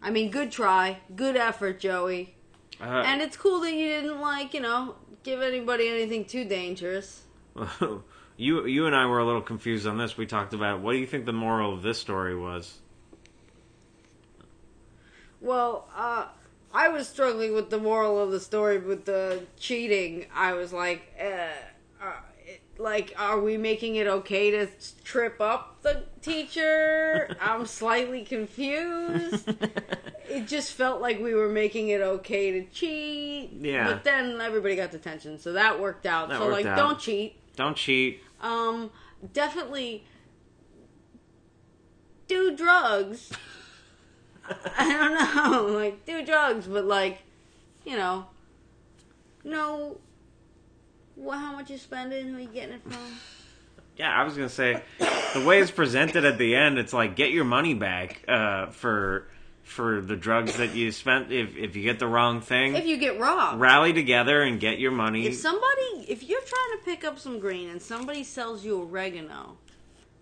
I 0.00 0.10
mean, 0.10 0.30
good 0.30 0.50
try. 0.50 0.98
Good 1.14 1.36
effort, 1.36 1.78
Joey. 1.78 2.34
Uh, 2.80 3.04
and 3.06 3.20
it's 3.20 3.36
cool 3.36 3.60
that 3.60 3.72
you 3.72 3.86
didn't, 3.86 4.20
like, 4.20 4.54
you 4.54 4.60
know, 4.60 4.96
give 5.22 5.42
anybody 5.42 5.88
anything 5.88 6.24
too 6.24 6.44
dangerous. 6.44 7.22
you 8.36 8.66
you 8.66 8.86
and 8.86 8.96
I 8.96 9.06
were 9.06 9.18
a 9.18 9.24
little 9.24 9.42
confused 9.42 9.86
on 9.86 9.98
this. 9.98 10.16
We 10.16 10.26
talked 10.26 10.54
about 10.54 10.80
what 10.80 10.92
do 10.92 10.98
you 10.98 11.06
think 11.06 11.26
the 11.26 11.32
moral 11.32 11.74
of 11.74 11.82
this 11.82 12.00
story 12.00 12.36
was? 12.36 12.78
Well, 15.40 15.88
uh, 15.94 16.26
I 16.74 16.88
was 16.88 17.08
struggling 17.08 17.54
with 17.54 17.70
the 17.70 17.78
moral 17.78 18.18
of 18.18 18.30
the 18.30 18.40
story 18.40 18.78
with 18.78 19.04
the 19.04 19.44
cheating. 19.58 20.26
I 20.34 20.54
was 20.54 20.72
like, 20.72 21.14
uh, 21.20 22.04
uh, 22.04 22.16
like, 22.78 23.14
are 23.18 23.38
we 23.40 23.56
making 23.56 23.96
it 23.96 24.06
okay 24.06 24.50
to 24.52 24.68
trip 25.04 25.40
up 25.40 25.82
the 25.82 26.04
teacher? 26.22 27.36
I'm 27.40 27.66
slightly 27.66 28.24
confused. 28.24 29.48
it 30.28 30.48
just 30.48 30.72
felt 30.72 31.00
like 31.00 31.20
we 31.20 31.34
were 31.34 31.48
making 31.48 31.88
it 31.88 32.00
okay 32.00 32.52
to 32.52 32.64
cheat. 32.70 33.52
Yeah. 33.52 33.86
But 33.88 34.04
then 34.04 34.40
everybody 34.40 34.76
got 34.76 34.90
detention, 34.90 35.38
so 35.38 35.52
that 35.52 35.78
worked 35.78 36.06
out. 36.06 36.30
That 36.30 36.38
so 36.38 36.46
worked 36.46 36.64
like, 36.64 36.66
out. 36.66 36.76
don't 36.76 36.98
cheat. 36.98 37.36
Don't 37.54 37.76
cheat. 37.76 38.22
Um, 38.40 38.90
definitely 39.32 40.04
do 42.28 42.56
drugs. 42.56 43.32
I 44.78 44.92
don't 44.92 45.34
know, 45.34 45.66
like 45.78 46.04
do 46.04 46.24
drugs, 46.24 46.66
but 46.66 46.84
like, 46.84 47.22
you 47.84 47.96
know, 47.96 48.26
know 49.44 49.98
what 51.14 51.38
how 51.38 51.52
much 51.52 51.70
you 51.70 51.78
spending, 51.78 52.28
who 52.28 52.38
you 52.38 52.48
getting 52.48 52.74
it 52.74 52.82
from. 52.82 52.98
Yeah, 53.96 54.10
I 54.10 54.24
was 54.24 54.34
gonna 54.34 54.48
say 54.48 54.82
the 54.98 55.44
way 55.44 55.60
it's 55.60 55.70
presented 55.70 56.24
at 56.24 56.38
the 56.38 56.54
end, 56.54 56.78
it's 56.78 56.92
like 56.92 57.14
get 57.16 57.30
your 57.30 57.44
money 57.44 57.74
back 57.74 58.24
uh, 58.26 58.66
for 58.66 59.28
for 59.62 60.00
the 60.00 60.16
drugs 60.16 60.56
that 60.56 60.74
you 60.74 60.90
spent. 60.90 61.30
If 61.30 61.56
if 61.56 61.76
you 61.76 61.82
get 61.82 61.98
the 61.98 62.06
wrong 62.06 62.40
thing, 62.40 62.74
if 62.74 62.86
you 62.86 62.96
get 62.96 63.20
robbed, 63.20 63.60
rally 63.60 63.92
together 63.92 64.42
and 64.42 64.58
get 64.58 64.78
your 64.78 64.92
money. 64.92 65.26
If 65.26 65.36
somebody, 65.36 66.06
if 66.08 66.22
you're 66.22 66.40
trying 66.40 66.78
to 66.78 66.84
pick 66.84 67.04
up 67.04 67.18
some 67.18 67.38
green 67.38 67.68
and 67.68 67.80
somebody 67.80 68.24
sells 68.24 68.64
you 68.64 68.80
oregano, 68.80 69.58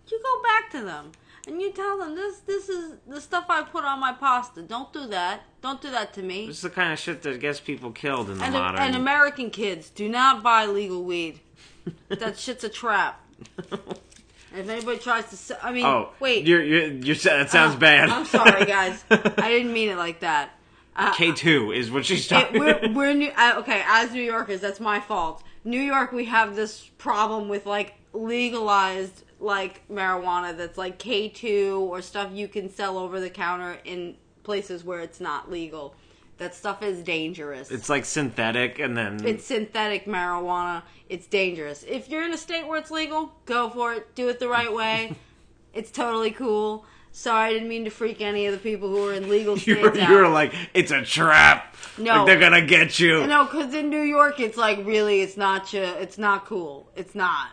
you 0.09 0.21
go 0.23 0.43
back 0.43 0.71
to 0.73 0.85
them 0.85 1.13
and 1.47 1.61
you 1.61 1.73
tell 1.73 1.99
them 1.99 2.15
this 2.15 2.41
this 2.41 2.69
is 2.69 2.95
the 3.07 3.21
stuff 3.21 3.47
I 3.49 3.63
put 3.63 3.85
on 3.85 4.01
my 4.01 4.13
pasta. 4.13 4.63
Don't 4.63 4.93
do 4.93 5.07
that. 5.09 5.43
Don't 5.63 5.81
do 5.81 5.91
that 5.91 6.13
to 6.15 6.23
me. 6.23 6.47
This 6.47 6.57
is 6.57 6.63
the 6.63 6.71
kind 6.71 6.93
of 6.93 6.99
shit 6.99 7.23
that 7.23 7.41
gets 7.41 7.61
people 7.61 7.93
killed 7.93 8.31
in 8.31 8.39
the 8.39 8.45
and, 8.45 8.55
modern. 8.55 8.81
And 8.81 8.97
American 8.97 9.51
kids 9.51 9.91
do 9.91 10.09
not 10.09 10.43
buy 10.43 10.67
legal 10.67 11.03
weed. 11.03 11.41
that 12.09 12.39
shit's 12.39 12.65
a 12.65 12.69
trap. 12.69 13.25
if 13.59 14.69
anybody 14.69 14.99
tries 14.99 15.31
to, 15.31 15.37
sell, 15.37 15.59
I 15.63 15.73
mean, 15.73 15.85
oh, 15.87 16.11
wait, 16.21 16.47
you're, 16.47 16.63
you're, 16.63 16.93
you're 16.93 17.17
that 17.17 17.51
sounds 17.51 17.77
uh, 17.77 17.79
bad. 17.79 18.11
I'm 18.11 18.27
sorry, 18.27 18.65
guys. 18.67 19.03
I 19.11 19.49
didn't 19.49 19.73
mean 19.73 19.89
it 19.91 19.97
like 19.97 20.21
that. 20.21 20.51
Uh, 20.95 21.15
K 21.15 21.33
two 21.33 21.73
is 21.73 21.91
what 21.91 22.05
she's 22.05 22.29
talking. 22.29 22.57
It, 22.57 22.61
we're, 22.61 22.93
we're 22.93 23.15
new, 23.15 23.31
uh, 23.37 23.55
okay. 23.59 23.83
As 23.87 24.13
New 24.13 24.23
Yorkers, 24.23 24.61
that's 24.61 24.81
my 24.81 25.01
fault. 25.01 25.43
New 25.65 25.81
York, 25.81 26.13
we 26.13 26.27
have 26.27 26.57
this 26.57 26.91
problem 26.99 27.49
with 27.49 27.65
like 27.65 27.95
legalized 28.13 29.25
like 29.41 29.87
marijuana 29.89 30.57
that's 30.57 30.79
like 30.79 30.99
K2 30.99 31.79
or 31.81 32.03
stuff 32.03 32.31
you 32.33 32.47
can 32.49 32.71
sell 32.71 32.99
over 32.99 33.21
the 33.21 33.31
counter 33.31 33.79
in 33.85 34.17
places 34.43 34.85
where 34.85 35.01
it's 35.01 35.21
not 35.21 35.51
legal. 35.51 35.95
That 36.39 36.55
stuff 36.55 36.83
is 36.83 37.03
dangerous. 37.03 37.71
It's 37.71 37.89
like 37.91 38.05
synthetic 38.05 38.79
and 38.79 38.97
then 38.97 39.25
It's 39.27 39.45
synthetic 39.45 40.07
marijuana. 40.07 40.83
It's 41.09 41.27
dangerous. 41.27 41.85
If 41.87 42.09
you're 42.09 42.25
in 42.25 42.33
a 42.33 42.39
state 42.39 42.67
where 42.67 42.79
it's 42.79 42.91
legal, 42.91 43.33
go 43.45 43.69
for 43.69 43.93
it. 43.95 44.15
Do 44.15 44.29
it 44.29 44.39
the 44.39 44.49
right 44.49 44.73
way. 44.73 45.17
it's 45.75 45.91
totally 45.91 46.31
cool. 46.31 46.85
Sorry, 47.13 47.51
I 47.51 47.53
didn't 47.53 47.69
mean 47.69 47.85
to 47.85 47.91
freak 47.91 48.21
any 48.21 48.47
of 48.47 48.53
the 48.53 48.59
people 48.59 48.89
who 48.89 49.09
are 49.09 49.13
in 49.13 49.29
legal 49.29 49.57
states 49.59 49.67
you're, 49.67 50.01
out. 50.01 50.11
You're 50.11 50.29
like, 50.29 50.55
it's 50.73 50.93
a 50.93 51.05
trap. 51.05 51.75
No, 51.99 52.19
like 52.19 52.27
they're 52.27 52.41
gonna 52.41 52.65
get 52.65 52.99
you. 52.99 53.27
No, 53.27 53.45
because 53.45 53.75
in 53.75 53.91
New 53.91 54.03
York, 54.03 54.41
it's 54.41 54.57
like 54.57 54.79
really, 54.87 55.21
it's 55.21 55.37
not. 55.37 55.75
It's 55.75 56.19
not 56.19 56.47
cool. 56.47 56.89
It's 56.95 57.15
not. 57.15 57.49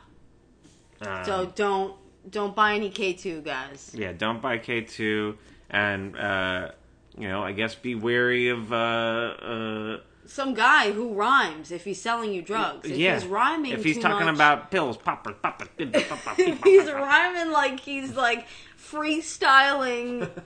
Um, 1.02 1.26
so 1.26 1.52
don't 1.56 1.96
don't 2.30 2.56
buy 2.56 2.74
any 2.74 2.90
K 2.90 3.14
two 3.14 3.42
guys. 3.42 3.92
Yeah, 3.94 4.14
don't 4.14 4.42
buy 4.42 4.58
K 4.58 4.82
two, 4.82 5.38
and 5.70 6.18
uh, 6.18 6.72
you 7.18 7.28
know 7.28 7.44
I 7.44 7.52
guess 7.52 7.76
be 7.76 7.96
wary 7.96 8.50
of 8.50 8.72
uh, 8.72 8.76
uh, 8.76 9.98
some 10.26 10.54
guy 10.54 10.92
who 10.92 11.14
rhymes 11.14 11.72
if 11.72 11.86
he's 11.86 12.02
selling 12.02 12.34
you 12.34 12.42
drugs. 12.42 12.90
If 12.90 12.98
yeah, 12.98 13.16
he's 13.16 13.26
rhyming. 13.26 13.72
If 13.72 13.84
he's 13.84 13.98
talking 14.00 14.26
much- 14.26 14.36
about 14.36 14.72
pills, 14.72 14.98
poppers, 14.98 15.36
poppers, 15.42 15.70
poppers, 15.78 16.04
poppers, 16.04 16.36
if 16.40 16.64
he's 16.64 16.92
rhyming 16.92 17.52
like 17.52 17.80
he's 17.80 18.16
like 18.16 18.48
freestyling. 18.78 20.30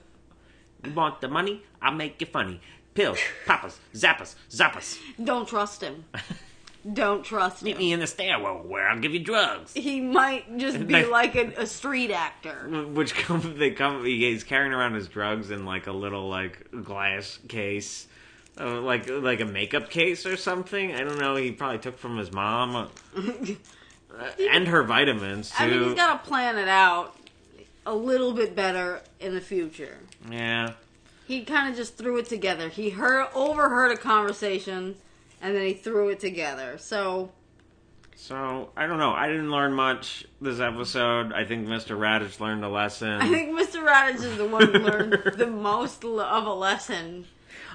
You 0.84 0.94
want 0.94 1.22
the 1.22 1.28
money? 1.28 1.62
I'll 1.80 1.94
make 1.94 2.20
you 2.20 2.26
funny. 2.26 2.60
Pills, 2.96 3.20
poppers, 3.46 3.80
zappers, 3.94 4.34
zappers. 4.50 4.98
Don't 5.24 5.48
trust 5.48 5.82
him. 5.82 6.06
Don't 6.94 7.24
trust 7.24 7.62
Meet 7.64 7.74
him. 7.74 7.78
me 7.78 7.94
in 7.94 8.00
the 8.00 8.08
stairwell 8.08 8.64
where 8.66 8.88
I'll 8.90 9.00
give 9.00 9.14
you 9.14 9.20
drugs. 9.20 9.74
He 9.74 10.02
might 10.02 10.58
just 10.58 10.88
be 10.88 11.06
like 11.20 11.36
a, 11.36 11.54
a 11.58 11.66
street 11.68 12.12
actor. 12.12 12.68
Which 12.94 13.14
come 13.14 13.56
they 13.58 13.72
come 13.72 14.04
he's 14.04 14.44
carrying 14.44 14.74
around 14.74 14.96
his 14.96 15.08
drugs 15.08 15.52
in 15.52 15.66
like 15.66 15.88
a 15.88 15.92
little 15.92 16.28
like 16.30 16.70
glass 16.84 17.40
case. 17.48 18.08
Uh, 18.60 18.82
like 18.82 19.10
like 19.10 19.40
a 19.40 19.46
makeup 19.46 19.90
case 19.90 20.26
or 20.26 20.36
something. 20.36 20.94
I 20.94 21.04
don't 21.04 21.18
know. 21.20 21.36
He 21.36 21.52
probably 21.52 21.80
took 21.80 21.98
from 21.98 22.18
his 22.18 22.32
mom, 22.34 22.76
uh, 23.16 24.32
and 24.52 24.68
her 24.68 24.84
vitamins 24.84 25.52
too. 25.52 25.64
I 25.64 25.68
mean, 25.68 25.84
he's 25.86 25.94
got 25.94 26.22
to 26.24 26.30
plan 26.30 26.58
it 26.58 26.68
out 26.68 27.16
a 27.86 27.96
little 27.96 28.34
bit 28.34 28.56
better 28.56 29.02
in 29.20 29.34
the 29.36 29.42
future. 29.42 29.98
yeah, 30.30 30.74
He 31.28 31.44
kind 31.44 31.70
of 31.70 31.76
just 31.78 31.98
threw 31.98 32.18
it 32.18 32.26
together. 32.28 32.68
He 32.70 32.90
heard 32.92 33.28
overheard 33.34 33.92
a 33.92 33.98
conversation, 33.98 34.96
and 35.42 35.56
then 35.56 35.64
he 35.66 35.74
threw 35.74 36.10
it 36.10 36.20
together. 36.20 36.78
So 36.78 37.32
So 38.16 38.70
I 38.78 38.88
don't 38.88 39.00
know. 39.00 39.12
I 39.14 39.28
didn't 39.28 39.52
learn 39.52 39.74
much 39.74 40.26
this 40.40 40.60
episode. 40.60 41.34
I 41.34 41.44
think 41.46 41.68
Mr. 41.68 41.98
Raditch 41.98 42.40
learned 42.40 42.64
a 42.64 42.70
lesson. 42.70 43.22
I 43.22 43.28
think 43.30 43.50
Mr. 43.60 43.86
Raditch 43.86 44.24
is 44.24 44.38
the 44.38 44.48
one 44.48 44.72
who 44.74 44.80
learned 44.80 45.14
the 45.38 45.48
most 45.48 46.04
of 46.04 46.46
a 46.46 46.54
lesson. 46.54 47.26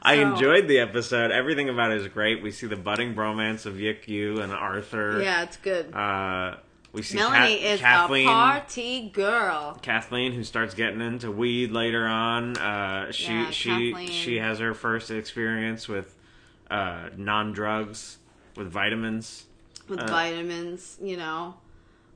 I 0.03 0.15
enjoyed 0.15 0.69
the 0.69 0.79
episode. 0.79 1.33
Everything 1.33 1.69
about 1.69 1.91
it 1.91 2.01
is 2.01 2.09
great. 2.09 2.41
We 2.43 2.53
see 2.53 2.67
the 2.69 2.77
budding 2.77 3.15
bromance 3.15 3.67
of 3.67 3.81
Yick 3.81 4.07
Yu 4.07 4.41
and 4.41 4.53
Arthur. 4.53 5.21
Yeah, 5.21 5.43
it's 5.43 5.57
good. 5.57 5.93
Uh, 5.93 6.57
we 6.93 7.03
see 7.03 7.17
Melanie 7.19 7.59
Ka- 7.59 7.67
is 7.67 7.81
Kathleen. 7.81 8.29
a 8.29 8.31
party 8.31 9.09
girl. 9.13 9.79
Kathleen, 9.83 10.33
who 10.33 10.45
starts 10.45 10.75
getting 10.75 11.01
into 11.01 11.33
weed 11.33 11.73
later 11.73 12.07
on. 12.07 12.57
Uh, 12.57 13.11
she 13.11 13.33
Yeah, 13.33 13.51
she 13.51 13.93
Kathleen. 13.93 14.09
she 14.11 14.37
has 14.37 14.61
her 14.61 14.75
first 14.75 15.11
experience 15.11 15.89
with 15.89 16.15
uh, 16.71 17.11
non 17.17 17.53
drugs 17.53 18.19
with 18.57 18.71
vitamins. 18.71 19.45
with 19.89 20.01
Uh, 20.01 20.07
vitamins, 20.07 20.99
you 21.03 21.17
know. 21.17 21.55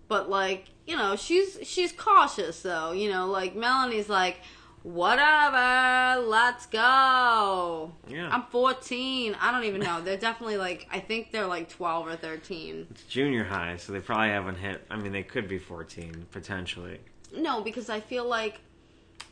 But 0.09 0.29
like, 0.29 0.67
you 0.87 0.97
know, 0.97 1.15
she's 1.17 1.59
she's 1.63 1.93
cautious 1.93 2.63
though, 2.63 2.93
you 2.93 3.11
know, 3.11 3.27
like 3.27 3.55
Melanie's 3.55 4.09
like, 4.09 4.39
whatever, 4.83 6.21
let's 6.27 6.67
go. 6.67 7.93
Yeah. 8.09 8.29
I'm 8.33 8.43
14. 8.45 9.37
I 9.41 9.53
don't 9.53 9.65
even 9.65 9.81
know. 9.81 10.01
They're 10.01 10.17
definitely 10.17 10.57
like 10.57 10.87
I 10.91 10.99
think 11.01 11.31
they're 11.33 11.47
like 11.47 11.69
12 11.69 12.07
or 12.09 12.17
13. 12.17 12.87
It's 12.91 13.05
junior 13.05 13.45
high, 13.45 13.77
so 13.77 13.93
they 13.93 14.01
probably 14.01 14.29
haven't 14.29 14.57
hit. 14.57 14.85
I 14.91 14.97
mean, 14.97 15.13
they 15.13 15.23
could 15.23 15.49
be 15.49 15.59
fourteen 15.59 16.27
potentially. 16.33 16.99
No, 17.37 17.61
because 17.61 17.89
I 17.89 18.01
feel 18.01 18.25
like 18.27 18.61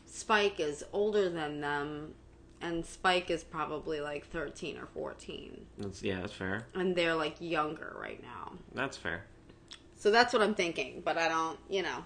Spike 0.05 0.59
is 0.59 0.83
older 0.93 1.29
than 1.29 1.59
them 1.61 2.13
and 2.61 2.85
Spike 2.85 3.29
is 3.29 3.43
probably 3.43 3.99
like 4.01 4.25
13 4.27 4.77
or 4.77 4.85
14 4.87 5.65
That's, 5.77 6.03
yeah, 6.03 6.19
that's 6.21 6.33
fair. 6.33 6.65
and 6.75 6.95
they're 6.95 7.15
like 7.15 7.35
younger 7.39 7.95
right 7.99 8.21
now. 8.21 8.53
That's 8.73 8.97
fair. 8.97 9.23
So 9.97 10.11
that's 10.11 10.33
what 10.33 10.41
I'm 10.41 10.55
thinking, 10.55 11.01
but 11.03 11.17
I 11.17 11.27
don't, 11.27 11.59
you 11.69 11.81
know. 11.83 12.03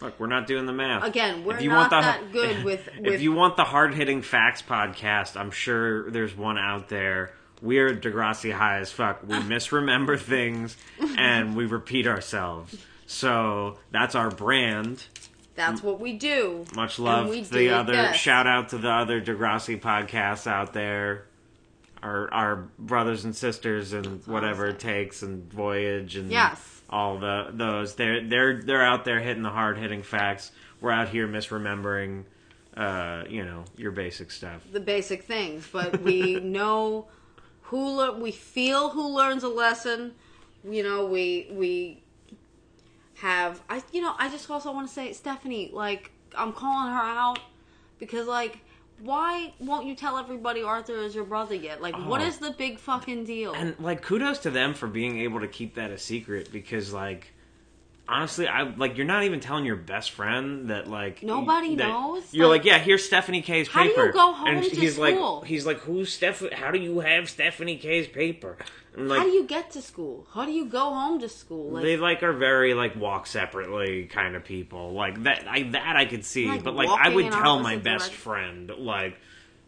Look, 0.00 0.20
we're 0.20 0.26
not 0.26 0.46
doing 0.46 0.66
the 0.66 0.72
math. 0.74 1.04
Again, 1.04 1.44
we're 1.44 1.58
not 1.60 1.66
want 1.76 1.90
the- 1.90 2.00
that 2.00 2.32
good 2.32 2.64
with 2.64 2.88
if 2.98 3.20
you 3.22 3.32
want 3.32 3.56
the 3.56 3.64
hard 3.64 3.94
hitting 3.94 4.20
facts 4.22 4.62
podcast, 4.62 5.38
I'm 5.38 5.50
sure 5.50 6.10
there's 6.10 6.36
one 6.36 6.58
out 6.58 6.88
there. 6.88 7.32
We're 7.62 7.94
Degrassi 7.96 8.52
high 8.52 8.78
as 8.80 8.92
fuck. 8.92 9.22
We 9.26 9.40
misremember 9.42 10.18
things 10.18 10.76
and 11.16 11.56
we 11.56 11.64
repeat 11.64 12.06
ourselves. 12.06 12.76
So 13.06 13.78
that's 13.90 14.14
our 14.14 14.30
brand. 14.30 15.04
That's 15.56 15.82
what 15.82 15.98
we 16.00 16.12
do. 16.12 16.64
Much 16.74 16.98
love 16.98 17.30
to 17.32 17.42
the 17.42 17.70
other 17.70 17.92
best. 17.94 18.20
shout 18.20 18.46
out 18.46 18.68
to 18.70 18.78
the 18.78 18.90
other 18.90 19.20
Degrassi 19.20 19.80
podcasts 19.80 20.46
out 20.46 20.72
there. 20.72 21.24
Our 22.02 22.32
our 22.32 22.56
brothers 22.78 23.24
and 23.24 23.34
sisters 23.34 23.92
and 23.92 24.24
whatever 24.26 24.66
it 24.66 24.78
takes 24.78 25.22
and 25.22 25.50
voyage 25.52 26.14
and 26.16 26.30
Yes. 26.30 26.82
all 26.90 27.18
the 27.18 27.48
those 27.52 27.94
they're 27.96 28.22
they're 28.22 28.60
they're 28.62 28.84
out 28.84 29.04
there 29.06 29.18
hitting 29.18 29.42
the 29.42 29.50
hard 29.50 29.78
hitting 29.78 30.02
facts. 30.02 30.52
We're 30.80 30.92
out 30.92 31.08
here 31.08 31.26
misremembering 31.26 32.24
uh, 32.76 33.24
you 33.30 33.42
know, 33.42 33.64
your 33.78 33.90
basic 33.90 34.30
stuff. 34.30 34.60
The 34.70 34.80
basic 34.80 35.22
things, 35.24 35.66
but 35.72 36.02
we 36.02 36.34
know 36.40 37.06
who 37.62 37.96
le- 37.96 38.18
we 38.18 38.30
feel 38.30 38.90
who 38.90 39.16
learns 39.16 39.42
a 39.42 39.48
lesson. 39.48 40.12
You 40.68 40.82
know, 40.82 41.06
we 41.06 41.48
we 41.50 42.02
have 43.16 43.62
I 43.68 43.82
you 43.92 44.00
know, 44.02 44.14
I 44.18 44.28
just 44.28 44.50
also 44.50 44.72
want 44.72 44.88
to 44.88 44.92
say 44.92 45.12
Stephanie, 45.12 45.70
like 45.72 46.10
I'm 46.36 46.52
calling 46.52 46.92
her 46.92 47.00
out 47.00 47.38
because 47.98 48.26
like 48.26 48.58
why 49.00 49.52
won't 49.58 49.86
you 49.86 49.94
tell 49.94 50.16
everybody 50.16 50.62
Arthur 50.62 50.96
is 50.96 51.14
your 51.14 51.24
brother 51.24 51.54
yet? 51.54 51.82
Like, 51.82 51.94
what 52.06 52.22
Oh. 52.22 52.24
is 52.24 52.38
the 52.38 52.52
big 52.52 52.78
fucking 52.78 53.24
deal? 53.24 53.52
And 53.52 53.74
like 53.78 54.00
kudos 54.02 54.38
to 54.40 54.50
them 54.50 54.72
for 54.72 54.86
being 54.86 55.18
able 55.18 55.40
to 55.40 55.48
keep 55.48 55.74
that 55.74 55.90
a 55.90 55.98
secret 55.98 56.50
because 56.50 56.92
like 56.92 57.32
honestly 58.08 58.46
I 58.46 58.62
like 58.76 58.96
you're 58.96 59.06
not 59.06 59.24
even 59.24 59.40
telling 59.40 59.64
your 59.64 59.76
best 59.76 60.12
friend 60.12 60.70
that 60.70 60.86
like 60.88 61.22
Nobody 61.22 61.74
that- 61.76 61.88
knows? 61.88 62.32
You're 62.32 62.46
like, 62.48 62.60
Like- 62.60 62.66
yeah, 62.66 62.78
here's 62.78 63.04
Stephanie 63.04 63.42
Kaye's 63.42 63.68
paper. 63.68 63.78
How 63.78 63.84
do 63.84 64.06
you 64.06 64.12
go 64.12 64.32
home 64.32 64.48
and 64.48 64.64
to 64.64 64.70
he's 64.70 64.94
school? 64.94 65.40
like 65.40 65.48
he's 65.48 65.66
like 65.66 65.78
who's 65.80 66.12
Steph 66.12 66.42
how 66.52 66.70
do 66.70 66.78
you 66.78 67.00
have 67.00 67.28
Stephanie 67.28 67.76
Kaye's 67.78 68.08
paper? 68.08 68.56
Like 68.96 69.18
How 69.18 69.24
do 69.24 69.30
you 69.30 69.44
get 69.44 69.72
to 69.72 69.82
school? 69.82 70.26
How 70.32 70.46
do 70.46 70.52
you 70.52 70.64
go 70.64 70.78
home 70.80 71.18
to 71.20 71.28
school? 71.28 71.72
Like, 71.72 71.82
they 71.82 71.96
like 71.98 72.22
are 72.22 72.32
very 72.32 72.72
like 72.72 72.96
walk 72.96 73.26
separately 73.26 74.06
kind 74.06 74.34
of 74.36 74.44
people. 74.44 74.92
Like 74.94 75.22
that 75.24 75.46
I 75.46 75.64
that 75.72 75.96
I 75.96 76.06
could 76.06 76.24
see, 76.24 76.46
Like, 76.48 76.62
but 76.62 76.74
like 76.74 76.88
I 76.88 77.10
would 77.10 77.30
tell 77.30 77.58
my 77.60 77.76
best 77.76 78.06
direction. 78.06 78.16
friend 78.22 78.70
like 78.78 79.18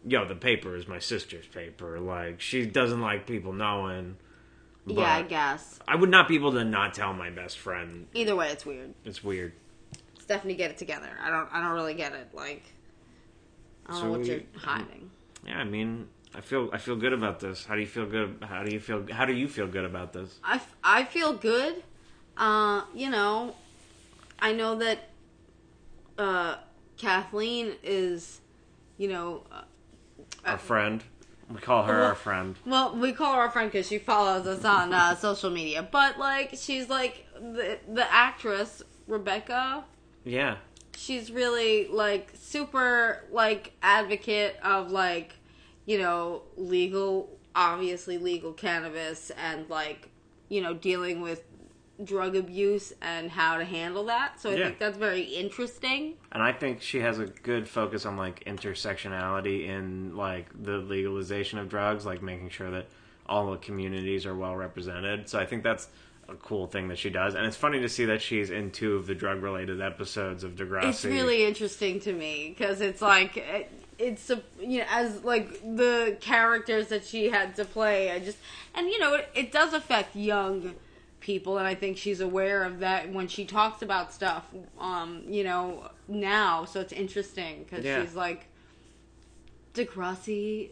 yo, 0.05 0.25
the 0.25 0.33
paper 0.33 0.75
is 0.75 0.87
my 0.87 0.97
sister's 0.99 1.45
paper. 1.45 1.99
Like 1.99 2.41
she 2.41 2.65
doesn't 2.65 3.01
like 3.01 3.27
people 3.27 3.53
knowing. 3.53 4.15
Yeah, 4.89 5.15
I 5.17 5.21
guess. 5.23 5.79
I 5.87 5.95
would 5.95 6.09
not 6.09 6.27
be 6.27 6.35
able 6.35 6.51
to 6.53 6.63
not 6.63 6.93
tell 6.93 7.13
my 7.13 7.29
best 7.29 7.57
friend. 7.57 8.07
Either 8.13 8.35
way, 8.35 8.49
it's 8.49 8.65
weird. 8.65 8.93
It's 9.05 9.23
weird. 9.23 9.53
Stephanie, 10.19 10.55
get 10.55 10.71
it 10.71 10.77
together. 10.77 11.09
I 11.21 11.29
don't. 11.29 11.49
I 11.51 11.61
don't 11.61 11.73
really 11.73 11.93
get 11.95 12.13
it. 12.13 12.29
Like, 12.33 12.63
I 13.85 13.91
don't 13.91 13.99
So 13.99 14.05
know 14.05 14.11
what 14.11 14.19
we- 14.21 14.27
you're 14.27 14.41
hiding. 14.57 15.09
Yeah, 15.45 15.57
I 15.59 15.63
mean, 15.63 16.07
I 16.35 16.41
feel 16.41 16.69
I 16.73 16.77
feel 16.77 16.95
good 16.95 17.13
about 17.13 17.39
this. 17.39 17.65
How 17.65 17.75
do 17.75 17.81
you 17.81 17.87
feel 17.87 18.05
good? 18.05 18.43
How 18.47 18.63
do 18.63 18.71
you 18.71 18.79
feel? 18.79 19.05
How 19.11 19.25
do 19.25 19.33
you 19.33 19.47
feel 19.47 19.67
good 19.67 19.85
about 19.85 20.13
this? 20.13 20.39
I, 20.43 20.55
f- 20.55 20.75
I 20.83 21.03
feel 21.05 21.33
good. 21.33 21.83
Uh, 22.37 22.83
you 22.93 23.09
know, 23.09 23.55
I 24.39 24.53
know 24.53 24.75
that 24.75 25.09
uh, 26.17 26.55
Kathleen 26.97 27.73
is, 27.83 28.41
you 28.97 29.07
know, 29.09 29.43
uh, 29.51 29.61
Our 30.45 30.57
friend, 30.57 31.03
we 31.51 31.59
call 31.59 31.83
her 31.83 32.01
our 32.03 32.15
friend. 32.15 32.55
well, 32.65 32.95
we 32.95 33.11
call 33.11 33.33
her 33.33 33.41
our 33.41 33.49
friend 33.51 33.71
because 33.71 33.87
she 33.87 33.97
follows 33.97 34.45
us 34.45 34.63
on 34.63 34.93
uh, 34.93 35.15
social 35.15 35.49
media. 35.49 35.87
But 35.89 36.19
like, 36.19 36.51
she's 36.55 36.89
like 36.89 37.25
the 37.33 37.79
the 37.87 38.13
actress 38.13 38.83
Rebecca. 39.07 39.83
Yeah, 40.23 40.57
she's 40.95 41.31
really 41.31 41.87
like 41.87 42.31
super 42.35 43.23
like 43.31 43.73
advocate 43.81 44.57
of 44.63 44.91
like 44.91 45.35
you 45.85 45.97
know 45.97 46.43
legal 46.57 47.37
obviously 47.55 48.17
legal 48.17 48.53
cannabis 48.53 49.31
and 49.31 49.67
like 49.69 50.09
you 50.49 50.61
know 50.61 50.73
dealing 50.73 51.21
with 51.21 51.43
drug 52.03 52.35
abuse 52.35 52.93
and 53.01 53.29
how 53.29 53.57
to 53.57 53.65
handle 53.65 54.05
that 54.05 54.39
so 54.39 54.49
i 54.49 54.53
Yeah. 54.55 54.65
think 54.67 54.79
that's 54.79 54.97
very 54.97 55.21
interesting 55.21 56.13
and 56.31 56.41
I 56.41 56.51
think 56.53 56.81
she 56.81 56.99
has 56.99 57.19
a 57.19 57.25
good 57.25 57.67
focus 57.67 58.05
on 58.05 58.15
like 58.15 58.43
intersectionality 58.45 59.67
in 59.67 60.15
like 60.15 60.47
the 60.63 60.77
legalization 60.77 61.59
of 61.59 61.69
drugs, 61.69 62.05
like 62.05 62.21
making 62.21 62.49
sure 62.49 62.69
that 62.71 62.85
all 63.25 63.51
the 63.51 63.57
communities 63.57 64.25
are 64.25 64.35
well 64.35 64.55
represented. 64.55 65.27
So 65.29 65.39
I 65.39 65.45
think 65.45 65.63
that's 65.63 65.87
a 66.27 66.35
cool 66.35 66.67
thing 66.67 66.87
that 66.89 66.97
she 66.99 67.09
does, 67.09 67.33
and 67.33 67.45
it's 67.47 67.57
funny 67.57 67.79
to 67.79 67.89
see 67.89 68.05
that 68.05 68.21
she's 68.21 68.51
in 68.51 68.69
two 68.71 68.95
of 68.95 69.07
the 69.07 69.15
drug 69.15 69.41
related 69.41 69.81
episodes 69.81 70.43
of 70.43 70.51
Degrassi. 70.55 70.89
it's 70.89 71.05
really 71.05 71.43
interesting 71.45 71.99
to 72.01 72.13
me 72.13 72.53
because 72.55 72.81
it's 72.81 73.01
like 73.01 73.37
it- 73.37 73.71
it's 73.97 74.29
a 74.29 74.41
you 74.61 74.77
know 74.79 74.85
as 74.91 75.23
like 75.25 75.59
the 75.75 76.15
characters 76.21 76.87
that 76.87 77.03
she 77.03 77.29
had 77.29 77.53
to 77.55 77.65
play 77.65 78.09
i 78.11 78.17
just 78.19 78.37
and 78.73 78.87
you 78.87 78.97
know 78.97 79.13
it, 79.15 79.27
it 79.35 79.51
does 79.51 79.73
affect 79.73 80.15
young 80.15 80.73
people 81.19 81.57
and 81.57 81.67
i 81.67 81.75
think 81.75 81.97
she's 81.97 82.21
aware 82.21 82.63
of 82.63 82.79
that 82.79 83.11
when 83.11 83.27
she 83.27 83.43
talks 83.45 83.81
about 83.81 84.13
stuff 84.13 84.45
um 84.79 85.21
you 85.27 85.43
know 85.43 85.89
now 86.07 86.63
so 86.65 86.79
it's 86.79 86.93
interesting 86.93 87.63
because 87.63 87.83
Yeah. 87.85 88.01
she's 88.01 88.15
like 88.15 88.45
degrassi 89.73 90.69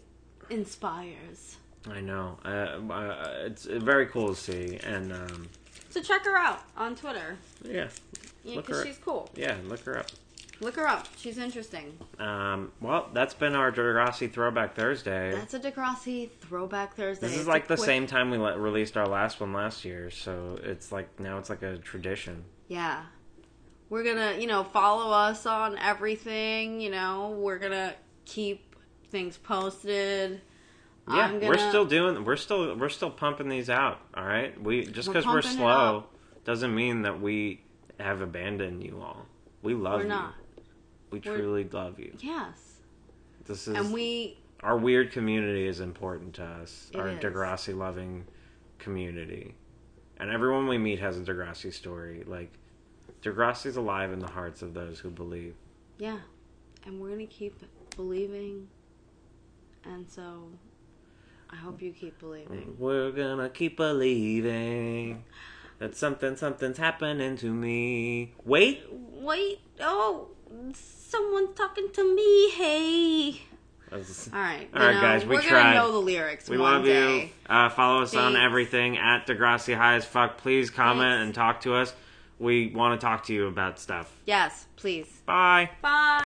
inspires 0.49 1.57
I 1.89 2.01
know. 2.01 2.37
Uh, 2.43 2.49
uh, 2.91 3.33
it's 3.45 3.63
very 3.63 4.07
cool 4.07 4.29
to 4.29 4.35
see, 4.35 4.77
and 4.83 5.13
um, 5.13 5.47
so 5.89 6.01
check 6.01 6.25
her 6.25 6.35
out 6.35 6.61
on 6.75 6.95
twitter 6.95 7.37
yeah, 7.63 7.87
yeah 8.43 8.57
because 8.57 8.79
her- 8.79 8.85
she's 8.85 8.97
cool 8.97 9.29
yeah, 9.35 9.55
look 9.67 9.79
her 9.81 9.99
up. 9.99 10.07
Look 10.59 10.75
her 10.75 10.87
up. 10.87 11.07
She's 11.17 11.37
interesting. 11.37 11.97
Um, 12.19 12.71
well, 12.81 13.09
that's 13.13 13.33
been 13.35 13.53
our 13.55 13.71
Degrassi 13.71 14.31
Throwback 14.31 14.75
Thursday. 14.75 15.31
That's 15.31 15.53
a 15.53 15.59
Degrassi 15.59 16.29
Throwback 16.41 16.95
Thursday. 16.95 17.27
This 17.27 17.33
is 17.35 17.41
It's 17.41 17.47
like 17.47 17.67
the 17.67 17.75
quick- 17.75 17.85
same 17.85 18.07
time 18.07 18.31
we 18.31 18.37
let, 18.37 18.57
released 18.59 18.97
our 18.97 19.07
last 19.07 19.39
one 19.39 19.53
last 19.53 19.85
year, 19.85 20.09
so 20.09 20.59
it's 20.63 20.91
like 20.91 21.19
now 21.19 21.37
it's 21.37 21.49
like 21.51 21.61
a 21.61 21.77
tradition. 21.77 22.43
Yeah. 22.67 23.03
We're 23.89 24.03
gonna, 24.03 24.37
you 24.39 24.47
know, 24.47 24.63
follow 24.63 25.11
us 25.11 25.45
on 25.45 25.77
everything. 25.77 26.81
You 26.81 26.89
know, 26.89 27.37
we're 27.39 27.59
gonna 27.59 27.93
keep 28.25 28.75
things 29.11 29.37
posted. 29.37 30.41
Yeah, 31.09 31.15
I'm 31.27 31.39
we're 31.39 31.57
still 31.57 31.85
doing. 31.85 32.25
We're 32.25 32.35
still 32.35 32.75
we're 32.75 32.89
still 32.89 33.11
pumping 33.11 33.47
these 33.47 33.69
out. 33.69 34.01
All 34.13 34.25
right, 34.25 34.59
we 34.61 34.85
just 34.87 35.07
We're 35.07 35.13
because 35.13 35.25
we're 35.25 35.41
slow 35.41 36.05
doesn't 36.43 36.73
mean 36.75 37.03
that 37.03 37.21
we 37.21 37.61
have 37.99 38.19
abandoned 38.21 38.83
you 38.83 38.99
all. 39.01 39.25
We 39.61 39.73
love 39.73 39.99
We're 39.99 40.03
you. 40.03 40.09
not. 40.09 40.33
We 41.11 41.19
We're- 41.19 41.37
truly 41.37 41.63
love 41.69 41.99
you. 41.99 42.13
Yes. 42.19 42.79
This 43.45 43.67
is 43.67 43.75
And 43.75 43.93
we, 43.93 44.37
our 44.61 44.77
weird 44.77 45.11
community 45.11 45.67
is 45.67 45.79
important 45.79 46.33
to 46.35 46.43
us. 46.43 46.91
Our 46.95 47.09
is. 47.09 47.19
Degrassi 47.19 47.75
loving 47.77 48.25
community, 48.79 49.55
and 50.17 50.29
everyone 50.29 50.67
we 50.67 50.77
meet 50.77 50.99
has 50.99 51.17
a 51.17 51.21
Degrassi 51.21 51.71
story. 51.73 52.23
Like 52.27 52.51
Degrassi's 53.21 53.77
alive 53.77 54.11
in 54.11 54.19
the 54.19 54.27
hearts 54.27 54.61
of 54.61 54.73
those 54.73 54.99
who 54.99 55.09
believe. 55.09 55.55
yeah. 55.97 56.19
And 56.85 57.01
we're 57.01 57.09
gonna 57.09 57.25
keep 57.25 57.61
believing. 57.97 58.69
And 59.83 60.09
so, 60.09 60.49
I 61.49 61.55
hope 61.57 61.81
you 61.81 61.91
keep 61.91 62.17
believing. 62.19 62.75
We're 62.79 63.11
gonna 63.11 63.49
keep 63.49 63.75
believing 63.77 65.23
that 65.79 65.95
something 65.95 66.35
something's 66.37 66.77
happening 66.77 67.35
to 67.37 67.51
me. 67.53 68.33
Wait. 68.45 68.83
Wait, 68.91 69.59
oh, 69.81 70.29
someone's 70.73 71.55
talking 71.55 71.89
to 71.93 72.15
me. 72.15 72.49
Hey. 72.51 73.41
All 73.89 73.99
right, 73.99 74.67
All 74.73 74.81
right, 74.81 74.95
know, 74.95 75.01
guys, 75.01 75.25
we 75.25 75.35
we're 75.35 75.41
tried. 75.41 75.63
gonna 75.63 75.75
know 75.75 75.91
the 75.93 75.99
lyrics. 75.99 76.49
We 76.49 76.57
love 76.57 76.83
day. 76.83 77.21
you. 77.21 77.29
Uh, 77.49 77.69
follow 77.69 78.01
us 78.01 78.13
on 78.15 78.35
everything 78.35 78.97
at 78.97 79.25
Degrassi 79.25 79.77
High 79.77 79.95
as 79.95 80.03
Fuck. 80.03 80.37
Please 80.39 80.69
comment 80.69 81.19
Thanks. 81.19 81.25
and 81.27 81.33
talk 81.33 81.61
to 81.61 81.73
us. 81.75 81.93
We 82.37 82.67
want 82.67 82.99
to 82.99 83.05
talk 83.05 83.25
to 83.27 83.33
you 83.33 83.47
about 83.47 83.79
stuff. 83.79 84.13
Yes, 84.25 84.65
please. 84.75 85.07
Bye. 85.25 85.69
Bye. 85.81 86.07